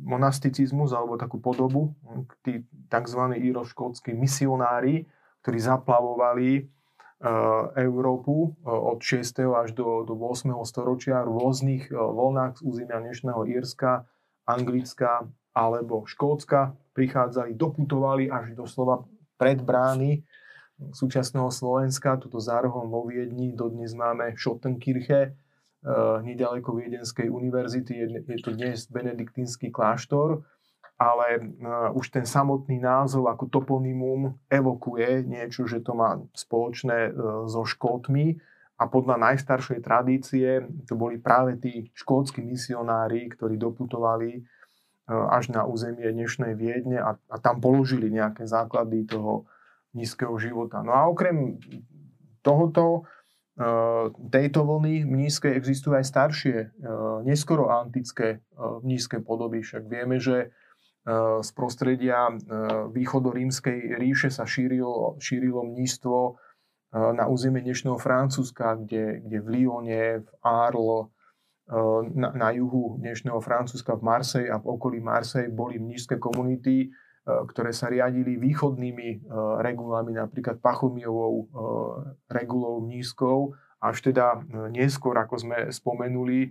monasticizmus 0.00 0.96
alebo 0.96 1.20
takú 1.20 1.44
podobu, 1.44 1.92
tí 2.40 2.64
tzv. 2.88 3.20
íroškótsky 3.36 4.16
misionári, 4.16 5.04
ktorí 5.44 5.58
zaplavovali 5.60 6.48
Európu 7.76 8.64
od 8.64 8.96
6. 8.96 9.44
až 9.52 9.76
do, 9.76 10.08
do 10.08 10.16
8. 10.16 10.56
storočia 10.64 11.20
v 11.20 11.36
rôznych 11.36 11.92
voľnách 11.92 12.56
z 12.56 12.60
územia 12.64 12.96
dnešného 12.96 13.44
Írska, 13.44 14.08
Anglicka 14.48 15.28
alebo 15.54 16.06
Škótska. 16.06 16.74
Prichádzali, 16.94 17.54
doputovali 17.54 18.28
až 18.28 18.58
doslova 18.58 19.06
pred 19.38 19.62
brány 19.62 20.22
súčasného 20.92 21.52
Slovenska, 21.52 22.16
tuto 22.16 22.40
zárohom 22.40 22.88
vo 22.88 23.04
Viedni, 23.04 23.52
dodnes 23.52 23.92
máme 23.92 24.32
Schottenkirche, 24.32 25.36
nedaleko 26.24 26.76
Viedenskej 26.76 27.28
univerzity, 27.28 27.92
je, 27.96 28.06
je 28.28 28.38
to 28.40 28.52
dnes 28.52 28.88
benediktínsky 28.88 29.72
kláštor, 29.72 30.44
ale 31.00 31.56
už 31.96 32.12
ten 32.12 32.28
samotný 32.28 32.76
názov 32.76 33.32
ako 33.32 33.48
toponymum 33.48 34.36
evokuje 34.52 35.24
niečo, 35.24 35.64
že 35.64 35.80
to 35.80 35.96
má 35.96 36.20
spoločné 36.36 37.08
e, 37.08 37.12
so 37.48 37.64
Škótmi 37.64 38.36
a 38.76 38.84
podľa 38.84 39.16
najstaršej 39.16 39.80
tradície 39.80 40.60
to 40.84 41.00
boli 41.00 41.16
práve 41.16 41.56
tí 41.56 41.88
škótsky 41.96 42.44
misionári, 42.44 43.32
ktorí 43.32 43.56
doputovali 43.56 44.44
až 45.10 45.50
na 45.50 45.66
územie 45.66 46.06
dnešnej 46.06 46.54
Viedne 46.54 47.02
a, 47.02 47.18
a 47.18 47.36
tam 47.42 47.58
položili 47.58 48.14
nejaké 48.14 48.46
základy 48.46 49.10
toho 49.10 49.50
nízkeho 49.98 50.38
života. 50.38 50.86
No 50.86 50.94
a 50.94 51.10
okrem 51.10 51.58
tohoto, 52.46 53.02
e, 53.58 53.66
tejto 54.30 54.62
vlny 54.62 55.02
nízkej 55.02 55.58
existujú 55.58 55.98
aj 55.98 56.06
staršie, 56.06 56.56
neskoro 57.26 57.74
antické 57.74 58.38
nízke 58.86 59.18
podoby. 59.18 59.66
Však 59.66 59.90
vieme, 59.90 60.22
že 60.22 60.54
z 61.40 61.50
prostredia 61.56 62.28
východorímskej 62.92 63.96
ríše 63.96 64.28
sa 64.28 64.44
šírilo, 64.44 65.16
šírilo 65.16 65.64
mníctvo 65.64 66.16
eh, 66.28 67.12
na 67.16 67.24
územie 67.26 67.64
dnešného 67.64 67.96
Francúzska, 67.96 68.76
kde, 68.76 69.24
kde 69.24 69.38
v 69.40 69.48
Lyone, 69.48 70.04
v 70.20 70.30
Arles, 70.44 71.08
na, 72.14 72.28
na 72.34 72.48
juhu 72.50 72.98
dnešného 72.98 73.38
Francúzska 73.38 73.94
v 73.94 74.02
Marseille 74.02 74.50
a 74.50 74.58
v 74.58 74.66
okolí 74.66 74.98
Marseille 74.98 75.52
boli 75.52 75.78
mnížské 75.78 76.18
komunity, 76.18 76.90
ktoré 77.22 77.70
sa 77.70 77.86
riadili 77.86 78.34
východnými 78.40 79.30
regulami, 79.62 80.16
napríklad 80.18 80.58
Pachomiovou 80.58 81.46
regulou 82.26 82.82
mnízkou, 82.82 83.54
až 83.80 83.96
teda 84.02 84.42
neskôr, 84.74 85.14
ako 85.14 85.34
sme 85.38 85.58
spomenuli, 85.70 86.50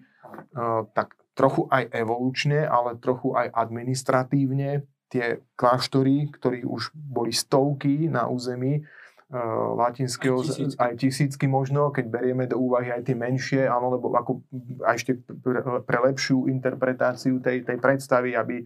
tak 0.96 1.20
trochu 1.36 1.68
aj 1.68 1.92
evolučne, 1.92 2.64
ale 2.64 2.96
trochu 3.00 3.36
aj 3.36 3.52
administratívne 3.52 4.88
tie 5.10 5.42
kláštory, 5.58 6.30
ktorí 6.32 6.64
už 6.64 6.94
boli 6.94 7.34
stovky 7.34 8.08
na 8.08 8.30
území 8.30 8.86
latinského, 9.78 10.42
aj 10.42 10.46
tisícky. 10.50 10.80
aj 10.82 10.94
tisícky 10.98 11.46
možno, 11.46 11.94
keď 11.94 12.06
berieme 12.10 12.50
do 12.50 12.58
úvahy 12.58 12.90
aj 12.90 13.06
tie 13.06 13.14
menšie, 13.14 13.62
áno, 13.70 13.94
lebo 13.94 14.10
ako 14.18 14.42
aj 14.82 14.96
ešte 14.98 15.22
pre, 15.86 15.98
lepšiu 16.02 16.50
interpretáciu 16.50 17.38
tej, 17.38 17.62
tej 17.62 17.78
predstavy, 17.78 18.34
aby 18.34 18.66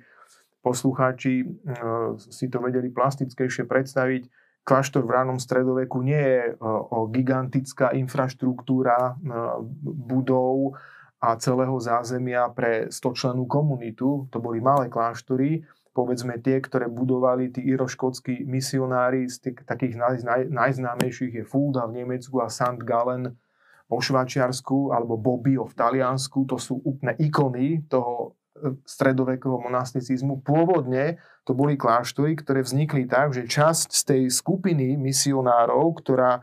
poslucháči 0.64 1.44
uh, 1.44 2.16
si 2.16 2.48
to 2.48 2.64
vedeli 2.64 2.88
plastickejšie 2.88 3.68
predstaviť, 3.68 4.32
kláštor 4.64 5.04
v 5.04 5.12
ránom 5.12 5.36
stredoveku 5.36 6.00
nie 6.00 6.24
je 6.24 6.56
uh, 6.56 6.56
o 6.96 7.12
gigantická 7.12 7.92
infraštruktúra 7.92 9.20
uh, 9.20 9.60
budov, 9.84 10.80
a 11.24 11.40
celého 11.40 11.80
zázemia 11.80 12.52
pre 12.52 12.92
100 12.92 13.00
členú 13.16 13.48
komunitu. 13.48 14.28
To 14.28 14.44
boli 14.44 14.60
malé 14.60 14.92
kláštory, 14.92 15.64
povedzme 15.94 16.42
tie, 16.42 16.58
ktoré 16.58 16.90
budovali 16.90 17.54
tí 17.54 17.62
iroškótsky 17.62 18.44
misionári, 18.50 19.30
z 19.30 19.50
tých, 19.50 19.58
takých 19.64 19.96
naj, 19.96 20.16
naj, 20.26 20.42
najznámejších 20.50 21.34
je 21.40 21.44
Fulda 21.46 21.86
v 21.86 22.04
Nemecku 22.04 22.42
a 22.42 22.50
St. 22.50 22.82
Gallen 22.82 23.38
vo 23.86 24.02
Švačiarsku 24.02 24.90
alebo 24.90 25.22
Bobbio 25.22 25.70
v 25.70 25.78
Taliansku. 25.78 26.50
To 26.50 26.58
sú 26.58 26.82
úplne 26.82 27.14
ikony 27.22 27.86
toho 27.86 28.34
e, 28.58 28.74
stredovekého 28.84 29.62
monasticizmu. 29.62 30.42
Pôvodne 30.42 31.22
to 31.46 31.54
boli 31.54 31.78
kláštory, 31.78 32.34
ktoré 32.42 32.66
vznikli 32.66 33.06
tak, 33.06 33.38
že 33.38 33.46
časť 33.46 33.94
z 33.94 34.02
tej 34.02 34.22
skupiny 34.34 34.98
misionárov, 34.98 35.94
ktorá 36.02 36.42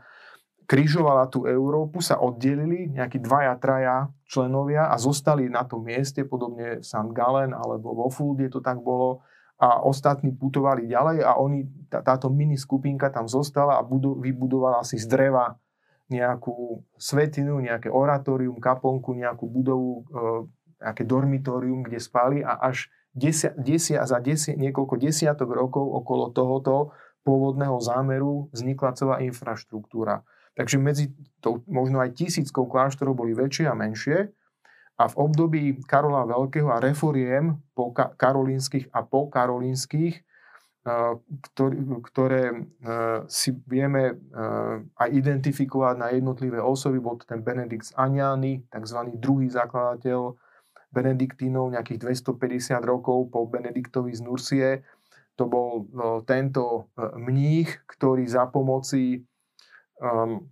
križovala 0.63 1.27
tú 1.27 1.43
Európu, 1.43 1.99
sa 1.99 2.23
oddelili 2.23 2.87
nejakí 2.87 3.19
dvaja, 3.19 3.59
traja 3.59 4.07
členovia 4.23 4.87
a 4.87 4.95
zostali 4.95 5.51
na 5.51 5.67
tom 5.67 5.83
mieste, 5.83 6.23
podobne 6.23 6.79
v 6.79 6.87
St. 6.87 7.11
Gallen 7.11 7.51
alebo 7.51 7.91
vo 7.91 8.07
Fulde 8.07 8.47
to 8.47 8.63
tak 8.63 8.79
bolo 8.79 9.19
a 9.61 9.85
ostatní 9.85 10.33
putovali 10.33 10.89
ďalej 10.89 11.21
a 11.21 11.37
oni, 11.37 11.69
tá, 11.85 12.01
táto 12.01 12.33
mini 12.33 12.57
skupinka 12.57 13.13
tam 13.13 13.29
zostala 13.29 13.77
a 13.77 13.85
budu, 13.85 14.17
vybudovala 14.17 14.81
si 14.81 14.97
z 14.97 15.05
dreva 15.05 15.61
nejakú 16.09 16.81
svetinu, 16.97 17.61
nejaké 17.61 17.87
oratórium, 17.93 18.57
kaponku, 18.57 19.13
nejakú 19.13 19.45
budovu, 19.45 19.91
e, 20.09 20.23
nejaké 20.81 21.05
dormitórium, 21.05 21.85
kde 21.85 22.01
spali 22.01 22.41
a 22.41 22.57
až 22.57 22.89
desia, 23.13 23.53
desia, 23.53 24.01
za 24.09 24.17
desia, 24.17 24.57
niekoľko 24.57 24.97
desiatok 24.97 25.53
rokov 25.53 25.85
okolo 25.85 26.33
tohoto 26.33 26.91
pôvodného 27.21 27.77
zámeru 27.77 28.49
vznikla 28.49 28.97
celá 28.97 29.15
infraštruktúra. 29.21 30.25
Takže 30.57 30.81
medzi 30.81 31.13
tou 31.39 31.63
možno 31.69 32.01
aj 32.01 32.17
tisíckou 32.17 32.67
kláštorov 32.67 33.13
boli 33.13 33.37
väčšie 33.37 33.69
a 33.69 33.77
menšie. 33.77 34.33
A 35.01 35.09
v 35.09 35.17
období 35.17 35.81
Karola 35.89 36.29
Veľkého 36.29 36.69
a 36.69 36.77
reforiem 36.77 37.57
po 37.73 37.89
karolínskych 37.93 38.93
a 38.93 39.01
po 39.01 39.33
karolínskych, 39.33 40.21
eh, 40.85 41.13
ktoré, 41.49 41.75
ktoré 42.05 42.43
eh, 42.53 43.25
si 43.25 43.57
vieme 43.65 44.13
eh, 44.13 44.75
aj 45.01 45.09
identifikovať 45.09 45.95
na 45.97 46.13
jednotlivé 46.13 46.61
osoby, 46.61 47.01
bol 47.01 47.17
to 47.17 47.25
ten 47.25 47.41
Benedikt 47.41 47.89
z 47.89 47.97
Aniany, 47.97 48.61
tzv. 48.69 49.17
druhý 49.17 49.49
zakladateľ 49.49 50.37
Benediktínov, 50.93 51.73
nejakých 51.73 52.21
250 52.37 52.77
rokov 52.85 53.33
po 53.33 53.49
Benediktovi 53.49 54.13
z 54.13 54.21
Nursie. 54.21 54.69
To 55.39 55.47
bol 55.47 55.87
tento 56.27 56.91
mních, 56.99 57.87
ktorý 57.87 58.27
za 58.27 58.51
pomoci 58.51 59.23
um, 60.03 60.51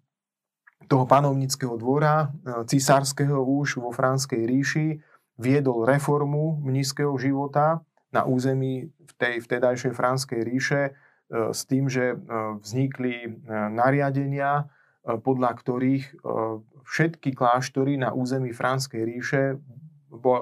toho 0.87 1.03
panovnického 1.09 1.75
dvora, 1.75 2.29
uh, 2.29 2.63
cisárskeho 2.63 3.41
už 3.41 3.81
vo 3.81 3.91
Franskej 3.91 4.45
ríši, 4.45 4.87
viedol 5.39 5.87
reformu 5.87 6.59
mnízkeho 6.63 7.15
života 7.15 7.83
na 8.11 8.27
území 8.27 8.89
v 8.89 9.11
tej 9.15 9.39
vtedajšej 9.43 9.93
Franskej 9.95 10.41
ríše 10.43 10.81
uh, 10.91 11.51
s 11.51 11.65
tým, 11.67 11.89
že 11.91 12.15
uh, 12.15 12.59
vznikli 12.61 13.43
nariadenia, 13.49 14.69
podľa 14.99 15.55
ktorých 15.55 16.21
všetky 16.83 17.33
kláštory 17.33 17.95
na 17.95 18.11
území 18.11 18.51
Franskej 18.51 19.01
ríše 19.07 19.57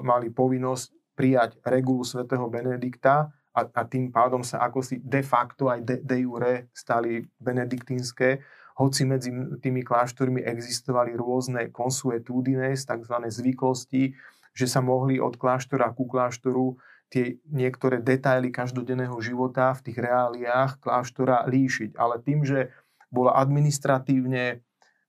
mali 0.02 0.28
povinnosť 0.34 1.14
prijať 1.14 1.50
regulu 1.62 2.02
svätého 2.02 2.46
Benedikta 2.50 3.30
a, 3.54 3.60
a 3.66 3.82
tým 3.84 4.14
pádom 4.14 4.46
sa 4.46 4.62
ako 4.62 4.80
si 4.80 5.02
de 5.02 5.22
facto 5.26 5.66
aj 5.66 5.82
de, 5.82 5.96
de 6.02 6.16
jure 6.22 6.70
stali 6.70 7.26
benediktínske 7.42 8.38
hoci 8.78 9.02
medzi 9.02 9.34
tými 9.58 9.82
kláštormi 9.82 10.46
existovali 10.46 11.18
rôzne 11.18 11.74
consuetudines, 11.74 12.86
tzv. 12.86 13.14
zvyklosti, 13.26 14.14
že 14.54 14.66
sa 14.70 14.78
mohli 14.78 15.18
od 15.18 15.34
kláštora 15.34 15.90
ku 15.98 16.06
kláštoru 16.06 16.78
tie 17.10 17.42
niektoré 17.50 17.98
detaily 17.98 18.54
každodenného 18.54 19.18
života 19.18 19.74
v 19.74 19.90
tých 19.90 19.98
reáliách 19.98 20.78
kláštora 20.78 21.48
líšiť. 21.50 21.98
Ale 21.98 22.22
tým, 22.22 22.46
že 22.46 22.70
bola 23.10 23.34
administratívne 23.40 24.62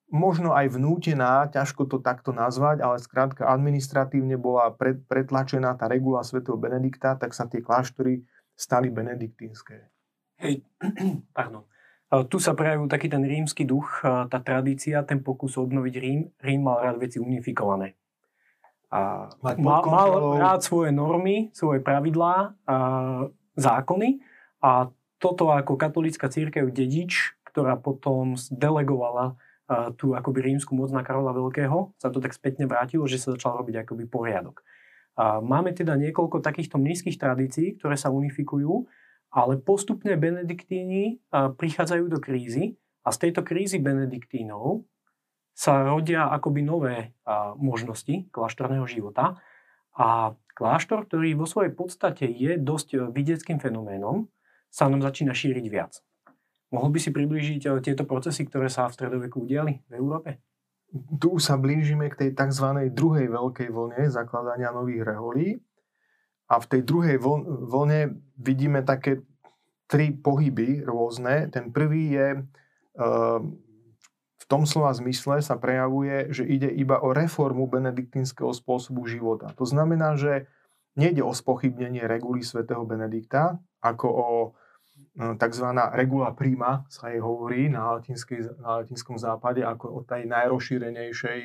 možno 0.10 0.58
aj 0.58 0.74
vnútená, 0.74 1.46
ťažko 1.54 1.86
to 1.86 1.98
takto 2.02 2.34
nazvať, 2.34 2.82
ale 2.82 2.98
skrátka 2.98 3.46
administratívne 3.46 4.42
bola 4.42 4.74
pretlačená 5.06 5.78
tá 5.78 5.86
regula 5.86 6.26
svätého 6.26 6.58
Benedikta, 6.58 7.14
tak 7.14 7.38
sa 7.38 7.46
tie 7.46 7.62
kláštory 7.62 8.26
stali 8.58 8.90
benediktínske. 8.90 9.88
Hej, 10.42 10.66
pardon. 11.38 11.70
Tu 12.10 12.38
sa 12.42 12.58
prejavil 12.58 12.90
taký 12.90 13.06
ten 13.06 13.22
rímsky 13.22 13.70
duch, 13.70 14.02
tá 14.02 14.40
tradícia, 14.42 15.06
ten 15.06 15.22
pokus 15.22 15.62
obnoviť 15.62 15.94
Rím. 16.02 16.22
Rím 16.42 16.62
mal 16.66 16.82
rád 16.82 16.98
veci 16.98 17.22
unifikované. 17.22 17.94
A 18.90 19.30
mal, 19.62 19.86
mal 19.86 20.10
rád 20.42 20.66
svoje 20.66 20.90
normy, 20.90 21.54
svoje 21.54 21.78
pravidlá, 21.86 22.58
a 22.66 22.76
zákony 23.54 24.18
a 24.66 24.90
toto 25.22 25.54
ako 25.54 25.78
katolická 25.78 26.32
církev 26.32 26.74
dedič, 26.74 27.38
ktorá 27.46 27.78
potom 27.78 28.34
delegovala 28.50 29.38
tú 30.02 30.18
akoby 30.18 30.50
rímsku 30.50 30.74
moc 30.74 30.90
na 30.90 31.06
Karola 31.06 31.30
Veľkého, 31.30 31.94
sa 32.02 32.10
to 32.10 32.18
tak 32.18 32.34
spätne 32.34 32.66
vrátilo, 32.66 33.06
že 33.06 33.22
sa 33.22 33.38
začal 33.38 33.62
robiť 33.62 33.86
akoby 33.86 34.10
poriadok. 34.10 34.66
A 35.14 35.38
máme 35.38 35.78
teda 35.78 35.94
niekoľko 35.94 36.42
takýchto 36.42 36.82
nízkych 36.82 37.22
tradícií, 37.22 37.78
ktoré 37.78 37.94
sa 37.94 38.10
unifikujú 38.10 38.90
ale 39.30 39.62
postupne 39.62 40.18
benediktíni 40.18 41.22
prichádzajú 41.32 42.06
do 42.10 42.18
krízy 42.18 42.78
a 43.06 43.14
z 43.14 43.30
tejto 43.30 43.46
krízy 43.46 43.78
benediktínov 43.78 44.86
sa 45.54 45.86
rodia 45.86 46.30
akoby 46.34 46.66
nové 46.66 47.14
možnosti 47.60 48.26
kláštorného 48.34 48.90
života. 48.90 49.38
A 50.00 50.34
kláštor, 50.58 51.06
ktorý 51.06 51.38
vo 51.38 51.46
svojej 51.46 51.76
podstate 51.76 52.26
je 52.26 52.58
dosť 52.58 53.12
vidieckým 53.14 53.62
fenoménom, 53.62 54.32
sa 54.70 54.90
nám 54.90 55.06
začína 55.06 55.34
šíriť 55.34 55.66
viac. 55.70 56.00
Mohol 56.70 56.90
by 56.94 57.00
si 57.02 57.10
priblížiť 57.10 57.62
eh, 57.66 57.82
tieto 57.82 58.06
procesy, 58.06 58.46
ktoré 58.46 58.70
sa 58.70 58.86
v 58.88 58.96
stredoveku 58.96 59.46
udiali 59.46 59.82
v 59.90 59.94
Európe? 59.98 60.30
Tu 60.94 61.38
sa 61.38 61.54
blížime 61.54 62.10
k 62.10 62.18
tej 62.18 62.30
tzv. 62.34 62.90
druhej 62.90 63.30
veľkej 63.30 63.70
vlne 63.70 64.10
zakladania 64.10 64.74
nových 64.74 65.06
reholí. 65.06 65.62
A 66.50 66.58
v 66.58 66.66
tej 66.66 66.82
druhej 66.82 67.22
vlne 67.70 68.20
vidíme 68.36 68.82
také 68.82 69.22
tri 69.86 70.10
pohyby 70.10 70.82
rôzne. 70.82 71.50
Ten 71.54 71.70
prvý 71.70 72.14
je 72.14 72.28
eh, 72.42 73.40
v 74.40 74.46
tom 74.50 74.66
slova 74.66 74.94
zmysle 74.98 75.46
sa 75.46 75.62
prejavuje, 75.62 76.34
že 76.34 76.42
ide 76.42 76.74
iba 76.74 76.98
o 77.00 77.14
reformu 77.14 77.70
benediktínskeho 77.70 78.50
spôsobu 78.50 79.06
života. 79.06 79.54
To 79.62 79.66
znamená, 79.66 80.18
že 80.18 80.50
nejde 80.98 81.22
o 81.22 81.38
spochybnenie 81.38 82.10
reguly 82.10 82.42
svätého 82.42 82.82
Benedikta, 82.82 83.62
ako 83.80 84.08
o 84.10 84.28
No, 85.20 85.36
tzv. 85.36 85.66
regula 85.96 86.32
prima 86.32 86.88
sa 86.88 87.12
jej 87.12 87.20
hovorí 87.20 87.68
na, 87.68 88.00
na 88.62 88.70
latinskom 88.80 89.20
západe 89.20 89.60
ako 89.60 89.86
o 89.92 90.00
tej 90.08 90.24
najrozšírenejšej 90.30 91.40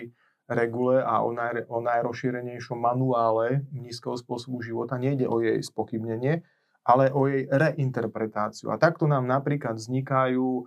regule 0.48 1.00
a 1.00 1.24
o, 1.24 1.32
naj, 1.32 1.64
o 1.68 1.80
najrozšírenejšom 1.80 2.76
manuále 2.76 3.64
nízkeho 3.72 4.16
spôsobu 4.16 4.60
života. 4.60 5.00
Nejde 5.00 5.24
o 5.24 5.40
jej 5.40 5.56
spochybnenie, 5.64 6.44
ale 6.84 7.08
o 7.12 7.24
jej 7.24 7.48
reinterpretáciu. 7.48 8.68
A 8.72 8.76
takto 8.76 9.08
nám 9.08 9.24
napríklad 9.24 9.80
vznikajú 9.80 10.48
e, 10.60 10.62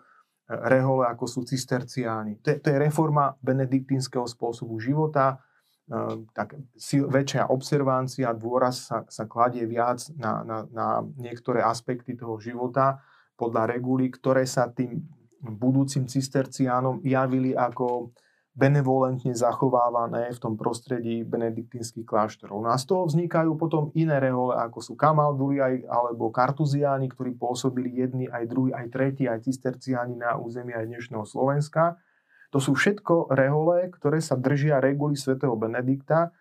rehole, 0.49 1.05
ako 1.05 1.25
sú 1.29 1.39
cisterciáni. 1.45 2.41
To 2.41 2.53
je, 2.53 2.57
to 2.57 2.73
je 2.73 2.77
reforma 2.81 3.37
benediktínskeho 3.45 4.25
spôsobu 4.25 4.81
života, 4.81 5.41
Ehm, 5.87 6.27
tak 6.35 6.59
väčšia 6.91 7.47
observancia, 7.47 8.35
dôraz 8.35 8.91
sa, 8.91 9.07
sa 9.07 9.23
kladie 9.23 9.63
viac 9.63 10.03
na, 10.19 10.43
na, 10.43 10.57
na 10.67 10.87
niektoré 11.15 11.63
aspekty 11.63 12.11
toho 12.19 12.35
života 12.43 12.99
podľa 13.39 13.71
reguly, 13.71 14.11
ktoré 14.11 14.43
sa 14.43 14.67
tým 14.67 14.99
budúcim 15.39 16.03
cisterciánom 16.03 16.99
javili 17.07 17.55
ako 17.55 18.11
benevolentne 18.57 19.37
zachovávané 19.37 20.33
v 20.33 20.39
tom 20.41 20.57
prostredí 20.57 21.21
benediktínskych 21.21 22.09
kláštorov. 22.09 22.57
No 22.65 22.73
a 22.73 22.81
z 22.81 22.89
toho 22.89 23.05
vznikajú 23.05 23.53
potom 23.53 23.93
iné 23.93 24.17
rehole, 24.17 24.57
ako 24.57 24.81
sú 24.81 24.93
kamalduli 24.97 25.61
alebo 25.85 26.33
kartuziáni, 26.33 27.05
ktorí 27.13 27.37
pôsobili 27.37 27.93
jedni, 27.93 28.25
aj 28.25 28.49
druhý, 28.49 28.73
aj 28.73 28.89
tretí, 28.89 29.29
aj 29.29 29.45
cisterciáni 29.45 30.17
na 30.17 30.41
území 30.41 30.73
aj 30.73 30.89
dnešného 30.89 31.21
Slovenska. 31.29 32.01
To 32.49 32.57
sú 32.57 32.73
všetko 32.73 33.29
rehole, 33.29 33.93
ktoré 33.93 34.25
sa 34.25 34.33
držia 34.33 34.81
reguly 34.81 35.13
svätého 35.13 35.53
Benedikta 35.53 36.33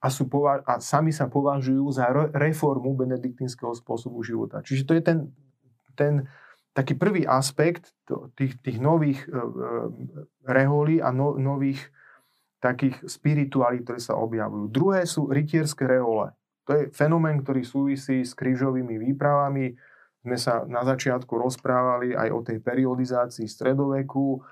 a, 0.00 0.08
sú 0.08 0.32
pova- 0.32 0.64
a 0.64 0.80
sami 0.80 1.12
sa 1.12 1.28
považujú 1.28 1.84
za 1.92 2.08
re- 2.08 2.32
reformu 2.32 2.96
benediktínskeho 2.96 3.76
spôsobu 3.76 4.24
života. 4.24 4.64
Čiže 4.64 4.82
to 4.88 4.92
je 4.96 5.02
ten, 5.04 5.18
ten 5.92 6.24
taký 6.70 6.94
prvý 6.94 7.26
aspekt 7.26 7.90
tých, 8.38 8.58
tých 8.62 8.78
nových 8.78 9.26
uh, 9.26 9.90
reholí 10.46 11.02
a 11.02 11.10
no, 11.10 11.34
nových 11.34 11.90
takých 12.60 13.00
spirituálí, 13.08 13.82
ktoré 13.82 13.98
sa 13.98 14.20
objavujú. 14.20 14.68
Druhé 14.68 15.08
sú 15.08 15.32
rytierské 15.32 15.88
rehole. 15.88 16.30
To 16.68 16.76
je 16.76 16.82
fenomén, 16.92 17.40
ktorý 17.40 17.64
súvisí 17.64 18.22
s 18.22 18.36
krížovými 18.36 19.00
výpravami. 19.00 19.72
Sme 20.20 20.36
sa 20.36 20.68
na 20.68 20.84
začiatku 20.84 21.32
rozprávali 21.32 22.12
aj 22.12 22.28
o 22.30 22.40
tej 22.44 22.60
periodizácii 22.60 23.48
stredoveku, 23.48 24.44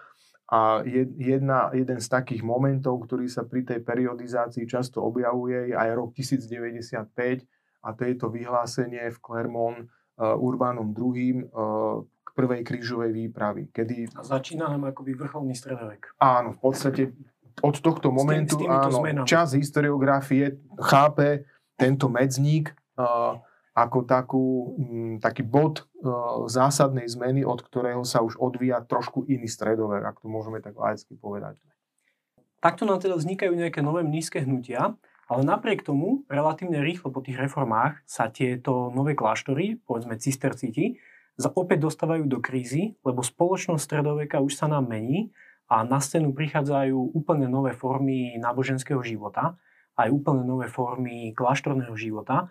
a 0.49 0.81
jedna, 1.21 1.69
jeden 1.77 2.01
z 2.01 2.09
takých 2.09 2.41
momentov, 2.41 3.05
ktorý 3.05 3.29
sa 3.29 3.45
pri 3.45 3.69
tej 3.69 3.85
periodizácii 3.85 4.65
často 4.65 5.05
objavuje, 5.05 5.73
je 5.73 5.75
aj 5.77 5.91
rok 5.93 6.17
1095 6.17 7.45
a 7.85 7.89
to 7.93 8.03
je 8.09 8.15
to 8.17 8.33
vyhlásenie 8.33 9.13
v 9.13 9.19
Clermont 9.21 9.85
Urbánom 10.19 10.91
II. 10.93 11.47
Uh, 11.55 12.05
k 12.05 12.29
prvej 12.37 12.61
krížovej 12.61 13.11
výpravy. 13.15 13.73
Kedy... 13.73 14.13
A 14.13 14.21
začína 14.21 14.69
nám 14.69 14.93
akoby 14.93 15.17
vrcholný 15.17 15.57
stredovek. 15.57 16.13
Áno, 16.21 16.53
v 16.55 16.61
podstate 16.61 17.03
od 17.65 17.75
tohto 17.81 18.13
momentu 18.13 18.55
s 18.55 18.61
tým, 18.63 18.71
áno, 18.71 19.25
čas 19.25 19.57
historiografie 19.57 20.61
chápe 20.79 21.49
tento 21.75 22.07
medzník 22.07 22.71
uh, 23.01 23.41
ako 23.79 23.99
takú, 24.03 24.47
m, 24.75 25.23
taký 25.23 25.47
bod 25.47 25.87
e, 25.87 26.11
zásadnej 26.51 27.07
zmeny, 27.07 27.47
od 27.47 27.63
ktorého 27.63 28.03
sa 28.03 28.19
už 28.27 28.35
odvíja 28.35 28.83
trošku 28.83 29.23
iný 29.31 29.47
stredovek, 29.47 30.03
ak 30.03 30.19
to 30.19 30.27
môžeme 30.27 30.59
tak 30.59 30.75
laicky 30.75 31.15
povedať. 31.15 31.63
Takto 32.59 32.83
nám 32.83 32.99
teda 32.99 33.15
vznikajú 33.15 33.55
nejaké 33.55 33.79
nové 33.79 34.03
nízke 34.03 34.43
hnutia, 34.43 34.99
ale 35.29 35.45
napriek 35.45 35.85
tomu, 35.85 36.25
relatívne 36.33 36.81
rýchlo 36.81 37.13
po 37.13 37.21
tých 37.21 37.37
reformách 37.37 38.01
sa 38.09 38.33
tieto 38.33 38.89
nové 38.89 39.13
kláštory, 39.13 39.77
povedzme 39.85 40.17
cisterciti, 40.17 40.97
opäť 41.39 41.85
dostávajú 41.85 42.27
do 42.27 42.41
krízy, 42.43 42.99
lebo 43.07 43.23
spoločnosť 43.23 43.79
stredoveka 43.79 44.43
už 44.43 44.59
sa 44.59 44.67
nám 44.67 44.91
mení 44.91 45.31
a 45.69 45.85
na 45.85 46.01
scénu 46.01 46.33
prichádzajú 46.33 47.15
úplne 47.15 47.47
nové 47.47 47.77
formy 47.77 48.41
náboženského 48.41 49.05
života, 49.05 49.55
aj 50.01 50.09
úplne 50.09 50.43
nové 50.43 50.67
formy 50.67 51.37
kláštorného 51.37 51.93
života, 51.95 52.49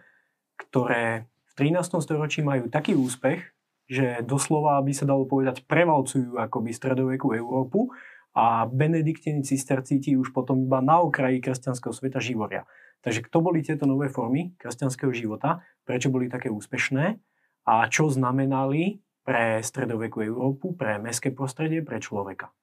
ktoré 0.55 1.25
v 1.49 1.53
13. 1.57 1.97
storočí 1.99 2.45
majú 2.45 2.69
taký 2.69 2.93
úspech, 2.93 3.41
že 3.87 4.21
doslova 4.21 4.77
by 4.83 4.93
sa 4.93 5.07
dalo 5.07 5.23
povedať 5.25 5.63
prevalcujú 5.65 6.37
akoby 6.37 6.71
stredovekú 6.75 7.33
Európu 7.33 7.89
a 8.37 8.69
benediktení 8.69 9.41
cistercíti 9.41 10.13
už 10.13 10.29
potom 10.29 10.69
iba 10.69 10.77
na 10.77 11.01
okraji 11.01 11.41
kresťanského 11.41 11.89
sveta 11.89 12.21
živoria. 12.21 12.69
Takže 13.01 13.25
kto 13.25 13.41
boli 13.41 13.65
tieto 13.65 13.89
nové 13.89 14.13
formy 14.13 14.53
kresťanského 14.61 15.09
života, 15.09 15.65
prečo 15.81 16.13
boli 16.13 16.29
také 16.29 16.53
úspešné 16.53 17.17
a 17.65 17.73
čo 17.89 18.13
znamenali 18.13 19.01
pre 19.25 19.57
stredovekú 19.65 20.21
Európu, 20.21 20.77
pre 20.77 21.01
mestské 21.01 21.33
prostredie, 21.33 21.81
pre 21.81 21.97
človeka. 21.97 22.53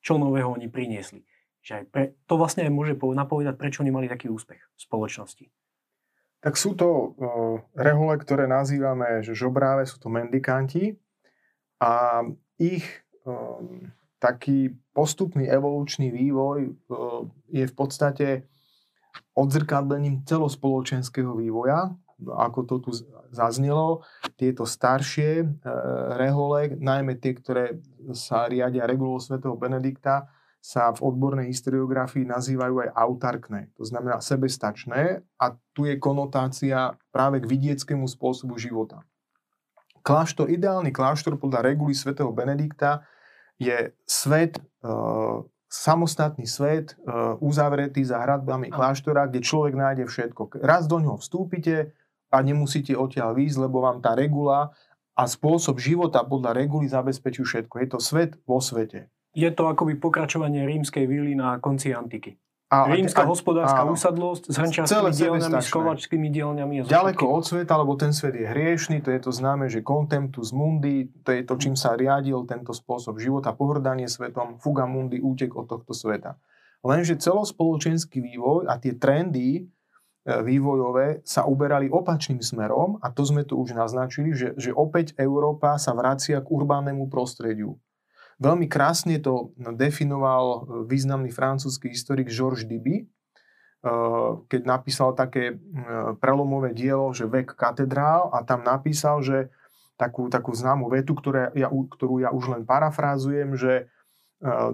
Čo 0.00 0.16
nového 0.16 0.48
oni 0.48 0.72
priniesli. 0.72 1.28
Že 1.60 1.72
aj 1.76 1.84
pre, 1.92 2.04
to 2.24 2.34
vlastne 2.40 2.64
aj 2.64 2.72
môže 2.72 2.96
napovedať, 2.96 3.54
prečo 3.60 3.84
oni 3.84 3.92
mali 3.92 4.08
taký 4.08 4.32
úspech 4.32 4.64
v 4.64 4.80
spoločnosti. 4.80 5.46
Tak 6.42 6.56
sú 6.56 6.74
to 6.74 7.14
rehole, 7.76 8.16
ktoré 8.16 8.48
nazývame 8.48 9.20
že 9.20 9.36
žobráve, 9.36 9.84
sú 9.86 10.00
to 10.02 10.08
mendikanti 10.08 10.96
a 11.78 12.24
ich 12.58 12.82
taký 14.22 14.70
postupný 14.94 15.50
evolučný 15.50 16.14
vývoj 16.14 16.70
je 17.50 17.64
v 17.66 17.74
podstate 17.74 18.46
odzrkadlením 19.34 20.22
celospoločenského 20.22 21.34
vývoja, 21.34 21.90
ako 22.22 22.60
to 22.62 22.76
tu 22.78 22.90
zaznelo. 23.34 24.06
Tieto 24.38 24.62
staršie 24.62 25.42
e, 25.42 25.46
rehole, 26.14 26.78
najmä 26.78 27.18
tie, 27.18 27.34
ktoré 27.34 27.82
sa 28.14 28.46
riadia 28.46 28.86
regulou 28.86 29.18
svätého 29.18 29.58
Benedikta, 29.58 30.30
sa 30.62 30.94
v 30.94 31.02
odbornej 31.02 31.50
historiografii 31.50 32.22
nazývajú 32.22 32.86
aj 32.86 32.90
autarkné, 32.94 33.74
to 33.74 33.82
znamená 33.82 34.22
sebestačné 34.22 35.26
a 35.34 35.58
tu 35.74 35.90
je 35.90 35.98
konotácia 35.98 36.94
práve 37.10 37.42
k 37.42 37.50
vidieckému 37.50 38.06
spôsobu 38.06 38.54
života. 38.62 39.02
Kláštor, 40.06 40.46
ideálny 40.54 40.94
kláštor 40.94 41.34
podľa 41.34 41.66
reguly 41.66 41.98
svätého 41.98 42.30
Benedikta 42.30 43.02
je 43.62 43.78
svet, 44.02 44.58
e, 44.58 44.62
samostatný 45.70 46.50
svet, 46.50 46.98
e, 46.98 47.14
uzavretý 47.38 48.02
za 48.02 48.18
hradbami 48.18 48.74
kláštora, 48.74 49.30
kde 49.30 49.46
človek 49.46 49.74
nájde 49.78 50.04
všetko. 50.10 50.58
Raz 50.58 50.90
do 50.90 50.98
ňoho 50.98 51.22
vstúpite 51.22 51.94
a 52.34 52.36
nemusíte 52.42 52.98
odtiaľ 52.98 53.38
výjsť, 53.38 53.58
lebo 53.62 53.86
vám 53.86 54.02
tá 54.02 54.18
regula 54.18 54.74
a 55.14 55.22
spôsob 55.30 55.78
života 55.78 56.26
podľa 56.26 56.58
reguly 56.58 56.90
zabezpečujú 56.90 57.46
všetko. 57.46 57.74
Je 57.78 57.88
to 57.88 57.98
svet 58.02 58.34
vo 58.44 58.58
svete 58.58 59.12
je 59.32 59.48
to 59.50 59.64
akoby 59.68 59.96
pokračovanie 59.96 60.68
rímskej 60.68 61.08
vily 61.08 61.32
na 61.32 61.56
konci 61.56 61.96
antiky. 61.96 62.36
A, 62.72 62.88
Rímska 62.88 63.22
a, 63.22 63.28
hospodárska 63.28 63.84
áno. 63.84 63.92
usadlosť 63.92 64.48
s 64.48 64.56
hrnčiarskými 64.56 65.12
dielňami, 65.12 65.60
s 65.60 65.68
kovačskými 65.68 66.28
dielňami. 66.32 66.88
Ďaleko 66.88 67.24
od 67.28 67.44
sveta, 67.44 67.76
lebo 67.76 68.00
ten 68.00 68.16
svet 68.16 68.32
je 68.32 68.48
hriešný, 68.48 69.04
to 69.04 69.12
je 69.12 69.20
to 69.20 69.28
známe, 69.28 69.68
že 69.68 69.84
contemptus 69.84 70.56
mundi, 70.56 71.12
to 71.20 71.36
je 71.36 71.44
to, 71.44 71.60
čím 71.60 71.76
sa 71.76 71.92
riadil 71.92 72.48
tento 72.48 72.72
spôsob 72.72 73.20
života, 73.20 73.52
pohrdanie 73.52 74.08
svetom, 74.08 74.56
fuga 74.56 74.88
mundi, 74.88 75.20
útek 75.20 75.52
od 75.52 75.68
tohto 75.68 75.92
sveta. 75.92 76.40
Lenže 76.80 77.20
celospoločenský 77.20 78.24
vývoj 78.24 78.72
a 78.72 78.80
tie 78.80 78.96
trendy 78.96 79.60
e, 79.60 79.62
vývojové 80.24 81.20
sa 81.28 81.44
uberali 81.44 81.92
opačným 81.92 82.40
smerom 82.40 82.96
a 83.04 83.12
to 83.12 83.22
sme 83.22 83.44
tu 83.44 83.60
už 83.60 83.76
naznačili, 83.76 84.32
že, 84.32 84.56
že 84.56 84.72
opäť 84.72 85.12
Európa 85.20 85.76
sa 85.76 85.92
vracia 85.92 86.40
k 86.40 86.48
urbánnemu 86.48 87.04
prostrediu. 87.12 87.76
Veľmi 88.40 88.66
krásne 88.70 89.20
to 89.20 89.52
definoval 89.56 90.44
e, 90.44 90.58
významný 90.88 91.28
francúzsky 91.34 91.92
historik 91.92 92.32
Georges 92.32 92.64
Diby, 92.64 93.02
e, 93.02 93.04
keď 94.48 94.60
napísal 94.64 95.12
také 95.12 95.52
e, 95.52 95.54
prelomové 96.16 96.72
dielo, 96.72 97.12
že 97.12 97.28
vek 97.28 97.52
katedrál 97.52 98.32
a 98.32 98.40
tam 98.46 98.64
napísal, 98.64 99.20
že 99.20 99.52
takú, 100.00 100.32
takú 100.32 100.56
známu 100.56 100.88
vetu, 100.88 101.12
ktoré 101.12 101.52
ja, 101.54 101.68
ktorú 101.68 102.24
ja 102.24 102.32
už 102.32 102.56
len 102.56 102.62
parafrázujem, 102.64 103.54
že 103.54 103.86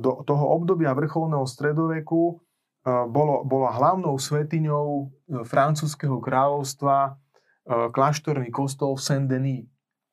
do 0.00 0.24
toho 0.24 0.56
obdobia 0.56 0.96
vrcholného 0.96 1.44
stredoveku 1.44 2.40
bolo, 2.88 3.44
bola 3.44 3.68
hlavnou 3.76 4.16
svetiňou 4.16 5.12
francúzského 5.44 6.16
kráľovstva 6.24 7.20
kláštorný 7.68 8.48
kostol 8.48 8.96
v 8.96 9.04
Saint-Denis. 9.04 9.68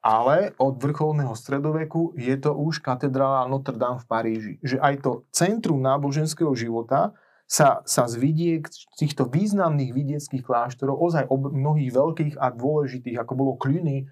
Ale 0.06 0.54
od 0.62 0.78
vrcholného 0.78 1.34
stredoveku 1.34 2.14
je 2.14 2.38
to 2.38 2.54
už 2.54 2.78
katedrála 2.86 3.50
Notre 3.50 3.74
Dame 3.74 3.98
v 3.98 4.06
Paríži. 4.06 4.54
Že 4.62 4.78
aj 4.78 4.96
to 5.02 5.12
centrum 5.34 5.82
náboženského 5.82 6.54
života 6.54 7.10
sa, 7.50 7.82
sa 7.90 8.06
z 8.06 8.22
vidiek, 8.22 8.70
týchto 9.02 9.26
významných 9.26 9.98
vidieckých 9.98 10.46
kláštorov, 10.46 11.02
ozaj 11.02 11.26
ob, 11.26 11.50
mnohých 11.50 11.90
veľkých 11.90 12.36
a 12.38 12.54
dôležitých, 12.54 13.18
ako 13.18 13.34
bolo 13.34 13.58
Cluny, 13.58 14.06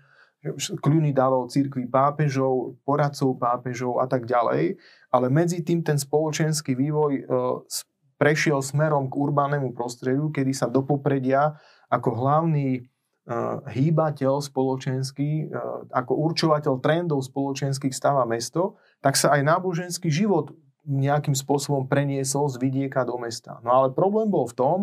Cluny 0.82 1.14
dalo 1.14 1.46
církvi 1.46 1.86
pápežov, 1.88 2.82
poradcov 2.82 3.38
pápežov 3.38 4.02
a 4.02 4.10
tak 4.10 4.26
ďalej, 4.26 4.76
ale 5.14 5.30
medzi 5.30 5.62
tým 5.62 5.86
ten 5.86 5.96
spoločenský 5.96 6.74
vývoj 6.74 7.14
e, 7.16 7.24
prešiel 8.18 8.60
smerom 8.66 9.08
k 9.08 9.18
urbánnemu 9.18 9.72
prostrediu, 9.78 10.34
kedy 10.34 10.52
sa 10.52 10.68
do 10.68 10.84
popredia 10.84 11.54
ako 11.88 12.18
hlavný 12.18 12.82
hýbateľ 13.72 14.44
spoločenský, 14.44 15.48
ako 15.96 16.12
určovateľ 16.28 16.84
trendov 16.84 17.24
spoločenských 17.24 17.96
stáva 17.96 18.28
mesto, 18.28 18.76
tak 19.00 19.16
sa 19.16 19.32
aj 19.32 19.48
náboženský 19.48 20.12
život 20.12 20.52
nejakým 20.84 21.32
spôsobom 21.32 21.88
preniesol 21.88 22.52
z 22.52 22.60
vidieka 22.60 23.08
do 23.08 23.16
mesta. 23.16 23.64
No 23.64 23.72
ale 23.72 23.96
problém 23.96 24.28
bol 24.28 24.44
v 24.52 24.56
tom, 24.60 24.78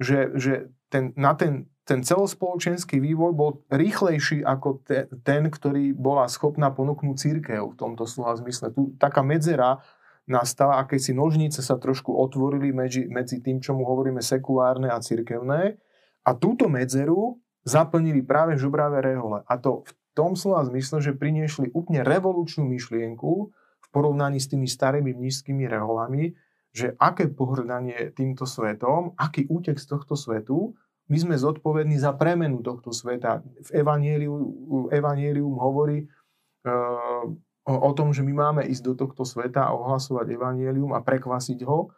že, 0.00 0.32
že 0.40 0.72
ten, 0.88 1.12
na 1.12 1.36
ten, 1.36 1.68
ten 1.84 2.00
celospoločenský 2.00 2.96
vývoj 2.96 3.32
bol 3.36 3.50
rýchlejší 3.68 4.40
ako 4.40 4.80
te, 4.88 5.04
ten, 5.20 5.52
ktorý 5.52 5.92
bola 5.92 6.24
schopná 6.32 6.72
ponúknuť 6.72 7.16
církev 7.20 7.76
v 7.76 7.76
tomto 7.76 8.08
slova 8.08 8.32
zmysle. 8.40 8.72
Tu 8.72 8.96
taká 8.96 9.20
medzera 9.20 9.84
nastala, 10.24 10.80
aké 10.80 10.96
si 10.96 11.12
nožnice 11.12 11.60
sa 11.60 11.76
trošku 11.76 12.12
otvorili 12.16 12.72
medzi, 12.72 13.04
medzi 13.12 13.44
tým, 13.44 13.60
čomu 13.60 13.84
hovoríme 13.84 14.24
sekulárne 14.24 14.88
a 14.88 15.00
církevné. 15.00 15.76
A 16.24 16.30
túto 16.32 16.72
medzeru 16.72 17.40
zaplnili 17.68 18.24
práve 18.24 18.56
žubravé 18.56 19.04
rehole. 19.04 19.44
A 19.44 19.60
to 19.60 19.84
v 19.84 19.92
tom 20.16 20.34
slova 20.34 20.64
zmysle, 20.66 21.04
že 21.04 21.12
priniesli 21.14 21.68
úplne 21.76 22.00
revolučnú 22.02 22.64
myšlienku 22.64 23.32
v 23.54 23.86
porovnaní 23.92 24.40
s 24.40 24.48
tými 24.48 24.66
starými 24.66 25.12
nízkymi 25.12 25.68
reholami, 25.68 26.32
že 26.72 26.96
aké 26.96 27.28
pohrdanie 27.28 28.10
týmto 28.16 28.48
svetom, 28.48 29.12
aký 29.14 29.46
útek 29.46 29.76
z 29.76 29.86
tohto 29.88 30.16
svetu, 30.16 30.72
my 31.08 31.16
sme 31.16 31.36
zodpovední 31.40 31.96
za 31.96 32.12
premenu 32.12 32.60
tohto 32.60 32.92
sveta. 32.92 33.40
V 33.40 33.70
Evangelium, 33.72 34.88
Evangelium 34.92 35.56
hovorí 35.56 36.04
uh, 36.04 37.24
o, 37.64 37.74
o 37.88 37.90
tom, 37.96 38.12
že 38.12 38.20
my 38.20 38.32
máme 38.36 38.62
ísť 38.68 38.92
do 38.92 38.94
tohto 38.96 39.24
sveta 39.24 39.64
a 39.64 39.72
ohlasovať 39.72 40.28
Evangelium 40.28 40.92
a 40.92 41.00
prekvasiť 41.00 41.64
ho, 41.64 41.88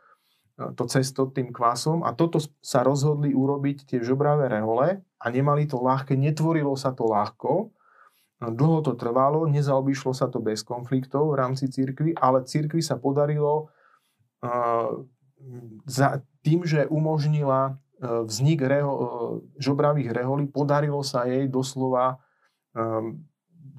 to 0.77 0.85
cesto 0.85 1.33
tým 1.33 1.51
kvasom 1.55 2.05
a 2.05 2.13
toto 2.13 2.37
sa 2.61 2.85
rozhodli 2.85 3.33
urobiť 3.33 3.89
tie 3.89 3.99
žobravé 4.05 4.53
rehole 4.53 5.01
a 5.01 5.27
nemali 5.33 5.65
to 5.65 5.81
ľahké, 5.81 6.17
netvorilo 6.17 6.77
sa 6.77 6.93
to 6.93 7.09
ľahko, 7.09 7.73
dlho 8.41 8.81
to 8.81 8.97
trvalo, 8.97 9.45
nezaobišlo 9.45 10.17
sa 10.17 10.33
to 10.33 10.41
bez 10.41 10.65
konfliktov 10.65 11.33
v 11.33 11.39
rámci 11.45 11.69
cirkvy, 11.69 12.17
ale 12.17 12.49
cirkvi 12.49 12.81
sa 12.81 12.97
podarilo 12.97 13.69
uh, 14.41 15.05
za, 15.85 16.25
tým, 16.41 16.65
že 16.65 16.89
umožnila 16.89 17.77
uh, 17.77 18.25
vznik 18.25 18.65
reho, 18.65 18.93
uh, 18.93 19.05
žobravých 19.61 20.17
reholí, 20.17 20.49
podarilo 20.49 21.05
sa 21.05 21.29
jej 21.29 21.45
doslova 21.53 22.17
um, 22.73 23.21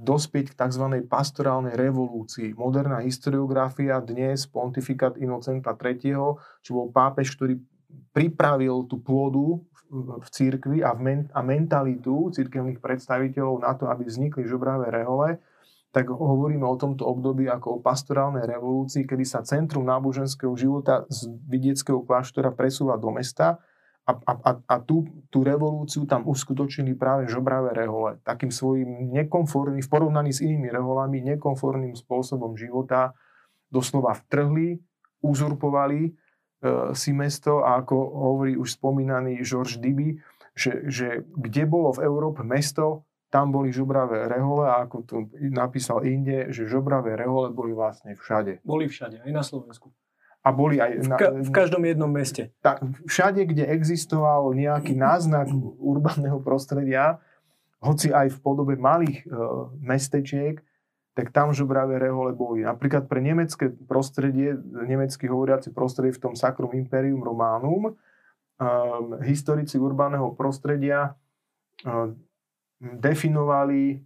dospieť 0.02 0.52
k 0.52 0.58
tzv. 0.58 1.06
pastorálnej 1.06 1.78
revolúcii. 1.78 2.58
Moderná 2.58 3.06
historiografia 3.06 4.02
dnes, 4.02 4.49
pontifikát 4.49 5.14
Inocenta 5.22 5.78
III., 5.78 6.41
čo 6.66 6.72
bol 6.74 6.89
pápež, 6.89 7.38
ktorý 7.38 7.62
pripravil 8.10 8.89
tú 8.89 8.97
pôdu 8.97 9.62
v 9.93 10.28
církvi 10.32 10.82
a, 10.82 10.97
v 10.97 10.99
men- 11.04 11.30
a 11.36 11.45
mentalitu 11.45 12.34
církevných 12.34 12.82
predstaviteľov 12.82 13.56
na 13.62 13.72
to, 13.78 13.91
aby 13.91 14.08
vznikli 14.08 14.47
žobravé 14.47 14.89
rehole, 14.89 15.38
tak 15.91 16.08
hovoríme 16.08 16.64
o 16.64 16.80
tomto 16.80 17.04
období 17.04 17.52
ako 17.52 17.78
o 17.78 17.84
pastorálnej 17.84 18.47
revolúcii, 18.47 19.04
kedy 19.04 19.28
sa 19.28 19.43
centrum 19.43 19.84
náboženského 19.84 20.56
života 20.56 21.04
z 21.12 21.28
vidieckého 21.52 21.99
kláštora 22.08 22.56
presúva 22.56 22.95
do 22.95 23.12
mesta 23.12 23.60
a, 24.02 24.12
a, 24.18 24.34
a, 24.34 24.52
a 24.66 24.76
tú, 24.82 25.06
tú 25.30 25.45
revolúciu 25.45 26.10
tam 26.10 26.26
uskutočnili 26.26 26.97
práve 26.97 27.30
žobravé 27.30 27.78
rehole. 27.78 28.18
Takým 28.26 28.49
svojím 28.49 29.14
nekonformným, 29.14 29.86
v 29.86 29.91
porovnaní 29.91 30.34
s 30.34 30.41
inými 30.41 30.74
reholami, 30.74 31.22
nekonformným 31.22 31.93
spôsobom 31.93 32.58
života 32.58 33.14
doslova 33.70 34.18
vtrhli, 34.18 34.82
uzurpovali 35.22 36.02
e, 36.02 36.12
si 36.97 37.14
mesto 37.14 37.62
a 37.62 37.78
ako 37.86 37.95
hovorí 37.95 38.58
už 38.58 38.82
spomínaný 38.82 39.45
George 39.45 39.78
Diby, 39.78 40.18
že, 40.58 40.89
že 40.89 41.08
kde 41.38 41.64
bolo 41.70 41.93
v 41.93 42.04
Európe 42.04 42.41
mesto, 42.41 43.06
tam 43.32 43.54
boli 43.56 43.72
žobravé 43.72 44.28
rehole 44.28 44.68
a 44.68 44.84
ako 44.84 44.97
to 45.08 45.16
napísal 45.39 46.04
inde, 46.04 46.52
že 46.52 46.68
žobravé 46.68 47.16
rehole 47.16 47.47
boli 47.56 47.72
vlastne 47.72 48.18
všade. 48.18 48.60
Boli 48.68 48.91
všade, 48.91 49.24
aj 49.24 49.32
na 49.32 49.45
Slovensku 49.45 49.93
a 50.41 50.49
boli 50.49 50.81
aj... 50.81 50.91
Na, 51.05 51.15
v, 51.15 51.21
ka- 51.21 51.33
v 51.37 51.51
každom 51.53 51.85
jednom 51.85 52.09
meste. 52.09 52.49
Tak, 52.65 52.81
všade, 53.05 53.45
kde 53.45 53.69
existoval 53.69 54.57
nejaký 54.57 54.97
náznak 54.97 55.53
urbaného 55.77 56.41
prostredia, 56.41 57.21
hoci 57.81 58.09
aj 58.13 58.37
v 58.37 58.39
podobe 58.41 58.73
malých 58.77 59.25
e, 59.25 59.27
mestečiek, 59.81 60.61
tak 61.13 61.33
tam 61.33 61.53
žobravé 61.53 62.01
rehole 62.01 62.33
boli. 62.33 62.65
Napríklad 62.65 63.05
pre 63.05 63.21
nemecké 63.21 63.73
prostredie, 63.85 64.57
nemecky 64.61 65.29
hovoriaci 65.29 65.73
prostredie 65.73 66.15
v 66.15 66.23
tom 66.29 66.33
Sacrum 66.33 66.73
Imperium 66.73 67.21
Romanum, 67.21 67.89
e, 67.89 67.93
historici 69.25 69.77
urbaného 69.77 70.33
prostredia 70.33 71.13
e, 71.85 72.17
definovali 72.81 74.01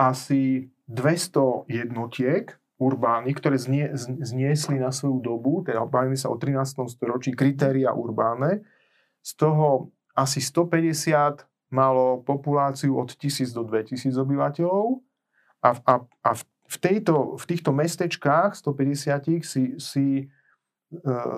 asi 0.00 0.72
200 0.88 1.68
jednotiek, 1.68 2.56
urbány, 2.78 3.30
ktoré 3.34 3.54
znie, 3.54 3.94
zniesli 4.22 4.82
na 4.82 4.90
svoju 4.90 5.22
dobu, 5.22 5.62
teda 5.62 5.86
bavíme 5.86 6.18
sa 6.18 6.30
o 6.30 6.36
13. 6.36 6.90
storočí, 6.90 7.30
kritéria 7.30 7.94
urbáne. 7.94 8.66
Z 9.22 9.38
toho 9.38 9.94
asi 10.14 10.42
150 10.42 11.46
malo 11.70 12.22
populáciu 12.22 12.98
od 12.98 13.14
1000 13.14 13.50
do 13.54 13.62
2000 13.66 14.14
obyvateľov 14.14 15.02
a, 15.62 15.70
a, 15.74 15.94
a 16.22 16.30
v, 16.68 16.76
tejto, 16.78 17.34
v 17.38 17.44
týchto 17.46 17.70
mestečkách 17.74 18.58
150 18.58 19.42
si, 19.42 19.62
si 19.78 20.06
e, 20.22 20.24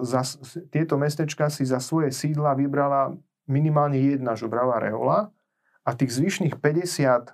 za, 0.05 0.23
tieto 0.69 1.01
mestečka 1.01 1.49
si 1.49 1.65
za 1.65 1.81
svoje 1.81 2.13
sídla 2.13 2.53
vybrala 2.53 3.17
minimálne 3.49 3.97
jedna 3.97 4.35
žobravá 4.35 4.83
rehola 4.83 5.31
a 5.87 5.91
tých 5.95 6.19
zvyšných 6.19 6.59
50 6.59 6.67
uh, 6.67 6.75
e, 6.75 7.33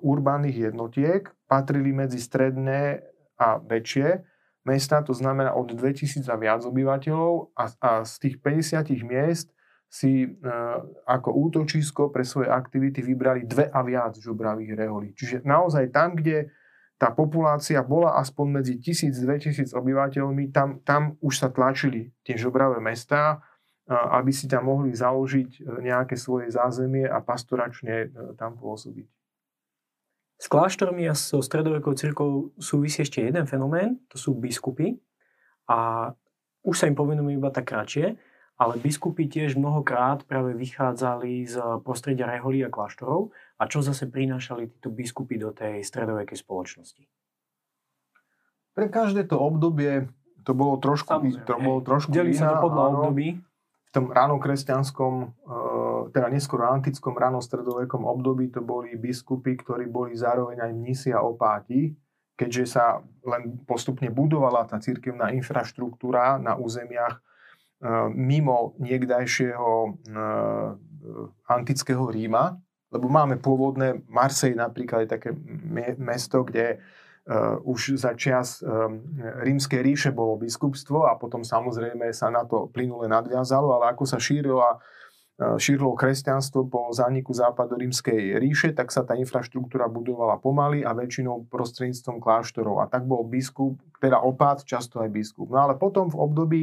urbánnych 0.00 0.56
jednotiek 0.56 1.28
patrili 1.44 1.92
medzi 1.92 2.16
stredné 2.16 3.04
a 3.40 3.58
väčšie 3.58 4.22
mesta, 4.64 5.04
to 5.04 5.12
znamená 5.12 5.52
od 5.52 5.72
2000 5.76 6.24
a 6.26 6.36
viac 6.40 6.64
obyvateľov 6.64 7.52
a, 7.54 7.64
a 7.80 7.90
z 8.02 8.14
tých 8.20 8.36
50 8.40 9.04
miest 9.04 9.52
si 9.92 10.26
e, 10.26 10.28
ako 11.06 11.30
útočisko 11.30 12.10
pre 12.10 12.26
svoje 12.26 12.50
aktivity 12.50 12.98
vybrali 12.98 13.46
dve 13.46 13.70
a 13.70 13.80
viac 13.86 14.18
žubravých 14.18 14.74
reholí. 14.74 15.14
Čiže 15.14 15.46
naozaj 15.46 15.94
tam, 15.94 16.18
kde 16.18 16.50
tá 16.98 17.14
populácia 17.14 17.78
bola 17.84 18.18
aspoň 18.18 18.62
medzi 18.62 18.74
1000-2000 18.80 19.70
obyvateľmi, 19.70 20.50
tam, 20.50 20.82
tam 20.82 21.14
už 21.22 21.46
sa 21.46 21.48
tlačili 21.52 22.10
tie 22.26 22.34
žobravé 22.34 22.82
mestá, 22.82 23.44
aby 23.86 24.32
si 24.32 24.48
tam 24.48 24.72
mohli 24.72 24.96
založiť 24.96 25.50
e, 25.60 25.84
nejaké 25.84 26.16
svoje 26.16 26.48
zázemie 26.48 27.04
a 27.04 27.20
pastoračne 27.20 28.08
e, 28.08 28.32
tam 28.40 28.56
pôsobiť. 28.56 29.06
S 30.44 30.52
kláštormi 30.52 31.08
a 31.08 31.16
so 31.16 31.40
stredovekou 31.40 31.96
cirkvou 31.96 32.52
súvisí 32.60 33.00
ešte 33.00 33.24
jeden 33.24 33.48
fenomén, 33.48 33.96
to 34.12 34.20
sú 34.20 34.36
biskupy. 34.36 35.00
A 35.72 36.12
už 36.60 36.76
sa 36.76 36.84
im 36.84 36.92
povenujeme 36.92 37.40
iba 37.40 37.48
tak 37.48 37.72
kratšie, 37.72 38.20
ale 38.60 38.76
biskupy 38.76 39.24
tiež 39.24 39.56
mnohokrát 39.56 40.28
práve 40.28 40.52
vychádzali 40.52 41.48
z 41.48 41.56
prostredia 41.80 42.28
reholí 42.28 42.60
a 42.60 42.68
kláštorov 42.68 43.32
a 43.56 43.64
čo 43.72 43.80
zase 43.80 44.04
prinášali 44.12 44.68
títo 44.68 44.92
biskupy 44.92 45.40
do 45.40 45.48
tej 45.56 45.80
stredovekej 45.80 46.36
spoločnosti. 46.36 47.08
Pre 48.76 48.86
každé 48.92 49.24
to 49.24 49.40
obdobie 49.40 50.12
to 50.44 50.52
bolo 50.52 50.76
trošku, 50.76 51.24
to 51.48 51.56
bolo 51.56 51.80
trošku 51.80 52.12
Delí 52.12 52.36
sa 52.36 52.60
to 52.60 52.68
podľa 52.68 52.82
období. 52.92 53.40
V 53.88 53.90
tom 53.96 54.12
ránokresťanskom 54.12 55.40
teda 56.10 56.28
neskôr 56.32 56.66
antickom 56.66 57.14
ranostredovekom 57.14 58.04
období 58.04 58.50
to 58.50 58.60
boli 58.60 58.98
biskupy, 58.98 59.56
ktorí 59.56 59.86
boli 59.88 60.18
zároveň 60.18 60.68
aj 60.68 60.72
mnisi 60.74 61.10
a 61.14 61.22
opáti, 61.22 61.94
keďže 62.34 62.64
sa 62.66 62.98
len 63.22 63.62
postupne 63.62 64.10
budovala 64.10 64.66
tá 64.66 64.82
cirkevná 64.82 65.30
infraštruktúra 65.32 66.42
na 66.42 66.58
územiach 66.58 67.16
e, 67.16 67.20
mimo 68.10 68.74
niekdajšieho 68.82 69.70
e, 69.70 69.90
antického 71.46 72.10
Ríma, 72.10 72.58
lebo 72.90 73.06
máme 73.06 73.38
pôvodné 73.38 74.02
Marsej 74.10 74.58
napríklad 74.58 75.06
je 75.06 75.14
také 75.14 75.30
mesto, 75.98 76.42
kde 76.42 76.82
Uh, 77.24 77.56
už 77.64 77.96
za 77.96 78.12
čias 78.12 78.60
um, 78.60 79.00
rímskej 79.40 79.80
ríše 79.80 80.10
bolo 80.12 80.36
biskupstvo 80.36 81.08
a 81.08 81.16
potom 81.16 81.40
samozrejme 81.40 82.12
sa 82.12 82.28
na 82.28 82.44
to 82.44 82.68
plynule 82.68 83.08
nadviazalo, 83.08 83.72
ale 83.80 83.96
ako 83.96 84.04
sa 84.04 84.20
šírila 84.20 84.76
šírilo 85.34 85.98
kresťanstvo 85.98 86.70
po 86.70 86.94
zániku 86.94 87.34
západorímskej 87.34 88.38
ríše, 88.38 88.70
tak 88.70 88.94
sa 88.94 89.02
tá 89.02 89.18
infraštruktúra 89.18 89.90
budovala 89.90 90.38
pomaly 90.38 90.86
a 90.86 90.94
väčšinou 90.94 91.50
prostredníctvom 91.50 92.22
kláštorov. 92.22 92.78
A 92.78 92.86
tak 92.86 93.02
bol 93.02 93.26
biskup, 93.26 93.82
teda 93.98 94.22
opát, 94.22 94.62
často 94.62 95.02
aj 95.02 95.10
biskup. 95.10 95.50
No 95.50 95.66
ale 95.66 95.74
potom 95.74 96.06
v 96.06 96.16
období 96.18 96.62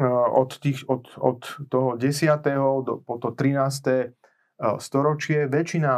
od, 0.00 0.50
tých, 0.60 0.84
od, 0.92 1.08
od 1.16 1.40
toho 1.72 1.96
10. 1.96 2.36
Do, 2.84 3.00
po 3.00 3.16
to 3.16 3.32
13. 3.32 4.12
storočie 4.76 5.48
väčšina 5.48 5.92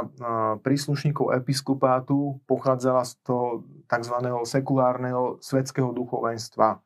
príslušníkov 0.62 1.34
episkopátu 1.34 2.38
pochádzala 2.46 3.02
z 3.02 3.12
toho 3.26 3.66
tzv. 3.90 4.16
sekulárneho 4.46 5.42
svetského 5.42 5.90
duchovenstva. 5.90 6.78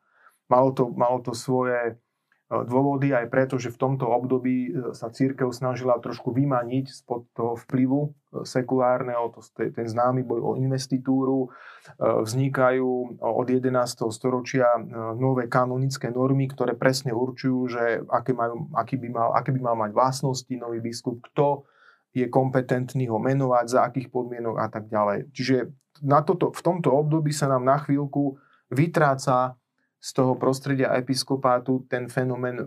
Malo 0.49 0.69
to, 0.73 0.89
malo 0.89 1.21
to 1.21 1.37
svoje 1.37 1.77
E, 1.85 2.06
dôvody 2.47 3.11
aj 3.11 3.27
preto, 3.27 3.59
že 3.59 3.75
v 3.75 3.79
tomto 3.79 4.07
období 4.07 4.71
e, 4.71 4.95
sa 4.95 5.11
církev 5.11 5.51
snažila 5.51 5.99
trošku 5.99 6.31
vymaniť 6.31 7.03
spod 7.03 7.27
toho 7.35 7.59
vplyvu 7.67 7.99
e, 8.07 8.09
sekulárneho, 8.47 9.35
to, 9.35 9.43
ten 9.51 9.83
známy 9.83 10.23
boj 10.23 10.39
o 10.39 10.51
investitúru, 10.55 11.51
vznikajú 11.99 13.19
od 13.23 13.47
11. 13.47 13.71
storočia 14.11 14.67
nové 15.15 15.47
kanonické 15.47 16.11
normy, 16.11 16.51
ktoré 16.51 16.75
presne 16.75 17.15
určujú, 17.15 17.59
že 17.71 17.83
aké, 18.11 18.35
majú, 18.35 18.67
aký 18.75 18.99
by 18.99 19.07
mal, 19.07 19.29
aké 19.31 19.55
by 19.55 19.61
mal 19.63 19.75
mať 19.79 19.95
vlastnosti 19.95 20.51
nový 20.59 20.83
biskup, 20.83 21.23
kto 21.31 21.63
je 22.11 22.27
kompetentný 22.27 23.07
ho 23.07 23.23
menovať, 23.23 23.65
za 23.71 23.79
akých 23.87 24.11
podmienok 24.11 24.55
a 24.59 24.67
tak 24.67 24.91
ďalej. 24.91 25.31
Čiže 25.31 25.71
na 26.03 26.21
toto, 26.21 26.51
v 26.51 26.61
tomto 26.61 26.91
období 26.91 27.31
sa 27.31 27.47
nám 27.47 27.63
na 27.63 27.79
chvíľku 27.79 28.35
vytráca 28.67 29.55
z 29.97 30.09
toho 30.13 30.37
prostredia 30.37 30.93
episkopátu 30.93 31.89
ten 31.89 32.05
fenomén 32.05 32.61
e, 32.61 32.65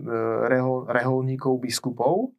rehol, 0.51 0.87
reholníkov 0.91 1.63
biskupov, 1.63 2.35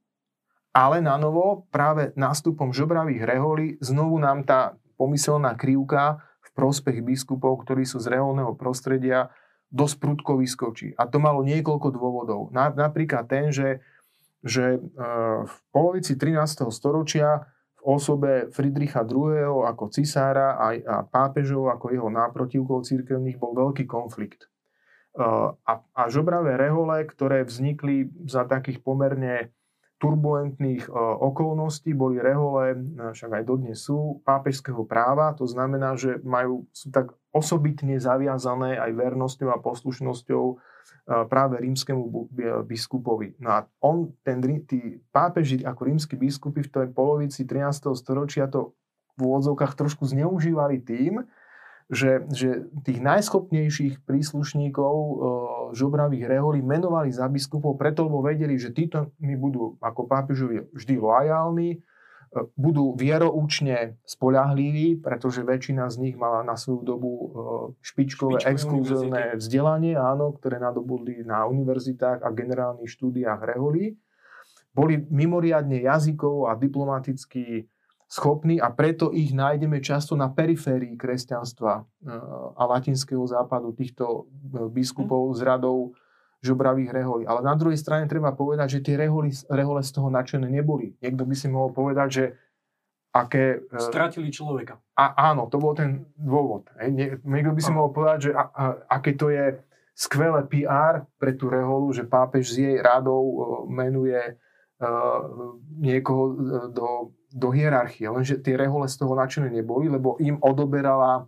ale 0.72 1.00
na 1.00 1.16
novo 1.16 1.68
práve 1.72 2.12
nástupom 2.16 2.72
žobravých 2.72 3.24
reholí 3.24 3.68
znovu 3.80 4.16
nám 4.20 4.44
tá 4.44 4.76
pomyselná 4.96 5.56
krivka 5.56 6.20
v 6.44 6.48
prospech 6.52 7.00
biskupov, 7.00 7.64
ktorí 7.64 7.88
sú 7.88 8.00
z 8.00 8.12
reholného 8.12 8.52
prostredia, 8.56 9.32
dosť 9.72 9.96
prudko 9.96 10.32
vyskočí. 10.36 10.92
A 11.00 11.08
to 11.08 11.16
malo 11.16 11.40
niekoľko 11.40 11.88
dôvodov. 11.96 12.40
Napríklad 12.52 13.24
ten, 13.24 13.48
že, 13.48 13.80
že 14.44 14.76
e, 14.76 14.78
v 15.48 15.54
polovici 15.72 16.20
13. 16.20 16.68
storočia 16.68 17.48
v 17.80 17.96
osobe 17.96 18.52
Friedricha 18.52 19.08
II. 19.08 19.64
ako 19.64 19.88
cisára 19.88 20.60
a, 20.60 20.76
a 20.76 20.96
pápežov 21.08 21.72
ako 21.72 21.88
jeho 21.88 22.12
náprotivkov 22.12 22.84
církevných 22.84 23.40
bol 23.40 23.56
veľký 23.56 23.88
konflikt 23.88 24.51
a, 25.12 25.72
a 25.92 26.02
žobravé 26.08 26.56
rehole, 26.56 27.04
ktoré 27.04 27.44
vznikli 27.44 28.08
za 28.24 28.48
takých 28.48 28.80
pomerne 28.80 29.52
turbulentných 30.02 30.90
okolností, 31.22 31.94
boli 31.94 32.18
rehole, 32.18 32.74
však 33.14 33.38
aj 33.38 33.44
dodnes 33.46 33.78
sú, 33.78 34.18
pápežského 34.26 34.82
práva, 34.82 35.30
to 35.30 35.46
znamená, 35.46 35.94
že 35.94 36.18
majú, 36.26 36.66
sú 36.74 36.90
tak 36.90 37.14
osobitne 37.30 38.02
zaviazané 38.02 38.82
aj 38.82 38.90
vernosťou 38.98 39.54
a 39.54 39.62
poslušnosťou 39.62 40.58
práve 41.06 41.54
rímskemu 41.62 42.02
biskupovi. 42.66 43.38
No 43.38 43.48
a 43.54 43.58
on, 43.78 44.10
ten, 44.26 44.42
tí 44.66 44.98
pápeži 45.14 45.62
ako 45.62 45.80
rímsky 45.86 46.18
biskupy 46.18 46.66
v 46.66 46.72
tej 46.72 46.88
polovici 46.90 47.46
13. 47.46 47.94
storočia 47.94 48.50
to 48.50 48.74
v 49.14 49.30
úvodzovkách 49.30 49.78
trošku 49.78 50.02
zneužívali 50.02 50.82
tým, 50.82 51.22
že, 51.92 52.24
že 52.32 52.72
tých 52.88 53.04
najschopnejších 53.04 54.08
príslušníkov 54.08 54.94
e, 54.96 55.14
žobravých 55.76 56.24
reholí 56.24 56.64
menovali 56.64 57.12
za 57.12 57.28
biskupov 57.28 57.76
preto, 57.76 58.08
lebo 58.08 58.24
vedeli, 58.24 58.56
že 58.56 58.72
títo 58.72 59.12
mi 59.20 59.36
budú 59.36 59.76
ako 59.76 60.08
pápežovi 60.08 60.72
vždy 60.72 60.94
loajálni, 60.96 61.70
e, 61.76 61.78
budú 62.56 62.96
vieroučne 62.96 64.00
spolahliví, 64.08 65.04
pretože 65.04 65.44
väčšina 65.44 65.92
z 65.92 65.96
nich 66.00 66.16
mala 66.16 66.40
na 66.40 66.56
svoju 66.56 66.80
dobu 66.80 67.12
e, 67.12 67.26
špičkové, 67.84 68.40
Špičkové 68.40 68.52
exkluzívne 68.56 69.22
vzdelanie, 69.36 69.92
áno, 69.92 70.32
ktoré 70.32 70.56
nadobudli 70.56 71.20
na 71.28 71.44
univerzitách 71.44 72.24
a 72.24 72.28
generálnych 72.32 72.88
štúdiách 72.88 73.44
reholí. 73.52 74.00
Boli 74.72 74.96
mimoriadne 75.12 75.84
jazykov 75.84 76.48
a 76.48 76.56
diplomaticky 76.56 77.68
schopní 78.12 78.60
a 78.60 78.68
preto 78.68 79.08
ich 79.08 79.32
nájdeme 79.32 79.80
často 79.80 80.12
na 80.12 80.28
periférii 80.28 81.00
kresťanstva 81.00 81.80
eh, 81.80 82.12
a 82.60 82.62
latinského 82.68 83.24
západu 83.24 83.72
týchto 83.72 84.28
eh, 84.28 84.68
biskupov 84.68 85.32
s 85.32 85.40
radou 85.40 85.96
žobravých 86.44 86.92
reholí. 86.92 87.24
Ale 87.24 87.40
na 87.40 87.56
druhej 87.56 87.80
strane 87.80 88.04
treba 88.04 88.36
povedať, 88.36 88.76
že 88.76 88.84
tie 88.84 89.00
reholy, 89.00 89.32
rehole 89.48 89.80
z 89.80 89.90
toho 89.96 90.12
nadšené 90.12 90.44
neboli. 90.50 90.92
Niekto 91.00 91.24
by 91.24 91.34
si 91.38 91.46
mohol 91.48 91.70
povedať, 91.72 92.08
že 92.12 92.24
aké... 93.16 93.64
Eh, 93.64 93.80
Stratili 93.80 94.28
človeka. 94.28 94.76
A, 94.92 95.32
áno, 95.32 95.48
to 95.48 95.56
bol 95.56 95.72
ten 95.72 96.04
dôvod. 96.12 96.68
Niekto 97.24 97.56
by 97.56 97.60
si 97.64 97.72
mohol 97.72 97.96
povedať, 97.96 98.18
že 98.28 98.30
a, 98.36 98.44
a, 98.44 98.64
aké 98.92 99.16
to 99.16 99.32
je 99.32 99.56
skvelé 99.96 100.44
PR 100.52 101.08
pre 101.16 101.32
tú 101.32 101.48
reholu, 101.48 101.96
že 101.96 102.04
pápež 102.04 102.44
s 102.52 102.60
jej 102.60 102.76
radou 102.80 103.22
menuje 103.68 104.36
niekoho 105.78 106.32
do 106.74 107.14
do 107.32 107.48
hierarchie. 107.50 108.08
Lenže 108.08 108.40
tie 108.40 108.54
rehole 108.56 108.86
z 108.86 108.96
toho 109.00 109.16
nadšené 109.16 109.48
neboli, 109.48 109.88
lebo 109.88 110.20
im 110.20 110.38
odoberala 110.40 111.26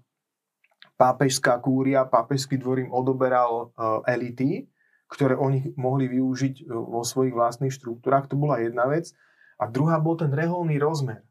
pápežská 0.94 1.58
kúria, 1.58 2.06
pápežský 2.06 2.60
dvor 2.60 2.78
im 2.78 2.92
odoberal 2.92 3.74
uh, 3.74 4.00
elity, 4.06 4.70
ktoré 5.10 5.34
oni 5.34 5.74
mohli 5.74 6.06
využiť 6.06 6.64
uh, 6.64 6.78
vo 6.78 7.02
svojich 7.02 7.34
vlastných 7.34 7.74
štruktúrach. 7.74 8.30
To 8.30 8.38
bola 8.38 8.62
jedna 8.62 8.86
vec. 8.86 9.10
A 9.58 9.70
druhá 9.70 9.98
bol 9.98 10.18
ten 10.18 10.30
reholný 10.30 10.78
rozmer. 10.78 11.22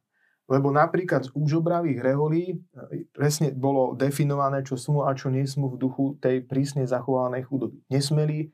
Lebo 0.47 0.76
napríklad 0.76 1.28
z 1.28 1.32
úžobravých 1.39 2.03
reholí 2.03 2.43
e, 2.51 2.55
presne 3.15 3.55
bolo 3.55 3.95
definované, 3.95 4.59
čo 4.59 4.76
sú 4.76 4.99
a 4.99 5.15
čo 5.15 5.32
nie 5.32 5.47
sú 5.47 5.71
v 5.71 5.80
duchu 5.80 6.19
tej 6.19 6.43
prísne 6.43 6.84
zachovanej 6.84 7.47
chudoby. 7.47 7.80
Nesmeli 7.88 8.51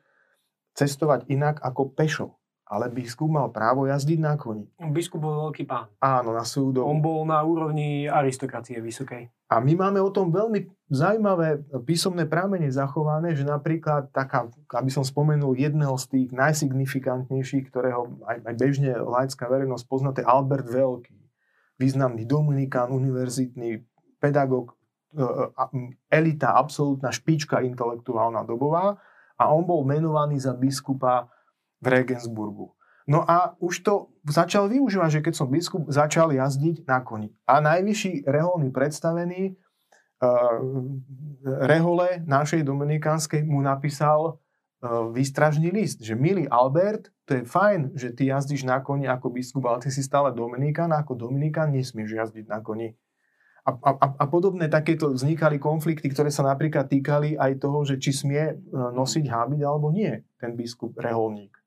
cestovať 0.77 1.25
inak 1.33 1.57
ako 1.65 1.89
pešo 1.97 2.38
ale 2.69 2.85
biskup 2.93 3.33
mal 3.33 3.49
právo 3.49 3.89
jazdiť 3.89 4.19
na 4.21 4.37
koni. 4.37 4.69
Biskup 4.93 5.25
bol 5.25 5.49
veľký 5.49 5.65
pán. 5.65 5.89
Áno, 5.97 6.37
na 6.37 6.45
svoju 6.45 6.77
dobu. 6.77 6.85
On 6.85 7.01
bol 7.01 7.25
na 7.25 7.41
úrovni 7.41 8.05
aristokracie 8.05 8.77
vysokej. 8.77 9.25
A 9.49 9.57
my 9.57 9.73
máme 9.73 9.97
o 9.97 10.13
tom 10.13 10.29
veľmi 10.29 10.69
zaujímavé 10.93 11.65
písomné 11.81 12.29
prámene 12.29 12.69
zachované, 12.69 13.33
že 13.33 13.41
napríklad 13.41 14.13
taká, 14.13 14.45
aby 14.77 14.93
som 14.93 15.01
spomenul 15.01 15.57
jedného 15.57 15.97
z 15.97 16.05
tých 16.13 16.29
najsignifikantnejších, 16.29 17.73
ktorého 17.73 18.21
aj, 18.29 18.45
aj 18.45 18.55
bežne 18.61 18.93
laická 19.01 19.49
verejnosť 19.49 19.85
pozná, 19.89 20.13
to 20.13 20.21
je 20.21 20.29
Albert 20.29 20.69
Veľký. 20.69 21.17
Významný 21.81 22.29
dominikán, 22.29 22.93
univerzitný 22.93 23.81
pedagóg, 24.21 24.77
e, 25.17 25.25
e, 25.25 25.65
elita, 26.13 26.53
absolútna 26.53 27.09
špička 27.09 27.65
intelektuálna 27.65 28.45
dobová 28.45 28.93
a 29.41 29.43
on 29.49 29.65
bol 29.65 29.81
menovaný 29.81 30.37
za 30.37 30.53
biskupa 30.53 31.25
v 31.79 31.85
Regensburgu. 31.87 32.75
No 33.09 33.25
a 33.25 33.57
už 33.57 33.81
to 33.81 34.13
začal 34.21 34.69
využívať, 34.69 35.09
že 35.09 35.23
keď 35.25 35.33
som 35.33 35.49
biskup, 35.49 35.89
začal 35.89 36.29
jazdiť 36.29 36.85
na 36.85 37.01
koni. 37.01 37.33
A 37.49 37.57
najvyšší 37.57 38.29
reholný 38.29 38.69
predstavený 38.69 39.57
uh, 39.57 40.61
rehole 41.65 42.21
našej 42.29 42.61
dominikánskej 42.61 43.41
mu 43.49 43.65
napísal 43.65 44.37
uh, 44.37 45.09
výstražný 45.09 45.73
list, 45.73 46.05
že 46.05 46.13
milý 46.13 46.45
Albert, 46.53 47.09
to 47.25 47.41
je 47.41 47.49
fajn, 47.49 47.97
že 47.97 48.13
ty 48.13 48.29
jazdíš 48.29 48.61
na 48.61 48.77
koni 48.85 49.09
ako 49.09 49.33
biskup, 49.33 49.65
ale 49.65 49.81
ty 49.81 49.89
si 49.89 50.05
stále 50.05 50.29
Dominikán 50.29 50.93
ako 50.93 51.17
Dominikán 51.17 51.73
nesmieš 51.73 52.13
jazdiť 52.13 52.45
na 52.45 52.61
koni. 52.61 52.93
A, 53.65 53.73
a, 53.73 53.91
a 54.21 54.25
podobné 54.29 54.69
takéto 54.69 55.09
vznikali 55.09 55.57
konflikty, 55.57 56.13
ktoré 56.13 56.29
sa 56.29 56.45
napríklad 56.45 56.85
týkali 56.89 57.37
aj 57.41 57.57
toho, 57.57 57.85
že 57.85 57.97
či 57.97 58.13
smie 58.13 58.53
nosiť 58.71 59.25
hábiť 59.29 59.61
alebo 59.65 59.89
nie 59.93 60.13
ten 60.41 60.53
biskup 60.53 60.93
reholník 60.97 61.58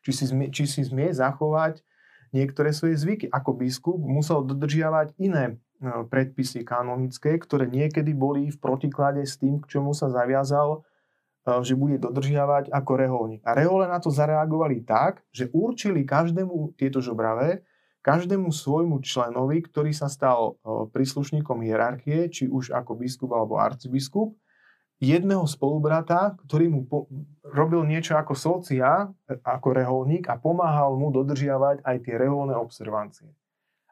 či 0.00 0.10
si, 0.12 0.24
zmie, 0.28 0.48
či 0.48 0.64
si 0.64 0.80
zmie 0.84 1.12
zachovať 1.12 1.84
niektoré 2.30 2.70
svoje 2.70 2.98
zvyky. 2.98 3.26
Ako 3.30 3.54
biskup 3.54 3.98
musel 3.98 4.46
dodržiavať 4.46 5.18
iné 5.18 5.44
e, 5.50 5.54
predpisy 6.06 6.62
kanonické, 6.62 7.36
ktoré 7.36 7.66
niekedy 7.66 8.14
boli 8.14 8.50
v 8.50 8.58
protiklade 8.58 9.22
s 9.26 9.36
tým, 9.38 9.58
k 9.62 9.78
čomu 9.78 9.92
sa 9.92 10.08
zaviazal, 10.08 10.80
e, 11.46 11.60
že 11.66 11.74
bude 11.74 11.98
dodržiavať 11.98 12.70
ako 12.70 12.92
reholník. 12.96 13.42
A 13.42 13.54
rehole 13.58 13.90
na 13.90 13.98
to 13.98 14.08
zareagovali 14.08 14.86
tak, 14.86 15.26
že 15.34 15.50
určili 15.50 16.06
každému 16.06 16.78
tieto 16.78 17.02
žobravé, 17.02 17.66
každému 18.00 18.48
svojmu 18.48 19.04
členovi, 19.04 19.60
ktorý 19.60 19.92
sa 19.92 20.08
stal 20.08 20.56
e, 20.62 20.88
príslušníkom 20.88 21.60
hierarchie, 21.66 22.32
či 22.32 22.48
už 22.48 22.72
ako 22.72 22.96
biskup 22.96 23.30
alebo 23.36 23.60
arcibiskup, 23.60 24.32
jedného 25.00 25.48
spolubrata, 25.48 26.36
ktorý 26.44 26.68
mu 26.68 26.80
po, 26.84 27.08
robil 27.42 27.82
niečo 27.88 28.14
ako 28.20 28.36
socia, 28.36 29.08
ako 29.42 29.68
reholník 29.72 30.28
a 30.28 30.36
pomáhal 30.36 30.94
mu 31.00 31.08
dodržiavať 31.08 31.80
aj 31.82 31.96
tie 32.04 32.14
reholné 32.20 32.52
observancie. 32.52 33.32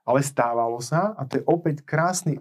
Ale 0.05 0.21
stávalo 0.21 0.79
sa, 0.85 1.17
a 1.17 1.25
to 1.25 1.41
je 1.41 1.45
opäť 1.49 1.85
krásny 1.85 2.41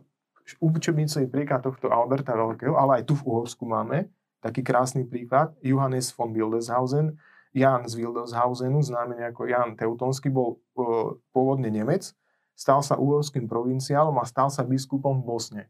učebnicový 0.59 1.27
príklad 1.27 1.63
tohto 1.63 1.91
Alberta 1.91 2.35
Veľkého, 2.35 2.75
ale 2.75 3.01
aj 3.01 3.11
tu 3.11 3.15
v 3.15 3.25
Uhorsku 3.27 3.67
máme 3.67 4.07
taký 4.39 4.63
krásny 4.63 5.03
príklad, 5.03 5.51
Johannes 5.59 6.13
von 6.13 6.31
Wildeshausen, 6.31 7.17
Jan 7.51 7.89
z 7.89 7.97
Wildeshausenu, 7.97 8.79
známy 8.85 9.17
ako 9.33 9.49
Jan 9.49 9.73
Teutonsky, 9.73 10.29
bol 10.29 10.61
uh, 10.77 11.17
pôvodne 11.33 11.67
Nemec, 11.73 12.13
stal 12.53 12.85
sa 12.85 12.95
uhorským 12.95 13.49
provinciálom 13.49 14.13
a 14.21 14.29
stal 14.29 14.53
sa 14.53 14.61
biskupom 14.61 15.19
v 15.19 15.25
Bosne. 15.25 15.63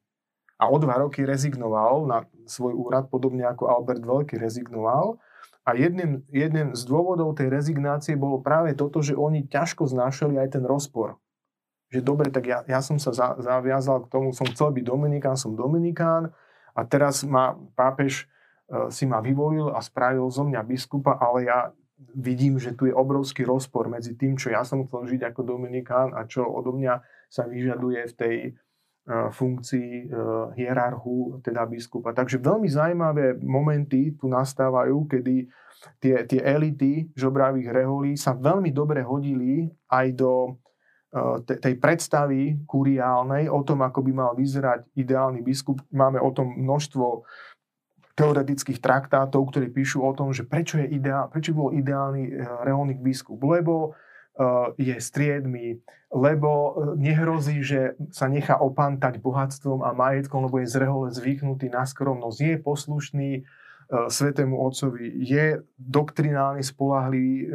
A 0.58 0.70
o 0.74 0.78
dva 0.82 0.98
roky 1.06 1.22
rezignoval 1.22 2.10
na 2.10 2.26
svoj 2.50 2.74
úrad, 2.74 3.14
podobne 3.14 3.46
ako 3.46 3.70
Albert 3.70 4.02
Veľký 4.02 4.42
rezignoval. 4.42 5.22
A 5.68 5.76
jedným, 5.76 6.24
jedným 6.32 6.74
z 6.74 6.82
dôvodov 6.88 7.38
tej 7.38 7.52
rezignácie 7.52 8.18
bolo 8.18 8.42
práve 8.42 8.74
toto, 8.74 9.04
že 9.04 9.14
oni 9.14 9.46
ťažko 9.46 9.86
znášali 9.86 10.40
aj 10.40 10.58
ten 10.58 10.64
rozpor. 10.64 11.20
Že 11.94 12.02
dobre, 12.04 12.28
tak 12.34 12.48
ja, 12.48 12.64
ja 12.66 12.80
som 12.82 12.98
sa 12.98 13.14
za, 13.14 13.38
zaviazal 13.38 14.08
k 14.08 14.12
tomu, 14.12 14.32
som 14.32 14.48
chcel 14.48 14.74
byť 14.74 14.84
Dominikán, 14.84 15.36
som 15.36 15.54
Dominikán 15.54 16.32
a 16.74 16.82
teraz 16.88 17.22
ma 17.28 17.56
pápež 17.76 18.28
E, 18.68 18.92
si 18.92 19.08
ma 19.08 19.24
vyvolil 19.24 19.72
a 19.72 19.80
spravil 19.80 20.28
zo 20.28 20.44
mňa 20.44 20.62
biskupa, 20.68 21.16
ale 21.16 21.48
ja 21.48 21.72
vidím, 22.14 22.60
že 22.60 22.76
tu 22.76 22.86
je 22.86 22.94
obrovský 22.94 23.48
rozpor 23.48 23.88
medzi 23.88 24.14
tým, 24.20 24.36
čo 24.36 24.52
ja 24.52 24.68
som 24.68 24.84
chcel 24.86 25.08
žiť 25.18 25.32
ako 25.32 25.42
Dominikán 25.56 26.12
a 26.12 26.28
čo 26.28 26.44
odo 26.44 26.76
mňa 26.76 27.00
sa 27.32 27.48
vyžaduje 27.48 28.12
v 28.12 28.14
tej 28.14 28.36
e, 29.08 29.32
funkcii 29.32 29.92
e, 30.04 30.08
hierarchu, 30.60 31.40
teda 31.40 31.64
biskupa. 31.64 32.12
Takže 32.12 32.44
veľmi 32.44 32.68
zaujímavé 32.68 33.40
momenty 33.40 34.20
tu 34.20 34.28
nastávajú, 34.28 35.08
kedy 35.08 35.48
tie, 36.04 36.28
tie 36.28 36.42
elity 36.44 37.08
žobravých 37.16 37.72
reholí 37.72 38.20
sa 38.20 38.36
veľmi 38.36 38.76
dobre 38.76 39.02
hodili 39.02 39.72
aj 39.88 40.08
do 40.12 40.60
tej 41.48 41.80
predstavy 41.80 42.68
kuriálnej 42.68 43.48
o 43.48 43.64
tom, 43.64 43.80
ako 43.80 44.04
by 44.04 44.12
mal 44.12 44.32
vyzerať 44.36 44.92
ideálny 44.94 45.40
biskup. 45.40 45.80
Máme 45.90 46.20
o 46.20 46.30
tom 46.36 46.52
množstvo 46.52 47.24
teoretických 48.18 48.82
traktátov, 48.82 49.54
ktorí 49.54 49.70
píšu 49.70 50.02
o 50.02 50.12
tom, 50.18 50.34
že 50.34 50.42
prečo, 50.42 50.82
je 50.82 50.90
ideál, 50.90 51.30
prečo 51.30 51.54
bol 51.54 51.70
ideálny 51.70 52.24
eh, 52.26 52.42
reholník 52.66 53.00
biskup. 53.00 53.38
Lebo 53.38 53.94
je 54.78 54.96
striedmy, 55.02 55.82
lebo 56.14 56.50
eh, 56.50 56.74
nehrozí, 56.96 57.60
že 57.64 58.00
sa 58.16 58.32
nechá 58.32 58.56
opantať 58.60 59.20
bohatstvom 59.20 59.84
a 59.84 59.92
majetkom, 59.92 60.48
lebo 60.48 60.64
je 60.64 60.72
z 60.72 60.76
rehole 60.88 61.08
zvyknutý 61.12 61.68
na 61.68 61.84
skromnosť, 61.84 62.38
je 62.40 62.56
poslušný 62.64 63.32
uh, 63.44 64.08
svetému 64.08 64.56
otcovi, 64.56 65.20
je 65.20 65.62
doktrinálne 65.76 66.64
spolahlivý. 66.64 67.52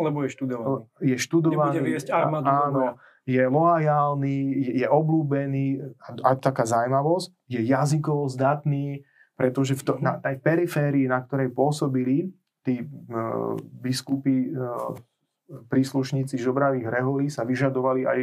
Lebo 0.00 0.24
je 0.24 0.30
študovaný. 0.32 0.88
Je 1.04 1.16
študovaný. 1.20 1.76
Nebude 1.76 1.90
viesť 1.92 2.08
armádu. 2.08 2.48
Áno, 2.48 2.84
je 3.28 3.42
loajálny, 3.44 4.36
je, 4.64 4.70
je 4.80 4.86
oblúbený 4.88 5.84
a, 6.00 6.08
a 6.24 6.30
taká 6.40 6.64
zaujímavosť, 6.64 7.28
je 7.52 7.60
jazykovo 7.68 8.32
zdatný, 8.32 9.04
pretože 9.36 9.76
v 9.76 9.82
to, 9.84 9.92
na 10.00 10.16
tej 10.20 10.40
periférii, 10.40 11.04
na 11.04 11.20
ktorej 11.20 11.52
pôsobili 11.52 12.32
tí 12.64 12.80
uh, 12.80 13.56
biskupy, 13.60 14.52
uh, 14.52 14.96
príslušníci 15.68 16.38
žobravých 16.38 16.86
reholí, 16.86 17.26
sa 17.26 17.42
vyžadovali 17.42 18.06
aj 18.06 18.20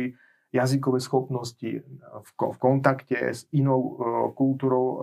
jazykové 0.56 1.00
schopnosti 1.04 1.84
v, 1.84 2.30
kontakte 2.56 3.20
s 3.20 3.44
inou 3.52 3.80
uh, 3.80 3.92
kultúrou 4.32 4.86
uh, 4.88 4.98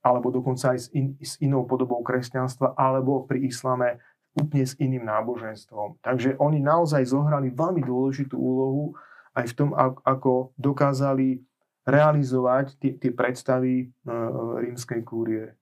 alebo 0.00 0.32
dokonca 0.32 0.72
aj 0.72 0.78
s, 0.78 0.86
in, 0.96 1.12
s 1.20 1.36
inou 1.44 1.68
podobou 1.68 2.00
kresťanstva 2.00 2.72
alebo 2.72 3.28
pri 3.28 3.44
islame 3.44 4.00
úplne 4.32 4.64
s 4.64 4.78
iným 4.78 5.04
náboženstvom. 5.04 5.98
Takže 6.00 6.38
oni 6.40 6.62
naozaj 6.62 7.10
zohrali 7.10 7.50
veľmi 7.52 7.82
dôležitú 7.84 8.38
úlohu 8.38 8.94
aj 9.34 9.52
v 9.52 9.54
tom, 9.54 9.70
ako 10.06 10.54
dokázali 10.56 11.42
realizovať 11.84 12.78
tie, 12.80 12.92
tie 12.96 13.12
predstavy 13.12 13.90
uh, 14.08 14.62
rímskej 14.62 15.00
kúrie. 15.04 15.52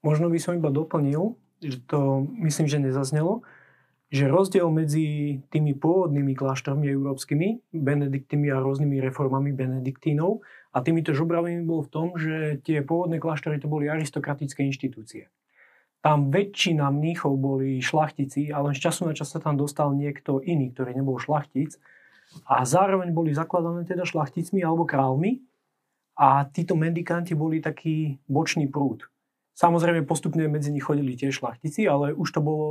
Možno 0.00 0.30
by 0.30 0.38
som 0.38 0.54
iba 0.54 0.70
doplnil, 0.70 1.34
že 1.58 1.82
to 1.84 2.24
myslím, 2.40 2.70
že 2.70 2.78
nezaznelo, 2.78 3.42
že 4.08 4.24
rozdiel 4.24 4.72
medzi 4.72 5.36
tými 5.52 5.76
pôvodnými 5.76 6.32
kláštormi 6.32 6.88
európskymi, 6.88 7.76
benediktými 7.76 8.48
a 8.48 8.56
rôznymi 8.56 9.04
reformami 9.04 9.52
benediktínov 9.52 10.40
a 10.72 10.80
týmito 10.80 11.12
žobravými 11.12 11.68
bol 11.68 11.84
v 11.84 11.92
tom, 11.92 12.06
že 12.16 12.64
tie 12.64 12.80
pôvodné 12.80 13.20
kláštory 13.20 13.60
to 13.60 13.68
boli 13.68 13.84
aristokratické 13.84 14.64
inštitúcie. 14.64 15.28
Tam 16.00 16.32
väčšina 16.32 16.88
mníchov 16.88 17.36
boli 17.36 17.84
šlachtici 17.84 18.48
a 18.48 18.64
len 18.64 18.72
z 18.72 18.88
času 18.88 19.04
na 19.04 19.12
čas 19.12 19.28
sa 19.28 19.44
tam 19.44 19.60
dostal 19.60 19.92
niekto 19.92 20.40
iný, 20.40 20.72
ktorý 20.72 20.96
nebol 20.96 21.20
šlachtic 21.20 21.76
a 22.48 22.64
zároveň 22.64 23.12
boli 23.12 23.36
zakladané 23.36 23.84
teda 23.84 24.08
šlachticmi 24.08 24.64
alebo 24.64 24.88
kráľmi 24.88 25.44
a 26.16 26.48
títo 26.48 26.80
mendikanti 26.80 27.36
boli 27.36 27.60
taký 27.60 28.16
bočný 28.24 28.72
prúd. 28.72 29.04
Samozrejme 29.58 30.06
postupne 30.06 30.46
medzi 30.46 30.70
nich 30.70 30.86
chodili 30.86 31.18
tiež 31.18 31.42
šlachtici, 31.42 31.84
ale 31.84 32.14
už 32.14 32.30
to 32.30 32.40
bolo 32.40 32.68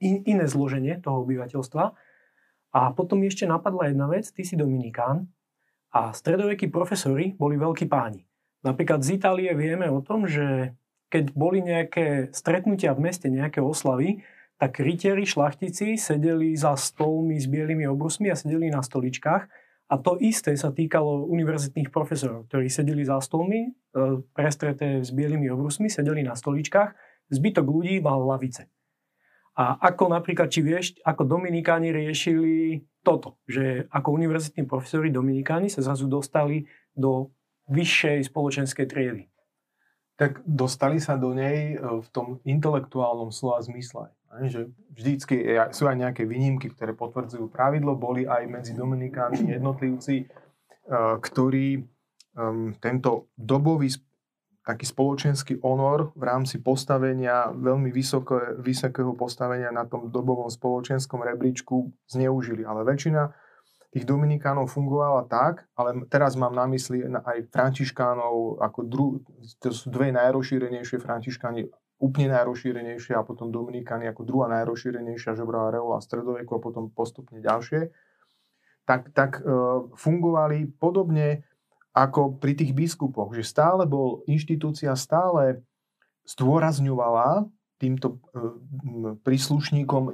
in, 0.00 0.24
iné 0.26 0.48
zloženie 0.48 0.98
toho 0.98 1.22
obyvateľstva. 1.22 1.84
A 2.70 2.80
potom 2.94 3.22
ešte 3.26 3.46
napadla 3.46 3.90
jedna 3.90 4.06
vec, 4.10 4.30
ty 4.30 4.42
si 4.42 4.54
Dominikán 4.54 5.28
a 5.90 6.14
stredovekí 6.14 6.70
profesori 6.70 7.34
boli 7.34 7.58
veľkí 7.58 7.86
páni. 7.90 8.24
Napríklad 8.62 9.02
z 9.02 9.18
Itálie 9.18 9.50
vieme 9.56 9.88
o 9.90 10.04
tom, 10.04 10.28
že 10.28 10.76
keď 11.10 11.34
boli 11.34 11.58
nejaké 11.64 12.30
stretnutia 12.30 12.94
v 12.94 13.10
meste, 13.10 13.26
nejaké 13.26 13.58
oslavy, 13.58 14.22
tak 14.60 14.78
rytieri, 14.78 15.24
šlachtici 15.24 15.96
sedeli 15.96 16.52
za 16.54 16.76
stolmi 16.76 17.40
s 17.40 17.48
bielými 17.48 17.88
obrusmi 17.88 18.28
a 18.30 18.36
sedeli 18.36 18.68
na 18.70 18.84
stoličkách. 18.84 19.42
A 19.90 19.94
to 19.98 20.14
isté 20.22 20.54
sa 20.54 20.70
týkalo 20.70 21.26
univerzitných 21.26 21.90
profesorov, 21.90 22.46
ktorí 22.46 22.70
sedeli 22.70 23.02
za 23.02 23.18
stolmi, 23.18 23.66
e, 23.66 23.70
prestreté 24.30 25.02
s 25.02 25.10
bielými 25.10 25.50
obrusmi, 25.50 25.90
sedeli 25.90 26.22
na 26.22 26.38
stoličkách, 26.38 26.94
zbytok 27.34 27.66
ľudí 27.66 27.98
mal 27.98 28.22
lavice. 28.22 28.70
A 29.60 29.76
ako 29.76 30.08
napríklad, 30.08 30.48
či 30.48 30.64
vieš, 30.64 30.96
ako 31.04 31.28
Dominikáni 31.28 31.92
riešili 31.92 32.80
toto, 33.04 33.36
že 33.44 33.84
ako 33.92 34.16
univerzitní 34.16 34.64
profesori 34.64 35.12
Dominikáni 35.12 35.68
sa 35.68 35.84
zrazu 35.84 36.08
dostali 36.08 36.64
do 36.96 37.28
vyššej 37.68 38.32
spoločenskej 38.32 38.86
triedy. 38.88 39.28
Tak 40.16 40.40
dostali 40.48 40.96
sa 40.96 41.20
do 41.20 41.36
nej 41.36 41.76
e, 41.76 42.00
v 42.00 42.08
tom 42.08 42.40
intelektuálnom 42.48 43.28
slova 43.28 43.60
zmysle. 43.60 44.16
Že 44.48 44.72
vždycky 44.96 45.36
sú 45.76 45.84
aj 45.90 45.96
nejaké 46.08 46.24
výnimky, 46.24 46.72
ktoré 46.72 46.96
potvrdzujú 46.96 47.52
pravidlo. 47.52 48.00
Boli 48.00 48.24
aj 48.24 48.48
medzi 48.48 48.72
Dominikánmi 48.72 49.52
jednotlivci, 49.60 50.24
e, 50.24 50.26
ktorí 51.20 51.84
tento 52.78 53.34
dobový 53.34 53.90
taký 54.60 54.84
spoločenský 54.84 55.64
honor 55.64 56.12
v 56.12 56.22
rámci 56.28 56.60
postavenia, 56.60 57.48
veľmi 57.50 57.88
vysoké, 57.88 58.60
vysokého 58.60 59.16
postavenia 59.16 59.72
na 59.72 59.88
tom 59.88 60.12
dobovom 60.12 60.52
spoločenskom 60.52 61.24
rebríčku 61.24 61.88
zneužili. 62.06 62.62
Ale 62.68 62.84
väčšina 62.84 63.32
tých 63.90 64.06
Dominikánov 64.06 64.70
fungovala 64.70 65.26
tak, 65.26 65.66
ale 65.74 66.06
teraz 66.06 66.38
mám 66.38 66.54
na 66.54 66.68
mysli 66.70 67.02
aj 67.02 67.50
Františkánov, 67.50 68.62
ako 68.62 68.80
dru, 68.86 69.06
to 69.58 69.74
sú 69.74 69.90
dve 69.90 70.14
najrozšírenejšie 70.14 71.02
Františkáni 71.02 71.66
úplne 72.00 72.32
najrozšírenejšia 72.32 73.20
a 73.20 73.26
potom 73.26 73.52
Dominikány 73.52 74.08
ako 74.08 74.24
druhá 74.24 74.48
najrozšírenejšia 74.48 75.36
žobravá 75.36 75.74
reola 75.74 76.00
stredoveku 76.00 76.56
a 76.56 76.64
potom 76.64 76.88
postupne 76.88 77.44
ďalšie, 77.44 77.92
tak, 78.88 79.12
tak 79.12 79.38
e, 79.38 79.44
fungovali 79.94 80.80
podobne 80.80 81.44
ako 81.90 82.38
pri 82.38 82.54
tých 82.54 82.70
biskupoch, 82.70 83.34
že 83.34 83.42
stále 83.42 83.82
bol, 83.86 84.22
inštitúcia 84.30 84.94
stále 84.94 85.62
zdôrazňovala 86.26 87.50
týmto 87.80 88.22
e, 88.30 89.16
príslušníkom 89.26 90.04
e, 90.10 90.12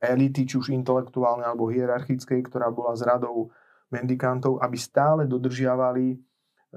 elity, 0.00 0.48
či 0.48 0.54
už 0.56 0.72
intelektuálnej 0.72 1.44
alebo 1.44 1.68
hierarchickej, 1.68 2.40
ktorá 2.48 2.72
bola 2.72 2.96
z 2.96 3.04
radou 3.04 3.52
mendikantov, 3.92 4.60
aby 4.64 4.76
stále 4.80 5.28
dodržiavali 5.28 6.16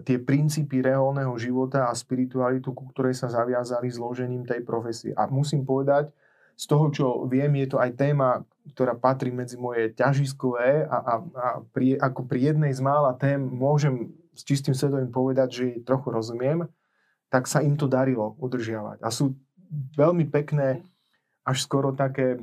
tie 0.06 0.22
princípy 0.22 0.84
reálneho 0.86 1.34
života 1.42 1.90
a 1.90 1.94
spiritualitu, 1.96 2.76
ku 2.76 2.86
ktorej 2.94 3.18
sa 3.18 3.32
zaviazali 3.32 3.90
zložením 3.90 4.46
tej 4.46 4.62
profesie. 4.62 5.12
A 5.18 5.26
musím 5.26 5.66
povedať, 5.66 6.14
z 6.58 6.66
toho, 6.66 6.86
čo 6.90 7.06
viem, 7.30 7.54
je 7.62 7.68
to 7.70 7.78
aj 7.78 7.94
téma, 7.94 8.42
ktorá 8.74 8.98
patrí 8.98 9.30
medzi 9.30 9.56
moje 9.56 9.94
ťažiskové 9.94 10.90
a, 10.90 10.98
a, 10.98 11.14
a 11.22 11.48
pri, 11.70 11.96
ako 12.02 12.26
pri 12.26 12.52
jednej 12.52 12.74
z 12.74 12.82
mála 12.82 13.14
tém 13.16 13.38
môžem 13.38 14.12
s 14.34 14.42
čistým 14.42 14.74
svedomím 14.74 15.14
povedať, 15.14 15.50
že 15.54 15.66
trochu 15.86 16.10
rozumiem, 16.10 16.66
tak 17.30 17.46
sa 17.46 17.62
im 17.62 17.78
to 17.78 17.86
darilo 17.86 18.34
udržiavať. 18.42 19.06
A 19.06 19.10
sú 19.14 19.38
veľmi 19.96 20.26
pekné, 20.28 20.82
až 21.48 21.64
skoro 21.64 21.96
také 21.96 22.36
e, 22.36 22.40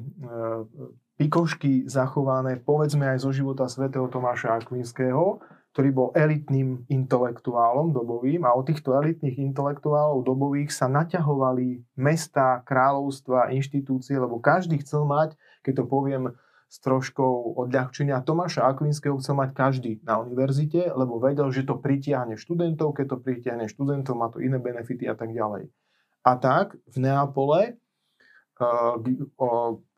pikošky 1.21 1.87
zachované, 1.87 2.57
povedzme 2.57 3.05
aj 3.15 3.23
zo 3.23 3.31
života 3.35 3.69
svätého 3.69 4.09
Tomáša 4.09 4.57
Akvinského, 4.59 5.43
ktorý 5.75 5.91
bol 5.91 6.09
elitným 6.15 6.87
intelektuálom 6.87 7.91
dobovým 7.91 8.47
a 8.47 8.55
od 8.55 8.71
týchto 8.71 8.95
elitných 8.95 9.43
intelektuálov 9.51 10.23
dobových 10.23 10.71
sa 10.71 10.87
naťahovali 10.87 11.99
mesta, 11.99 12.63
kráľovstva, 12.63 13.51
inštitúcie, 13.51 14.15
lebo 14.15 14.39
každý 14.39 14.79
chcel 14.87 15.03
mať, 15.03 15.35
keď 15.67 15.83
to 15.83 15.85
poviem 15.91 16.23
s 16.71 16.79
troškou 16.79 17.59
odľahčenia, 17.59 18.23
Tomáša 18.23 18.71
Akvinského 18.71 19.19
chcel 19.19 19.35
mať 19.35 19.51
každý 19.51 19.93
na 20.07 20.23
univerzite, 20.23 20.95
lebo 20.95 21.19
vedel, 21.19 21.51
že 21.51 21.67
to 21.67 21.75
pritiahne 21.83 22.39
študentov, 22.39 22.95
keď 22.95 23.15
to 23.15 23.19
pritiahne 23.19 23.67
študentov, 23.67 24.15
má 24.15 24.31
to 24.31 24.39
iné 24.39 24.63
benefity 24.63 25.11
a 25.11 25.19
tak 25.19 25.35
ďalej. 25.35 25.75
A 26.23 26.39
tak 26.39 26.79
v 26.87 26.97
Neapole 27.03 27.83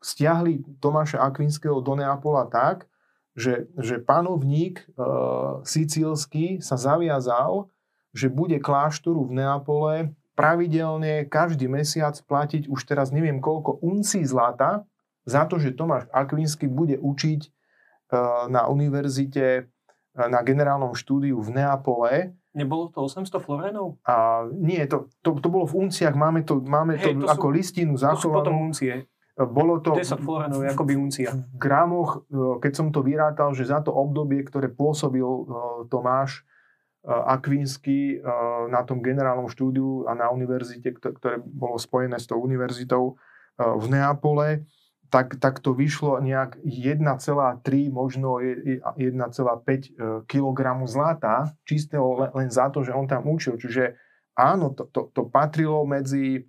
stiahli 0.01 0.65
Tomáša 0.81 1.21
Akvinského 1.21 1.77
do 1.85 1.93
Neapola 1.93 2.49
tak, 2.49 2.89
že, 3.37 3.69
že 3.77 4.01
panovník 4.01 4.81
uh, 4.97 5.61
sicílsky 5.61 6.57
sa 6.57 6.73
zaviazal, 6.73 7.69
že 8.09 8.33
bude 8.33 8.57
kláštoru 8.57 9.29
v 9.29 9.37
Neapole 9.37 9.95
pravidelne 10.33 11.29
každý 11.29 11.69
mesiac 11.69 12.17
platiť 12.17 12.65
už 12.65 12.81
teraz 12.89 13.13
neviem 13.13 13.37
koľko 13.37 13.77
uncí 13.81 14.25
zlata 14.25 14.89
za 15.29 15.45
to, 15.45 15.61
že 15.61 15.77
Tomáš 15.77 16.09
Akvinsky 16.09 16.65
bude 16.65 16.97
učiť 16.97 17.41
uh, 17.45 18.49
na 18.49 18.65
univerzite, 18.65 19.69
uh, 19.69 20.27
na 20.29 20.41
generálnom 20.41 20.97
štúdiu 20.97 21.37
v 21.37 21.61
Neapole. 21.61 22.33
Nebolo 22.57 22.89
to 22.89 23.05
800 23.05 23.37
florénov? 23.37 24.01
A 24.01 24.49
nie, 24.49 24.81
to, 24.89 25.13
to, 25.21 25.37
to 25.37 25.45
bolo 25.45 25.69
v 25.69 25.85
unciach, 25.85 26.17
máme 26.17 26.41
to, 26.41 26.57
máme 26.57 26.97
hey, 26.97 27.13
to, 27.13 27.21
to 27.21 27.29
ako 27.29 27.53
sú, 27.53 27.53
listinu 27.53 27.93
zachovanú. 27.93 28.17
To 28.17 28.25
sú 28.25 28.29
potom 28.33 28.55
uncie. 28.65 29.05
Bolo 29.37 29.77
to 29.85 29.93
10 29.93 30.17
florenov, 30.25 30.65
akoby 30.65 30.97
uncia. 30.97 31.29
V 31.29 31.61
gramoch, 31.61 32.25
e, 32.25 32.57
keď 32.57 32.73
som 32.73 32.87
to 32.89 33.05
vyrátal, 33.05 33.53
že 33.53 33.69
za 33.69 33.85
to 33.85 33.93
obdobie, 33.93 34.41
ktoré 34.41 34.65
pôsobil 34.65 35.21
e, 35.21 35.43
Tomáš 35.93 36.41
e, 36.41 37.13
Akvinsky 37.13 38.17
na 38.73 38.81
tom 38.81 39.05
generálnom 39.05 39.45
štúdiu 39.45 40.09
a 40.09 40.17
na 40.17 40.33
univerzite, 40.33 40.89
ktoré 40.97 41.37
bolo 41.37 41.77
spojené 41.77 42.17
s 42.17 42.25
tou 42.25 42.41
univerzitou 42.41 43.21
v 43.57 43.85
Neapole, 43.89 44.65
tak, 45.07 45.39
tak 45.39 45.63
to 45.63 45.71
vyšlo 45.71 46.19
nejak 46.19 46.59
1,3, 46.61 46.99
možno 47.89 48.43
1,5 48.43 50.27
kg 50.27 50.59
zlata, 50.83 51.55
čistého 51.63 52.27
len 52.35 52.49
za 52.51 52.67
to, 52.69 52.83
že 52.83 52.91
on 52.91 53.07
tam 53.07 53.23
učil. 53.25 53.55
Čiže 53.55 53.95
áno, 54.35 54.75
to, 54.75 54.85
to, 54.91 55.09
to 55.15 55.25
patrilo 55.31 55.87
medzi 55.87 56.45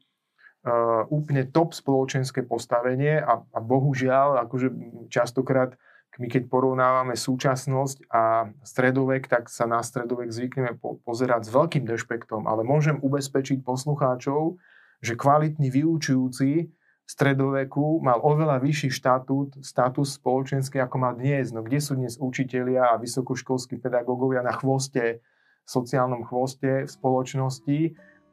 úplne 1.08 1.48
top 1.48 1.72
spoločenské 1.74 2.44
postavenie 2.44 3.18
a, 3.18 3.42
a 3.42 3.58
bohužiaľ, 3.58 4.44
akože 4.46 4.68
častokrát 5.08 5.74
my 6.18 6.26
keď 6.26 6.50
porovnávame 6.50 7.14
súčasnosť 7.14 8.10
a 8.10 8.50
stredovek, 8.66 9.30
tak 9.30 9.46
sa 9.46 9.70
na 9.70 9.78
stredovek 9.86 10.34
zvykneme 10.34 10.74
po, 10.74 10.98
pozerať 11.06 11.46
s 11.46 11.54
veľkým 11.54 11.86
dešpektom, 11.86 12.50
ale 12.50 12.66
môžem 12.66 12.98
ubezpečiť 12.98 13.62
poslucháčov, 13.62 14.58
že 14.98 15.14
kvalitný 15.14 15.70
vyučujúci 15.70 16.74
stredoveku 17.08 18.02
mal 18.02 18.18
oveľa 18.20 18.58
vyšší 18.58 18.90
štatút, 18.98 19.62
status 19.62 20.18
spoločenský, 20.18 20.82
ako 20.82 20.96
má 20.98 21.14
dnes. 21.14 21.54
No 21.54 21.62
kde 21.62 21.78
sú 21.78 21.94
dnes 21.94 22.18
učitelia 22.18 22.92
a 22.92 23.00
vysokoškolskí 23.00 23.78
pedagógovia 23.78 24.42
na 24.42 24.52
chvoste, 24.52 25.22
sociálnom 25.64 26.26
chvoste 26.26 26.84
v 26.84 26.90
spoločnosti, 26.90 27.80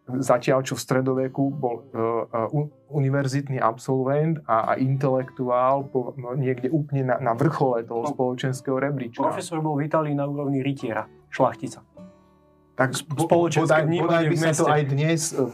Zatiaľ, 0.05 0.61
čo 0.61 0.77
v 0.77 0.81
stredoveku 0.85 1.49
bol 1.49 1.81
uh, 1.89 2.29
uh, 2.29 2.93
univerzitný 2.93 3.57
absolvent 3.57 4.37
a, 4.45 4.69
a 4.69 4.71
intelektuál 4.77 5.89
po, 5.89 6.13
no, 6.13 6.37
niekde 6.37 6.69
úplne 6.69 7.09
na, 7.09 7.17
na 7.17 7.33
vrchole 7.33 7.81
toho 7.81 8.05
no, 8.05 8.13
spoločenského 8.13 8.77
rebríčka. 8.77 9.25
Profesor 9.25 9.65
bol 9.65 9.81
v 9.81 9.89
Itálii 9.89 10.13
na 10.13 10.29
úrovni 10.29 10.61
rytiera, 10.61 11.09
šlachtica. 11.33 11.81
Tak 12.77 12.93
spoločenské 12.93 13.65
bodaj, 13.65 14.03
bodaj 14.03 14.25
by 14.29 14.37
sa 14.37 14.51
to 14.53 14.65
aj 14.69 14.83
dnes 14.93 15.21
um, 15.33 15.49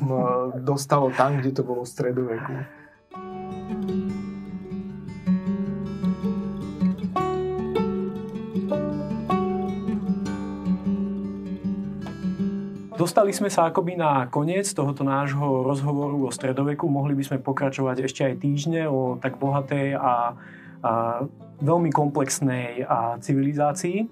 dostalo 0.68 1.16
tam, 1.16 1.40
kde 1.40 1.56
to 1.56 1.64
bolo 1.64 1.88
v 1.88 1.90
stredoveku. 1.96 2.81
Dostali 13.02 13.34
sme 13.34 13.50
sa 13.50 13.66
akoby 13.66 13.98
na 13.98 14.30
koniec 14.30 14.70
tohoto 14.78 15.02
nášho 15.02 15.66
rozhovoru 15.66 16.22
o 16.22 16.30
stredoveku. 16.30 16.86
Mohli 16.86 17.18
by 17.18 17.24
sme 17.26 17.38
pokračovať 17.42 18.06
ešte 18.06 18.22
aj 18.30 18.36
týždne 18.38 18.86
o 18.86 19.18
tak 19.18 19.42
bohatej 19.42 19.98
a, 19.98 20.38
a 20.86 20.92
veľmi 21.66 21.90
komplexnej 21.90 22.86
a 22.86 23.18
civilizácii. 23.18 24.06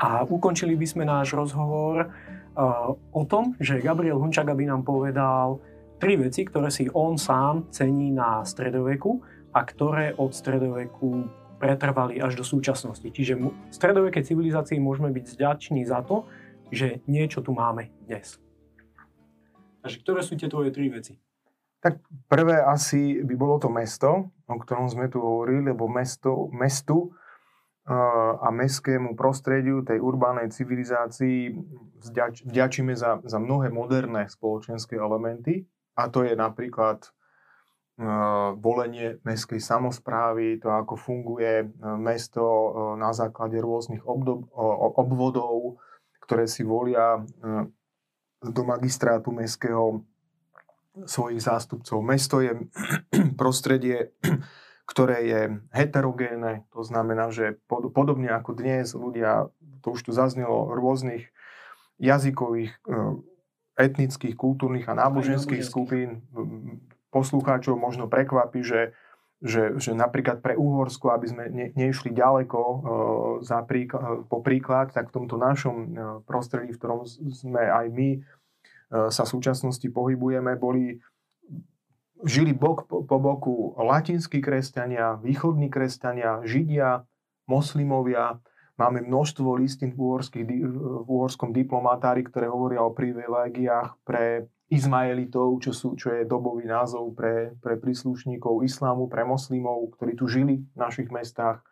A 0.00 0.24
ukončili 0.24 0.72
by 0.72 0.86
sme 0.88 1.04
náš 1.04 1.36
rozhovor 1.36 2.08
uh, 2.08 2.96
o 2.96 3.22
tom, 3.28 3.52
že 3.60 3.84
Gabriel 3.84 4.16
Hunčaga 4.16 4.56
by 4.56 4.64
nám 4.64 4.88
povedal 4.88 5.60
tri 6.00 6.16
veci, 6.16 6.48
ktoré 6.48 6.72
si 6.72 6.88
on 6.88 7.20
sám 7.20 7.68
cení 7.68 8.08
na 8.08 8.40
stredoveku 8.40 9.20
a 9.52 9.60
ktoré 9.68 10.16
od 10.16 10.32
stredoveku 10.32 11.28
pretrvali 11.60 12.24
až 12.24 12.40
do 12.40 12.44
súčasnosti. 12.46 13.04
Čiže 13.04 13.36
v 13.36 13.52
stredovekej 13.68 14.32
civilizácii 14.32 14.80
môžeme 14.80 15.12
byť 15.12 15.24
zďační 15.36 15.84
za 15.84 16.00
to, 16.08 16.24
že 16.68 17.00
niečo 17.08 17.40
tu 17.40 17.56
máme 17.56 17.92
dnes. 18.04 18.36
Takže 19.84 19.96
ktoré 20.04 20.20
sú 20.20 20.34
tie 20.36 20.50
tvoje 20.50 20.74
tri 20.74 20.92
veci? 20.92 21.16
Tak 21.78 22.02
prvé 22.26 22.58
asi 22.58 23.22
by 23.22 23.34
bolo 23.38 23.62
to 23.62 23.70
mesto, 23.70 24.34
o 24.50 24.56
ktorom 24.58 24.90
sme 24.90 25.06
tu 25.06 25.22
hovorili, 25.22 25.70
lebo 25.70 25.86
mesto, 25.86 26.50
mestu 26.50 27.14
a 27.88 28.52
mestskému 28.52 29.16
prostrediu 29.16 29.80
tej 29.80 29.96
urbánej 30.02 30.52
civilizácii 30.52 31.56
vďač, 32.04 32.44
vďačíme 32.44 32.92
za, 32.92 33.22
za 33.24 33.38
mnohé 33.40 33.72
moderné 33.72 34.28
spoločenské 34.28 35.00
elementy 35.00 35.64
a 35.96 36.12
to 36.12 36.20
je 36.20 36.36
napríklad 36.36 37.08
volenie 38.60 39.18
mestskej 39.26 39.58
samozprávy, 39.58 40.62
to 40.62 40.70
ako 40.70 40.94
funguje 40.94 41.66
mesto 41.98 42.44
na 42.94 43.10
základe 43.10 43.58
rôznych 43.58 44.06
obdob, 44.06 44.46
obvodov, 44.94 45.82
ktoré 46.28 46.44
si 46.44 46.60
volia 46.60 47.16
e, 47.16 47.20
do 48.44 48.62
magistrátu 48.68 49.32
mestského 49.32 50.04
svojich 51.08 51.40
zástupcov. 51.40 52.04
Mesto 52.04 52.44
je 52.44 52.68
prostredie, 53.40 54.12
ktoré 54.92 55.24
je 55.24 55.40
heterogénne, 55.72 56.68
to 56.68 56.84
znamená, 56.84 57.32
že 57.32 57.56
podobne 57.68 58.28
ako 58.28 58.60
dnes 58.60 58.92
ľudia, 58.92 59.48
to 59.80 59.96
už 59.96 60.04
tu 60.04 60.12
zaznelo, 60.12 60.68
rôznych 60.76 61.32
jazykových, 61.96 62.76
e, 62.84 63.24
etnických, 63.80 64.36
kultúrnych 64.36 64.84
a 64.90 64.98
náboženských 64.98 65.64
skupín 65.64 66.26
poslucháčov 67.08 67.78
možno 67.78 68.04
prekvapí, 68.10 68.60
že 68.60 68.92
že, 69.38 69.78
že 69.78 69.94
napríklad 69.94 70.42
pre 70.42 70.58
Uhorsko, 70.58 71.14
aby 71.14 71.26
sme 71.30 71.44
ne, 71.46 71.66
nešli 71.78 72.10
ďaleko 72.10 72.58
uh, 72.58 72.80
za 73.46 73.62
príklad, 73.62 74.26
po 74.26 74.42
príklad, 74.42 74.90
tak 74.90 75.14
v 75.14 75.14
tomto 75.14 75.38
našom 75.38 75.76
uh, 75.78 75.86
prostredí, 76.26 76.74
v 76.74 76.80
ktorom 76.82 77.06
sme 77.06 77.62
aj 77.62 77.86
my 77.94 78.08
uh, 78.18 79.08
sa 79.14 79.22
v 79.22 79.32
súčasnosti 79.38 79.86
pohybujeme, 79.94 80.58
boli 80.58 80.98
žili 82.26 82.50
bok 82.50 82.90
po, 82.90 83.06
po 83.06 83.16
boku 83.22 83.78
latinskí 83.78 84.42
kresťania, 84.42 85.22
východní 85.22 85.70
kresťania, 85.70 86.42
židia, 86.42 87.06
moslimovia. 87.46 88.42
Máme 88.74 89.06
množstvo 89.06 89.58
listín 89.58 89.94
v, 89.94 90.18
v 90.22 91.06
uhorskom 91.06 91.54
diplomatári, 91.54 92.26
ktoré 92.26 92.50
hovoria 92.50 92.82
o 92.82 92.94
privilégiách 92.94 93.98
pre 94.02 94.50
Izmaelitov, 94.68 95.64
čo, 95.64 95.72
sú, 95.72 95.96
čo 95.96 96.12
je 96.12 96.28
dobový 96.28 96.68
názov 96.68 97.16
pre, 97.16 97.56
pre 97.64 97.80
príslušníkov 97.80 98.60
islámu, 98.68 99.08
pre 99.08 99.24
moslimov, 99.24 99.96
ktorí 99.96 100.12
tu 100.12 100.28
žili 100.28 100.60
v 100.60 100.76
našich 100.76 101.08
mestách. 101.08 101.64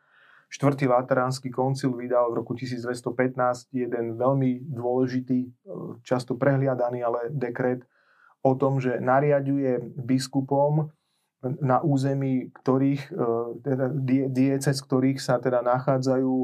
Štvrtý 0.49 0.89
Lateránsky 0.89 1.53
koncil 1.53 1.93
vydal 1.93 2.33
v 2.33 2.41
roku 2.41 2.57
1215 2.57 3.69
jeden 3.77 4.17
veľmi 4.17 4.65
dôležitý, 4.73 5.41
e, 5.45 5.51
často 6.07 6.41
prehliadaný, 6.41 7.05
ale 7.05 7.29
dekret 7.35 7.85
o 8.41 8.57
tom, 8.57 8.81
že 8.81 8.97
nariaduje 8.97 9.83
biskupom 10.01 10.89
na 11.45 11.85
území 11.85 12.49
ktorých, 12.63 13.03
e, 13.13 13.15
teda 13.61 13.87
diecez, 14.33 14.77
ktorých 14.81 15.21
sa 15.21 15.37
teda 15.37 15.61
nachádzajú 15.61 16.35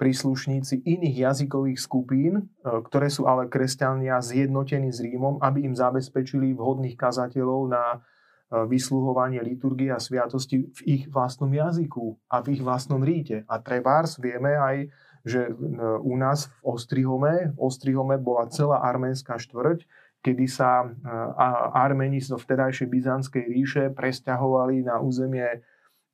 príslušníci 0.00 0.80
iných 0.88 1.28
jazykových 1.28 1.76
skupín, 1.76 2.34
e, 2.40 2.42
ktoré 2.64 3.12
sú 3.12 3.28
ale 3.28 3.52
kresťania 3.52 4.24
zjednotení 4.24 4.88
s 4.88 5.04
Rímom, 5.04 5.36
aby 5.44 5.68
im 5.68 5.76
zabezpečili 5.76 6.56
vhodných 6.56 6.96
kazateľov 6.96 7.60
na 7.68 7.84
e, 7.92 7.98
vysluhovanie 8.64 9.44
liturgie 9.44 9.92
a 9.92 10.00
sviatosti 10.00 10.72
v 10.72 10.80
ich 10.88 11.02
vlastnom 11.12 11.52
jazyku 11.52 12.16
a 12.32 12.40
v 12.40 12.56
ich 12.56 12.62
vlastnom 12.64 13.04
ríte. 13.04 13.44
A 13.44 13.60
trebárs 13.60 14.16
vieme 14.16 14.56
aj, 14.56 14.88
že 15.28 15.52
e, 15.52 15.52
u 16.00 16.16
nás 16.16 16.48
v 16.48 16.80
Ostrihome, 16.80 17.52
v 17.52 17.58
Ostrihome 17.60 18.16
bola 18.16 18.48
celá 18.48 18.80
arménska 18.80 19.36
štvrť, 19.36 19.84
kedy 20.20 20.52
sa 20.52 20.84
Armeni 21.72 22.20
zo 22.20 22.36
vtedajšej 22.36 22.92
Byzantskej 22.92 23.44
ríše 23.56 23.84
presťahovali 23.88 24.84
na 24.84 25.00
územie 25.00 25.64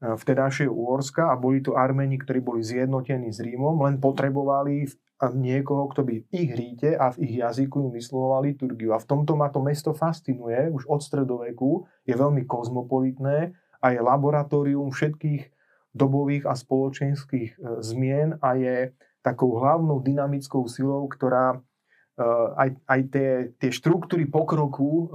vtedajšieho 0.00 0.68
Uhorska 0.68 1.32
a 1.32 1.40
boli 1.40 1.64
to 1.64 1.72
Armeni, 1.72 2.20
ktorí 2.20 2.44
boli 2.44 2.60
zjednotení 2.60 3.32
s 3.32 3.40
Rímom, 3.40 3.80
len 3.80 3.96
potrebovali 3.96 4.84
niekoho, 5.32 5.88
kto 5.88 6.04
by 6.04 6.14
v 6.20 6.26
ich 6.28 6.52
ríte 6.52 6.92
a 6.92 7.08
v 7.08 7.24
ich 7.24 7.40
jazyku 7.40 7.88
im 7.88 7.90
vyslovoval 7.92 8.44
liturgiu. 8.44 8.92
A 8.92 9.00
v 9.00 9.08
tomto 9.08 9.32
ma 9.32 9.48
to 9.48 9.64
mesto 9.64 9.96
fascinuje, 9.96 10.68
už 10.68 10.84
od 10.84 11.00
stredoveku, 11.00 11.88
je 12.04 12.12
veľmi 12.12 12.44
kozmopolitné 12.44 13.56
a 13.80 13.86
je 13.96 14.00
laboratórium 14.04 14.92
všetkých 14.92 15.48
dobových 15.96 16.44
a 16.44 16.52
spoločenských 16.52 17.56
e, 17.56 17.80
zmien 17.80 18.36
a 18.44 18.52
je 18.60 18.92
takou 19.24 19.56
hlavnou 19.56 20.04
dynamickou 20.04 20.68
silou, 20.68 21.08
ktorá 21.08 21.56
e, 21.56 21.58
aj, 22.60 22.68
aj 22.84 23.00
tie, 23.08 23.30
tie 23.56 23.70
štruktúry 23.72 24.28
pokroku 24.28 25.08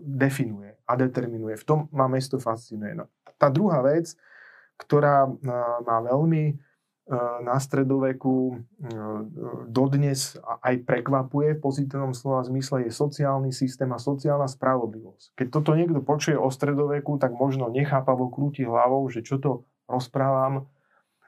definuje. 0.00 0.72
a 0.88 0.96
determinuje. 0.96 1.60
V 1.60 1.64
tom 1.68 1.80
ma 1.92 2.08
mesto 2.08 2.40
fascinuje. 2.40 2.96
No, 2.96 3.12
tá 3.42 3.50
druhá 3.50 3.82
vec, 3.82 4.14
ktorá 4.78 5.26
má 5.82 5.98
veľmi 6.06 6.62
na 7.42 7.58
stredoveku 7.58 8.62
dodnes 9.66 10.38
aj 10.62 10.86
prekvapuje 10.86 11.58
v 11.58 11.60
pozitívnom 11.60 12.14
slova 12.14 12.46
zmysle 12.46 12.86
je 12.86 12.94
sociálny 12.94 13.50
systém 13.50 13.90
a 13.90 13.98
sociálna 13.98 14.46
spravodlivosť. 14.46 15.34
Keď 15.34 15.46
toto 15.50 15.74
niekto 15.74 15.98
počuje 15.98 16.38
o 16.38 16.46
stredoveku, 16.46 17.18
tak 17.18 17.34
možno 17.34 17.66
nechápavo 17.74 18.30
krúti 18.30 18.62
hlavou, 18.62 19.02
že 19.10 19.26
čo 19.26 19.42
to 19.42 19.66
rozprávam 19.90 20.70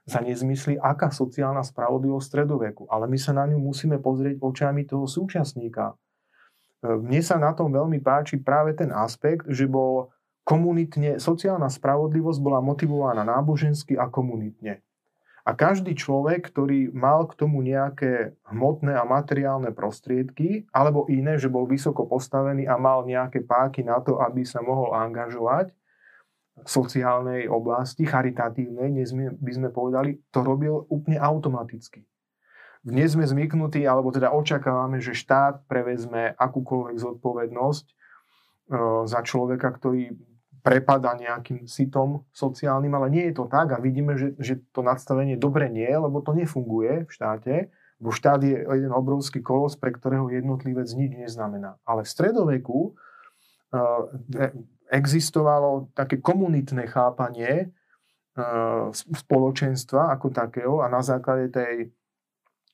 za 0.07 0.23
nezmysly, 0.23 0.79
aká 0.79 1.11
sociálna 1.11 1.67
spravodlivosť 1.67 2.23
stredoveku. 2.23 2.87
Ale 2.87 3.11
my 3.11 3.19
sa 3.19 3.35
na 3.35 3.43
ňu 3.51 3.59
musíme 3.59 3.99
pozrieť 3.99 4.39
očami 4.39 4.87
toho 4.87 5.11
súčasníka. 5.11 5.99
Mne 6.87 7.19
sa 7.19 7.35
na 7.35 7.51
tom 7.51 7.75
veľmi 7.75 7.99
páči 7.99 8.39
práve 8.39 8.79
ten 8.79 8.95
aspekt, 8.95 9.51
že 9.51 9.67
bol 9.67 10.14
komunitne, 10.45 11.17
sociálna 11.17 11.73
spravodlivosť 11.73 12.41
bola 12.41 12.61
motivovaná 12.61 13.25
nábožensky 13.25 13.97
a 13.97 14.07
komunitne. 14.13 14.85
A 15.45 15.53
každý 15.53 15.93
človek, 15.93 16.49
ktorý 16.49 16.89
mal 16.97 17.29
k 17.29 17.37
tomu 17.37 17.61
nejaké 17.61 18.33
hmotné 18.49 18.97
a 18.97 19.05
materiálne 19.05 19.77
prostriedky, 19.77 20.65
alebo 20.73 21.05
iné, 21.13 21.37
že 21.37 21.53
bol 21.53 21.69
vysoko 21.69 22.09
postavený 22.09 22.65
a 22.65 22.81
mal 22.81 23.05
nejaké 23.05 23.45
páky 23.45 23.85
na 23.85 24.01
to, 24.01 24.25
aby 24.25 24.41
sa 24.49 24.65
mohol 24.65 24.97
angažovať 24.97 25.77
v 26.55 26.69
sociálnej 26.71 27.45
oblasti, 27.51 28.09
charitatívnej, 28.09 28.89
by 29.37 29.53
sme 29.53 29.69
povedali, 29.69 30.17
to 30.33 30.41
robil 30.41 30.89
úplne 30.89 31.21
automaticky. 31.21 32.09
Dnes 32.85 33.13
sme 33.13 33.29
zvyknutí, 33.29 33.85
alebo 33.85 34.13
teda 34.13 34.33
očakávame, 34.33 35.01
že 35.01 35.17
štát 35.17 35.65
prevezme 35.69 36.37
akúkoľvek 36.37 36.97
zodpovednosť 37.01 37.87
e, 37.89 37.95
za 39.09 39.21
človeka, 39.25 39.73
ktorý 39.73 40.13
prepada 40.65 41.13
nejakým 41.13 41.69
sitom 41.69 42.25
sociálnym, 42.33 42.89
ale 42.97 43.13
nie 43.13 43.25
je 43.29 43.37
to 43.37 43.45
tak 43.53 43.77
a 43.77 43.85
vidíme, 43.85 44.17
že, 44.17 44.33
že 44.41 44.65
to 44.73 44.81
nadstavenie 44.81 45.37
dobre 45.37 45.69
nie, 45.69 45.93
lebo 45.93 46.25
to 46.25 46.33
nefunguje 46.33 47.05
v 47.05 47.11
štáte, 47.13 47.69
bo 48.01 48.09
štát 48.09 48.41
je 48.41 48.65
jeden 48.65 48.89
obrovský 48.89 49.45
kolos, 49.45 49.77
pre 49.77 49.93
ktorého 49.93 50.33
jednotlivec 50.33 50.89
nič 50.97 51.21
neznamená. 51.21 51.77
Ale 51.85 52.09
v 52.09 52.13
stredoveku 52.17 52.97
uh, 52.97 54.09
existovalo 54.89 55.93
také 55.93 56.25
komunitné 56.25 56.89
chápanie 56.89 57.69
uh, 57.69 58.89
spoločenstva 58.97 60.17
ako 60.17 60.33
takého 60.33 60.81
a 60.81 60.89
na 60.89 61.05
základe 61.05 61.53
tej, 61.53 61.93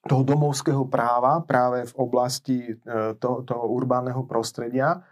toho 0.07 0.23
domovského 0.23 0.87
práva 0.87 1.43
práve 1.43 1.91
v 1.91 1.95
oblasti 1.99 2.59
uh, 2.71 3.19
toho, 3.19 3.43
toho 3.43 3.67
urbánneho 3.67 4.23
prostredia 4.31 5.03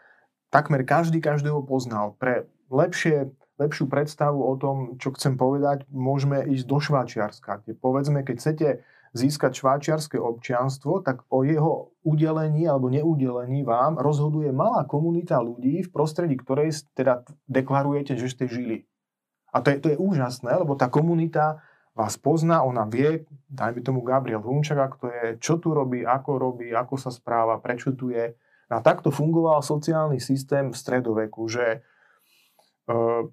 takmer 0.48 0.86
každý 0.86 1.20
každého 1.20 1.60
poznal. 1.66 2.16
Pre 2.16 2.48
lepšie, 2.68 3.32
lepšiu 3.60 3.84
predstavu 3.90 4.40
o 4.40 4.54
tom, 4.56 4.96
čo 4.96 5.12
chcem 5.16 5.36
povedať, 5.36 5.84
môžeme 5.90 6.44
ísť 6.46 6.64
do 6.64 6.78
Šváčiarska. 6.78 7.64
Kde 7.64 7.72
povedzme, 7.76 8.22
keď 8.22 8.36
chcete 8.38 8.68
získať 9.16 9.56
šváčiarske 9.56 10.20
občianstvo, 10.20 11.00
tak 11.00 11.24
o 11.32 11.40
jeho 11.40 11.96
udelení 12.04 12.68
alebo 12.68 12.92
neudelení 12.92 13.64
vám 13.64 13.96
rozhoduje 13.96 14.52
malá 14.52 14.84
komunita 14.84 15.40
ľudí, 15.40 15.84
v 15.84 15.90
prostredí 15.92 16.36
ktorej 16.36 16.76
teda 16.92 17.24
deklarujete, 17.48 18.20
že 18.20 18.28
ste 18.28 18.44
žili. 18.44 18.84
A 19.48 19.64
to 19.64 19.72
je, 19.72 19.76
to 19.80 19.88
je 19.96 19.96
úžasné, 19.96 20.60
lebo 20.60 20.76
tá 20.76 20.92
komunita 20.92 21.64
vás 21.96 22.14
pozná, 22.20 22.62
ona 22.62 22.84
vie, 22.86 23.26
dajme 23.48 23.80
tomu 23.82 24.04
Gabriel 24.04 24.44
Hunčak, 24.44 25.00
to 25.00 25.08
je, 25.08 25.24
čo 25.40 25.58
tu 25.58 25.74
robí, 25.74 26.04
ako 26.04 26.38
robí, 26.38 26.70
ako 26.70 26.94
sa 27.00 27.10
správa, 27.10 27.58
prečo 27.58 27.96
tu 27.96 28.12
je. 28.12 28.36
A 28.68 28.84
takto 28.84 29.08
fungoval 29.08 29.64
sociálny 29.64 30.20
systém 30.20 30.68
v 30.68 30.76
stredoveku, 30.76 31.48
že 31.48 31.80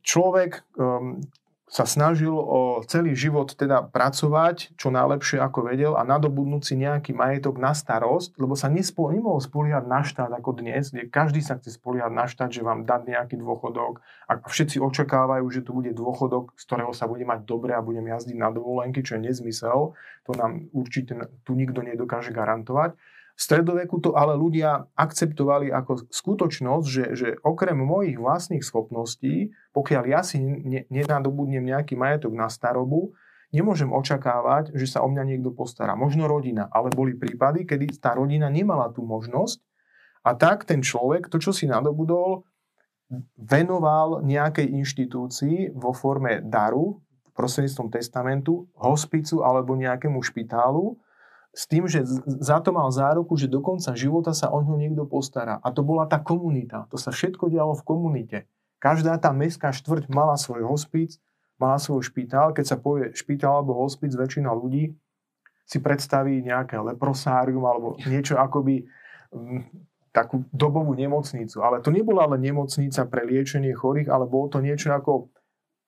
človek 0.04 0.68
ehm, 0.76 1.24
sa 1.66 1.84
snažil 1.84 2.32
o 2.32 2.86
celý 2.86 3.18
život 3.18 3.50
teda 3.52 3.84
pracovať 3.90 4.78
čo 4.78 4.94
najlepšie 4.94 5.42
ako 5.42 5.68
vedel 5.68 5.98
a 5.98 6.06
nadobudnúť 6.06 6.62
si 6.62 6.78
nejaký 6.78 7.12
majetok 7.12 7.58
na 7.58 7.74
starosť, 7.74 8.38
lebo 8.38 8.54
sa 8.54 8.70
nespo, 8.70 9.10
nemohol 9.10 9.42
spoliehať 9.42 9.84
na 9.90 10.06
štát 10.06 10.30
ako 10.30 10.62
dnes, 10.62 10.94
kde 10.94 11.10
každý 11.10 11.42
sa 11.42 11.58
chce 11.58 11.76
spoliehať 11.76 12.14
na 12.14 12.30
štát, 12.30 12.54
že 12.54 12.62
vám 12.62 12.86
dá 12.86 13.02
nejaký 13.02 13.42
dôchodok 13.42 14.00
a 14.30 14.40
všetci 14.40 14.78
očakávajú, 14.78 15.46
že 15.50 15.66
tu 15.66 15.74
bude 15.74 15.90
dôchodok, 15.92 16.54
z 16.54 16.64
ktorého 16.70 16.94
sa 16.94 17.10
bude 17.10 17.26
mať 17.26 17.44
dobre 17.44 17.74
a 17.74 17.82
budem 17.82 18.08
jazdiť 18.14 18.38
na 18.38 18.54
dovolenky, 18.54 19.02
čo 19.02 19.18
je 19.18 19.26
nezmysel. 19.28 19.98
To 20.30 20.32
nám 20.38 20.70
určite 20.70 21.18
tu 21.44 21.52
nikto 21.58 21.82
nedokáže 21.82 22.30
garantovať. 22.30 22.94
V 23.36 23.42
stredoveku 23.44 24.00
to 24.00 24.16
ale 24.16 24.40
ľudia 24.40 24.88
akceptovali 24.96 25.68
ako 25.68 26.08
skutočnosť, 26.08 26.86
že, 26.88 27.06
že 27.20 27.30
okrem 27.44 27.76
mojich 27.76 28.16
vlastných 28.16 28.64
schopností, 28.64 29.52
pokiaľ 29.76 30.04
ja 30.08 30.24
si 30.24 30.40
ne, 30.40 30.88
nenadobudnem 30.88 31.68
nejaký 31.68 32.00
majetok 32.00 32.32
na 32.32 32.48
starobu, 32.48 33.12
nemôžem 33.52 33.92
očakávať, 33.92 34.72
že 34.72 34.88
sa 34.88 35.04
o 35.04 35.12
mňa 35.12 35.36
niekto 35.36 35.52
postará. 35.52 36.00
Možno 36.00 36.32
rodina, 36.32 36.72
ale 36.72 36.96
boli 36.96 37.20
prípady, 37.20 37.68
kedy 37.68 38.00
tá 38.00 38.16
rodina 38.16 38.48
nemala 38.48 38.88
tú 38.96 39.04
možnosť 39.04 39.60
a 40.24 40.32
tak 40.34 40.64
ten 40.64 40.80
človek 40.80 41.28
to, 41.28 41.36
čo 41.38 41.52
si 41.52 41.68
nadobudol, 41.68 42.48
venoval 43.38 44.26
nejakej 44.26 44.74
inštitúcii 44.82 45.76
vo 45.78 45.94
forme 45.94 46.42
daru, 46.42 47.04
prostredníctvom 47.36 47.92
testamentu, 47.92 48.66
hospicu 48.80 49.44
alebo 49.44 49.76
nejakému 49.76 50.24
špitálu, 50.24 50.96
s 51.56 51.72
tým, 51.72 51.88
že 51.88 52.04
za 52.44 52.60
to 52.60 52.76
mal 52.76 52.92
záruku, 52.92 53.40
že 53.40 53.48
do 53.48 53.64
konca 53.64 53.96
života 53.96 54.36
sa 54.36 54.52
o 54.52 54.60
ňo 54.60 54.76
niekto 54.76 55.08
postará. 55.08 55.64
A 55.64 55.72
to 55.72 55.88
bola 55.88 56.04
tá 56.04 56.20
komunita. 56.20 56.84
To 56.92 57.00
sa 57.00 57.16
všetko 57.16 57.48
dialo 57.48 57.80
v 57.80 57.88
komunite. 57.88 58.38
Každá 58.84 59.16
tá 59.24 59.32
mestská 59.32 59.72
štvrť 59.72 60.12
mala 60.12 60.36
svoj 60.36 60.68
hospic, 60.68 61.16
mala 61.56 61.80
svoj 61.80 62.04
špitál. 62.04 62.52
Keď 62.52 62.66
sa 62.68 62.78
povie 62.78 63.16
špitál 63.16 63.64
alebo 63.64 63.80
hospic, 63.80 64.12
väčšina 64.12 64.52
ľudí 64.52 65.00
si 65.64 65.80
predstaví 65.80 66.44
nejaké 66.44 66.76
leprosárium 66.78 67.64
alebo 67.64 67.96
niečo 68.04 68.36
akoby 68.36 68.86
mm, 69.32 69.64
takú 70.12 70.44
dobovú 70.52 70.92
nemocnicu. 70.92 71.64
Ale 71.64 71.80
to 71.80 71.90
nebola 71.90 72.28
len 72.36 72.44
nemocnica 72.44 73.08
pre 73.08 73.24
liečenie 73.24 73.72
chorých, 73.72 74.12
ale 74.12 74.28
bolo 74.28 74.52
to 74.52 74.60
niečo 74.60 74.92
ako 74.92 75.32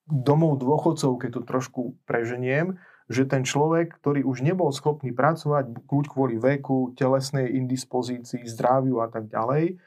domov 0.07 0.63
dôchodcov, 0.63 1.19
keď 1.19 1.29
to 1.35 1.41
trošku 1.43 1.81
preženiem, 2.07 2.79
že 3.07 3.23
ten 3.23 3.47
človek, 3.47 4.03
ktorý 4.03 4.27
už 4.27 4.43
nebol 4.43 4.67
schopný 4.75 5.15
pracovať, 5.15 5.71
buď 5.87 6.05
kvôli 6.11 6.35
veku, 6.35 6.91
telesnej 6.99 7.55
indispozícii, 7.55 8.43
zdraviu 8.43 8.99
a 8.99 9.07
tak 9.07 9.31
ďalej, 9.31 9.79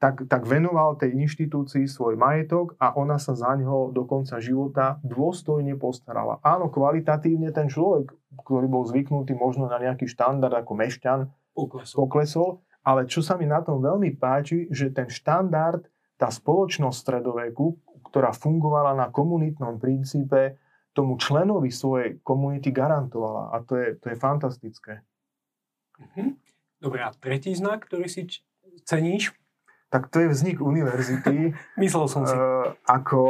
tak, 0.00 0.24
tak 0.32 0.48
venoval 0.48 0.96
tej 0.96 1.12
inštitúcii 1.12 1.84
svoj 1.84 2.16
majetok 2.16 2.72
a 2.80 2.96
ona 2.96 3.20
sa 3.20 3.36
za 3.36 3.52
ňo 3.52 3.92
do 3.92 4.08
konca 4.08 4.40
života 4.40 4.96
dôstojne 5.04 5.76
postarala. 5.76 6.40
Áno, 6.40 6.72
kvalitatívne 6.72 7.52
ten 7.52 7.68
človek, 7.68 8.08
ktorý 8.40 8.64
bol 8.64 8.88
zvyknutý 8.88 9.36
možno 9.36 9.68
na 9.68 9.76
nejaký 9.76 10.08
štandard 10.08 10.56
ako 10.56 10.72
mešťan, 10.72 11.20
poklesol. 11.52 11.96
poklesol, 12.00 12.50
ale 12.80 13.04
čo 13.04 13.20
sa 13.20 13.36
mi 13.36 13.44
na 13.44 13.60
tom 13.60 13.84
veľmi 13.84 14.16
páči, 14.16 14.72
že 14.72 14.88
ten 14.88 15.12
štandard, 15.12 15.84
tá 16.16 16.32
spoločnosť 16.32 16.96
stredoveku, 16.96 17.76
ktorá 18.08 18.32
fungovala 18.32 18.96
na 18.96 19.12
komunitnom 19.12 19.76
princípe, 19.76 20.56
tomu 20.92 21.16
členovi 21.18 21.70
svojej 21.70 22.18
komunity 22.22 22.74
garantovala. 22.74 23.54
A 23.54 23.62
to 23.62 23.78
je, 23.78 23.88
to 23.98 24.10
je 24.10 24.16
fantastické. 24.16 24.92
Mhm. 26.00 26.36
Dobre, 26.80 27.04
a 27.04 27.12
tretí 27.12 27.52
znak, 27.52 27.84
ktorý 27.84 28.08
si 28.08 28.24
ceníš? 28.88 29.36
Tak 29.92 30.08
to 30.08 30.24
je 30.24 30.32
vznik 30.32 30.64
univerzity. 30.64 31.52
Myslel 31.82 32.06
som 32.08 32.24
si. 32.24 32.32
Uh, 32.32 32.72
ako 32.88 33.20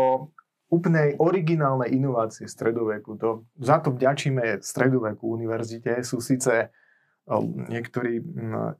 úplnej 0.71 1.19
originálnej 1.19 1.91
inovácie 1.91 2.47
stredoveku. 2.47 3.19
To, 3.19 3.43
za 3.59 3.83
to 3.83 3.91
vďačíme 3.91 4.63
stredoveku 4.63 5.27
univerzite. 5.27 5.99
Sú 6.07 6.23
síce 6.23 6.71
niektorí 7.71 8.19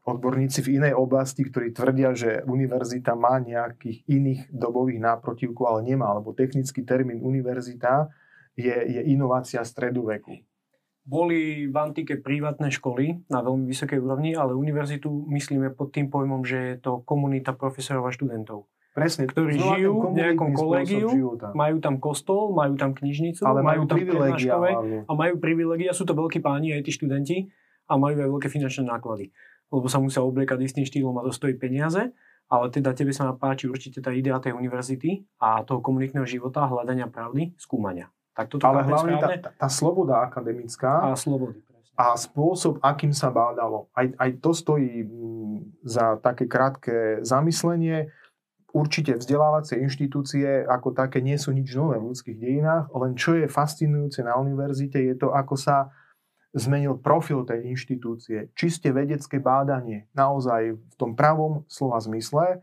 odborníci 0.07 0.63
v 0.67 0.83
inej 0.83 0.95
oblasti, 0.99 1.47
ktorí 1.47 1.71
tvrdia, 1.71 2.15
že 2.19 2.43
univerzita 2.47 3.15
má 3.15 3.39
nejakých 3.39 4.07
iných 4.11 4.41
dobových 4.51 4.99
náprotivkov, 4.99 5.65
ale 5.67 5.81
nemá, 5.87 6.11
lebo 6.19 6.35
technický 6.35 6.83
termín 6.83 7.23
univerzita 7.23 8.11
je, 8.59 8.75
je 8.75 9.01
inovácia 9.11 9.63
stredoveku. 9.63 10.35
Boli 11.01 11.67
v 11.67 11.77
antike 11.77 12.21
privátne 12.21 12.69
školy 12.71 13.27
na 13.33 13.41
veľmi 13.41 13.67
vysokej 13.67 13.99
úrovni, 13.99 14.37
ale 14.37 14.55
univerzitu 14.55 15.09
myslíme 15.09 15.75
pod 15.75 15.91
tým 15.91 16.13
pojmom, 16.13 16.45
že 16.45 16.59
je 16.59 16.77
to 16.79 17.03
komunita 17.03 17.57
profesorov 17.57 18.07
a 18.07 18.15
študentov. 18.15 18.69
Presne. 18.91 19.31
Ktorí 19.31 19.55
žijú 19.55 20.13
v 20.13 20.19
nejakom 20.19 20.51
kolegiu, 20.51 21.09
majú 21.55 21.77
tam 21.79 22.03
kostol, 22.03 22.51
majú 22.53 22.75
tam 22.75 22.91
knižnicu, 22.91 23.43
ale 23.47 23.63
majú, 23.63 23.87
majú 23.87 23.91
tam 23.91 23.99
prednáškové 24.03 24.71
a 25.07 25.13
majú 25.15 25.35
privilegia, 25.39 25.95
sú 25.95 26.03
to 26.03 26.13
veľkí 26.13 26.43
páni 26.43 26.75
aj 26.75 26.83
tí 26.85 26.93
študenti 26.95 27.37
a 27.87 27.95
majú 27.95 28.19
aj 28.19 28.31
veľké 28.31 28.49
finančné 28.51 28.91
náklady. 28.91 29.31
Lebo 29.71 29.87
sa 29.87 30.03
musia 30.03 30.27
obliekať 30.27 30.59
istým 30.67 30.83
štýlom 30.83 31.15
a 31.23 31.27
to 31.27 31.31
stojí 31.31 31.55
peniaze. 31.55 32.11
Ale 32.51 32.67
teda 32.75 32.91
tebe 32.99 33.15
sa 33.15 33.31
páči 33.31 33.71
určite 33.71 34.03
tá 34.03 34.11
idea 34.11 34.43
tej 34.43 34.59
univerzity 34.59 35.23
a 35.39 35.63
toho 35.63 35.79
komunitného 35.79 36.27
života, 36.27 36.67
hľadania 36.67 37.07
pravdy, 37.07 37.55
skúmania. 37.55 38.11
Tak 38.41 38.49
toto 38.57 38.65
Ale 38.65 38.89
hlavne 38.89 39.21
tá, 39.21 39.29
tá, 39.37 39.51
tá 39.53 39.69
sloboda 39.69 40.25
akademická 40.25 41.13
a, 41.13 41.13
slobody, 41.13 41.61
a 41.93 42.17
spôsob, 42.17 42.81
akým 42.81 43.13
sa 43.13 43.29
bádalo. 43.29 43.93
Aj, 43.93 44.09
aj 44.17 44.31
to 44.41 44.57
stojí 44.57 45.05
mm, 45.05 45.85
za 45.85 46.17
také 46.25 46.49
krátke 46.49 47.21
zamyslenie. 47.21 48.09
určite 48.73 49.21
vzdelávacie 49.21 49.83
inštitúcie 49.83 50.65
ako 50.65 50.97
také 50.97 51.21
nie 51.21 51.37
sú 51.37 51.53
nič 51.53 51.75
nové 51.77 52.01
v 52.01 52.09
ľudských 52.15 52.39
dejinách, 52.41 52.89
len 52.97 53.13
čo 53.19 53.37
je 53.37 53.45
fascinujúce 53.51 54.25
na 54.25 54.41
univerzite 54.41 54.97
je 54.97 55.15
to, 55.21 55.37
ako 55.37 55.61
sa 55.61 55.93
zmenil 56.55 56.99
profil 56.99 57.47
tej 57.47 57.67
inštitúcie. 57.71 58.51
Čiste 58.59 58.91
vedecké 58.91 59.39
bádanie, 59.39 60.11
naozaj 60.15 60.75
v 60.75 60.95
tom 60.99 61.15
pravom 61.15 61.63
slova 61.71 62.03
zmysle. 62.03 62.59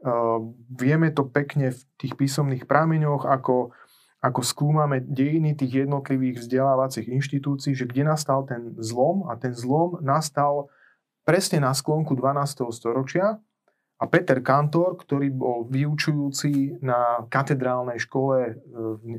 Uh, 0.00 0.52
vieme 0.72 1.12
to 1.12 1.28
pekne 1.28 1.76
v 1.76 1.80
tých 2.00 2.16
písomných 2.16 2.64
prameňoch, 2.64 3.28
ako, 3.28 3.72
ako 4.20 4.44
skúmame 4.44 5.00
dejiny 5.00 5.56
tých 5.56 5.88
jednotlivých 5.88 6.44
vzdelávacích 6.44 7.08
inštitúcií, 7.08 7.72
že 7.72 7.88
kde 7.88 8.04
nastal 8.04 8.44
ten 8.44 8.76
zlom 8.76 9.28
a 9.32 9.36
ten 9.40 9.56
zlom 9.56 9.96
nastal 10.04 10.68
presne 11.24 11.64
na 11.64 11.72
sklonku 11.72 12.12
12. 12.12 12.68
storočia, 12.72 13.40
a 14.00 14.08
Peter 14.08 14.40
Kantor, 14.40 14.96
ktorý 14.96 15.28
bol 15.28 15.68
vyučujúci 15.68 16.80
na 16.80 17.28
katedrálnej 17.28 18.00
škole 18.00 18.36
e, 18.48 18.52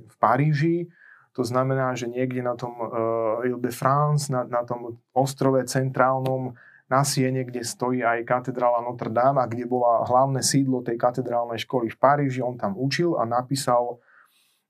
v 0.09 0.15
Paríži, 0.17 0.89
to 1.31 1.45
znamená, 1.47 1.95
že 1.95 2.11
niekde 2.11 2.43
na 2.43 2.59
tom 2.59 2.75
uh, 2.75 3.39
Ile-de-France, 3.47 4.27
na, 4.27 4.43
na 4.43 4.67
tom 4.67 4.99
ostrove 5.15 5.63
centrálnom, 5.63 6.51
na 6.91 7.07
Siene, 7.07 7.47
kde 7.47 7.63
stojí 7.63 8.03
aj 8.03 8.27
katedrála 8.27 8.83
Notre 8.83 9.07
Dame 9.07 9.39
kde 9.47 9.63
bola 9.63 10.03
hlavné 10.03 10.43
sídlo 10.43 10.83
tej 10.83 10.99
katedrálnej 10.99 11.63
školy 11.63 11.87
v 11.87 11.95
Paríži, 11.95 12.43
on 12.43 12.59
tam 12.59 12.75
učil 12.75 13.15
a 13.15 13.23
napísal 13.23 14.03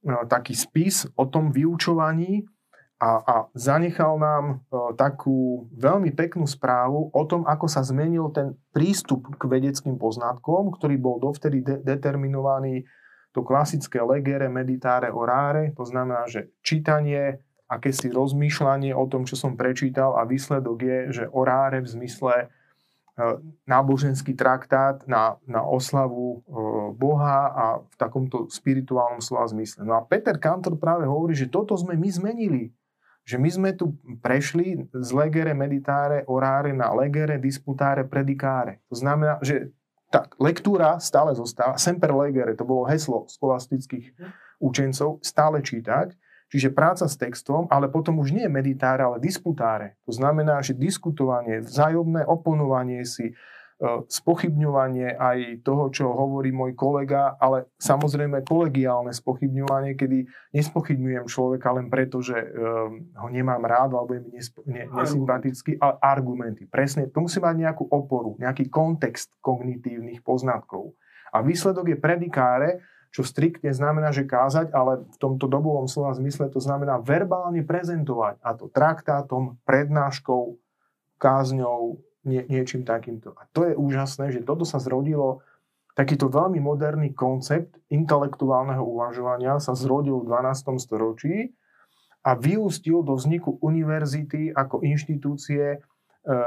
taký 0.03 0.57
spis 0.57 1.05
o 1.13 1.29
tom 1.29 1.53
vyučovaní 1.53 2.45
a, 3.01 3.11
a 3.17 3.35
zanechal 3.57 4.21
nám 4.21 4.45
uh, 4.69 4.93
takú 4.93 5.65
veľmi 5.73 6.13
peknú 6.13 6.45
správu 6.45 7.09
o 7.09 7.23
tom, 7.25 7.49
ako 7.49 7.65
sa 7.65 7.81
zmenil 7.81 8.29
ten 8.29 8.53
prístup 8.69 9.25
k 9.25 9.41
vedeckým 9.49 9.97
poznatkom, 9.97 10.69
ktorý 10.77 11.01
bol 11.01 11.17
dovtedy 11.17 11.65
de- 11.65 11.81
determinovaný 11.81 12.85
to 13.33 13.41
klasické 13.41 14.03
legere, 14.03 14.51
meditare, 14.51 15.09
orare, 15.09 15.73
to 15.73 15.87
znamená, 15.87 16.27
že 16.27 16.51
čítanie, 16.61 17.41
akési 17.71 18.11
rozmýšľanie 18.11 18.91
o 18.91 19.07
tom, 19.07 19.23
čo 19.23 19.39
som 19.39 19.55
prečítal 19.55 20.19
a 20.19 20.27
výsledok 20.27 20.77
je, 20.83 20.99
že 21.15 21.25
orare 21.31 21.79
v 21.79 21.87
zmysle 21.87 22.35
e, 22.35 22.45
náboženský 23.67 24.33
traktát 24.35 25.03
na, 25.07 25.37
na 25.47 25.61
oslavu 25.63 26.39
e, 26.41 26.59
Boha 26.95 27.39
a 27.51 27.65
v 27.81 27.95
takomto 27.95 28.51
spirituálnom 28.51 29.23
slova 29.23 29.47
zmysle. 29.49 29.85
No 29.85 29.97
a 29.97 30.05
Peter 30.05 30.35
Kantor 30.37 30.77
práve 30.77 31.07
hovorí, 31.07 31.33
že 31.37 31.49
toto 31.49 31.73
sme 31.77 31.97
my 31.97 32.09
zmenili. 32.09 32.63
Že 33.21 33.37
my 33.37 33.49
sme 33.49 33.69
tu 33.77 33.93
prešli 34.19 34.89
z 34.91 35.09
legere 35.13 35.53
meditáre 35.53 36.25
orare 36.25 36.73
na 36.73 36.89
legere 36.89 37.37
disputare 37.37 38.03
predikáre. 38.03 38.81
To 38.89 38.97
znamená, 38.97 39.37
že 39.45 39.69
tak, 40.11 40.35
lektúra 40.43 40.99
stále 40.99 41.31
zostáva. 41.31 41.79
Semper 41.79 42.11
legere, 42.11 42.51
to 42.59 42.67
bolo 42.67 42.83
heslo 42.83 43.29
skolastických 43.31 44.11
učencov, 44.59 45.23
stále 45.23 45.63
čítať. 45.63 46.13
Čiže 46.51 46.75
práca 46.75 47.07
s 47.07 47.15
textom, 47.15 47.65
ale 47.71 47.87
potom 47.87 48.19
už 48.19 48.35
nie 48.35 48.45
meditáre, 48.51 49.07
ale 49.07 49.23
disputáre. 49.23 49.95
To 50.03 50.11
znamená, 50.11 50.59
že 50.59 50.75
diskutovanie, 50.75 51.63
vzájomné 51.63 52.27
oponovanie 52.27 53.07
si, 53.07 53.31
E, 53.81 54.05
spochybňovanie 54.05 55.17
aj 55.17 55.65
toho, 55.65 55.89
čo 55.89 56.13
hovorí 56.13 56.53
môj 56.53 56.77
kolega, 56.77 57.33
ale 57.41 57.73
samozrejme 57.81 58.45
kolegiálne 58.45 59.09
spochybňovanie, 59.09 59.97
kedy 59.97 60.29
nespochybňujem 60.53 61.25
človeka 61.25 61.73
len 61.73 61.89
preto, 61.89 62.21
že 62.21 62.37
e, 62.37 62.47
ho 63.17 63.27
nemám 63.33 63.65
rád 63.65 63.97
alebo 63.97 64.13
je 64.13 64.21
mi 64.21 64.37
ne, 64.69 64.85
nesympatický, 64.85 65.81
ale 65.81 65.97
argumenty. 65.97 66.69
Presne, 66.69 67.09
to 67.09 67.25
musí 67.25 67.41
mať 67.41 67.57
nejakú 67.57 67.89
oporu, 67.89 68.37
nejaký 68.37 68.69
kontext 68.69 69.33
kognitívnych 69.41 70.21
poznatkov. 70.21 70.93
A 71.33 71.41
výsledok 71.41 71.89
je 71.89 71.97
predikáre, 71.97 72.85
čo 73.11 73.27
striktne 73.27 73.75
znamená, 73.75 74.15
že 74.15 74.23
kázať, 74.23 74.71
ale 74.71 75.03
v 75.03 75.17
tomto 75.19 75.51
dobovom 75.51 75.85
slova 75.91 76.15
zmysle 76.15 76.47
to 76.47 76.63
znamená 76.63 76.95
verbálne 77.03 77.59
prezentovať. 77.59 78.39
A 78.39 78.55
to 78.55 78.71
traktátom, 78.71 79.59
prednáškou, 79.67 80.55
kázňou, 81.19 81.99
nie, 82.23 82.41
niečím 82.47 82.87
takýmto. 82.87 83.35
A 83.35 83.45
to 83.51 83.67
je 83.67 83.75
úžasné, 83.75 84.31
že 84.31 84.47
toto 84.47 84.63
sa 84.63 84.79
zrodilo, 84.79 85.43
takýto 85.91 86.31
veľmi 86.31 86.63
moderný 86.63 87.11
koncept 87.11 87.75
intelektuálneho 87.91 88.81
uvažovania 88.81 89.59
sa 89.59 89.75
zrodil 89.75 90.23
v 90.23 90.31
12. 90.31 90.79
storočí 90.79 91.51
a 92.23 92.31
vyústil 92.39 93.03
do 93.03 93.19
vzniku 93.19 93.59
univerzity 93.59 94.55
ako 94.55 94.87
inštitúcie, 94.87 95.63
e, 95.75 95.77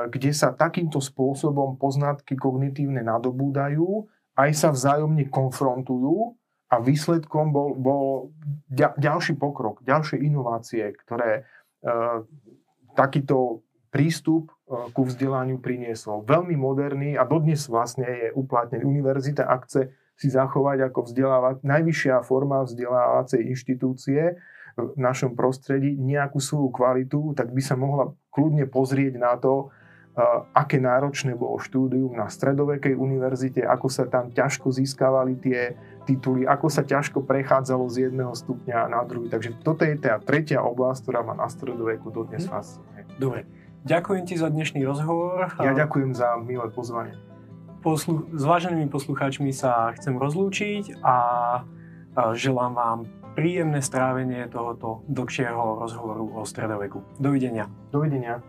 kde 0.09 0.31
sa 0.33 0.57
takýmto 0.57 0.97
spôsobom 0.97 1.77
poznatky 1.77 2.41
kognitívne 2.41 3.05
nadobúdajú, 3.05 4.09
aj 4.35 4.51
sa 4.57 4.69
vzájomne 4.73 5.29
konfrontujú 5.29 6.35
a 6.75 6.83
výsledkom 6.83 7.55
bol, 7.55 7.79
bol 7.79 8.35
ďalší 8.99 9.39
pokrok, 9.39 9.87
ďalšie 9.87 10.19
inovácie, 10.19 10.91
ktoré 11.07 11.31
e, 11.39 11.43
takýto 12.99 13.63
prístup 13.95 14.51
e, 14.51 14.91
ku 14.91 15.07
vzdelaniu 15.07 15.63
priniesol. 15.63 16.27
Veľmi 16.27 16.59
moderný 16.59 17.15
a 17.15 17.23
dodnes 17.23 17.71
vlastne 17.71 18.11
je 18.11 18.29
uplatnený. 18.35 18.83
Univerzita, 18.83 19.47
ak 19.47 19.71
chce 19.71 19.95
si 20.19 20.29
zachovať 20.35 20.91
ako 20.91 21.07
vzdelávať, 21.07 21.55
najvyššia 21.63 22.27
forma 22.27 22.67
vzdelávacej 22.67 23.47
inštitúcie 23.55 24.35
v 24.75 24.99
našom 24.99 25.39
prostredí 25.39 25.95
nejakú 25.95 26.43
svoju 26.43 26.75
kvalitu, 26.75 27.39
tak 27.39 27.55
by 27.55 27.63
sa 27.63 27.79
mohla 27.79 28.11
kľudne 28.35 28.67
pozrieť 28.67 29.15
na 29.23 29.39
to, 29.39 29.71
aké 30.55 30.79
náročné 30.79 31.35
bolo 31.35 31.59
štúdium 31.59 32.15
na 32.15 32.31
stredovekej 32.31 32.95
univerzite, 32.95 33.67
ako 33.67 33.91
sa 33.91 34.07
tam 34.07 34.31
ťažko 34.31 34.71
získavali 34.71 35.35
tie 35.43 35.75
tituly, 36.07 36.47
ako 36.47 36.71
sa 36.71 36.87
ťažko 36.87 37.27
prechádzalo 37.27 37.91
z 37.91 38.09
jedného 38.11 38.31
stupňa 38.31 38.95
na 38.95 39.03
druhý. 39.03 39.27
Takže 39.27 39.59
toto 39.67 39.83
je 39.83 39.99
tá 39.99 40.23
tretia 40.23 40.63
oblasť, 40.63 41.11
ktorá 41.11 41.21
ma 41.27 41.35
na 41.35 41.51
stredoveku 41.51 42.15
dodnes 42.15 42.47
mhm. 42.47 42.51
fascinuje. 42.51 43.01
Dobre. 43.19 43.41
Ďakujem 43.85 44.25
ti 44.25 44.35
za 44.41 44.49
dnešný 44.49 44.81
rozhovor. 44.89 45.53
Ja 45.61 45.77
ďakujem 45.77 46.17
za 46.17 46.41
milé 46.41 46.73
pozvanie. 46.73 47.21
Poslu- 47.85 48.33
s 48.33 48.41
váženými 48.41 48.89
poslucháčmi 48.89 49.53
sa 49.53 49.93
chcem 49.93 50.17
rozlúčiť 50.17 51.05
a 51.05 51.17
želám 52.33 52.73
vám 52.73 52.99
príjemné 53.37 53.85
strávenie 53.85 54.49
tohoto 54.49 55.05
dlhšieho 55.11 55.85
rozhovoru 55.85 56.33
o 56.33 56.49
stredoveku. 56.49 57.05
Dovidenia. 57.21 57.69
Dovidenia. 57.93 58.41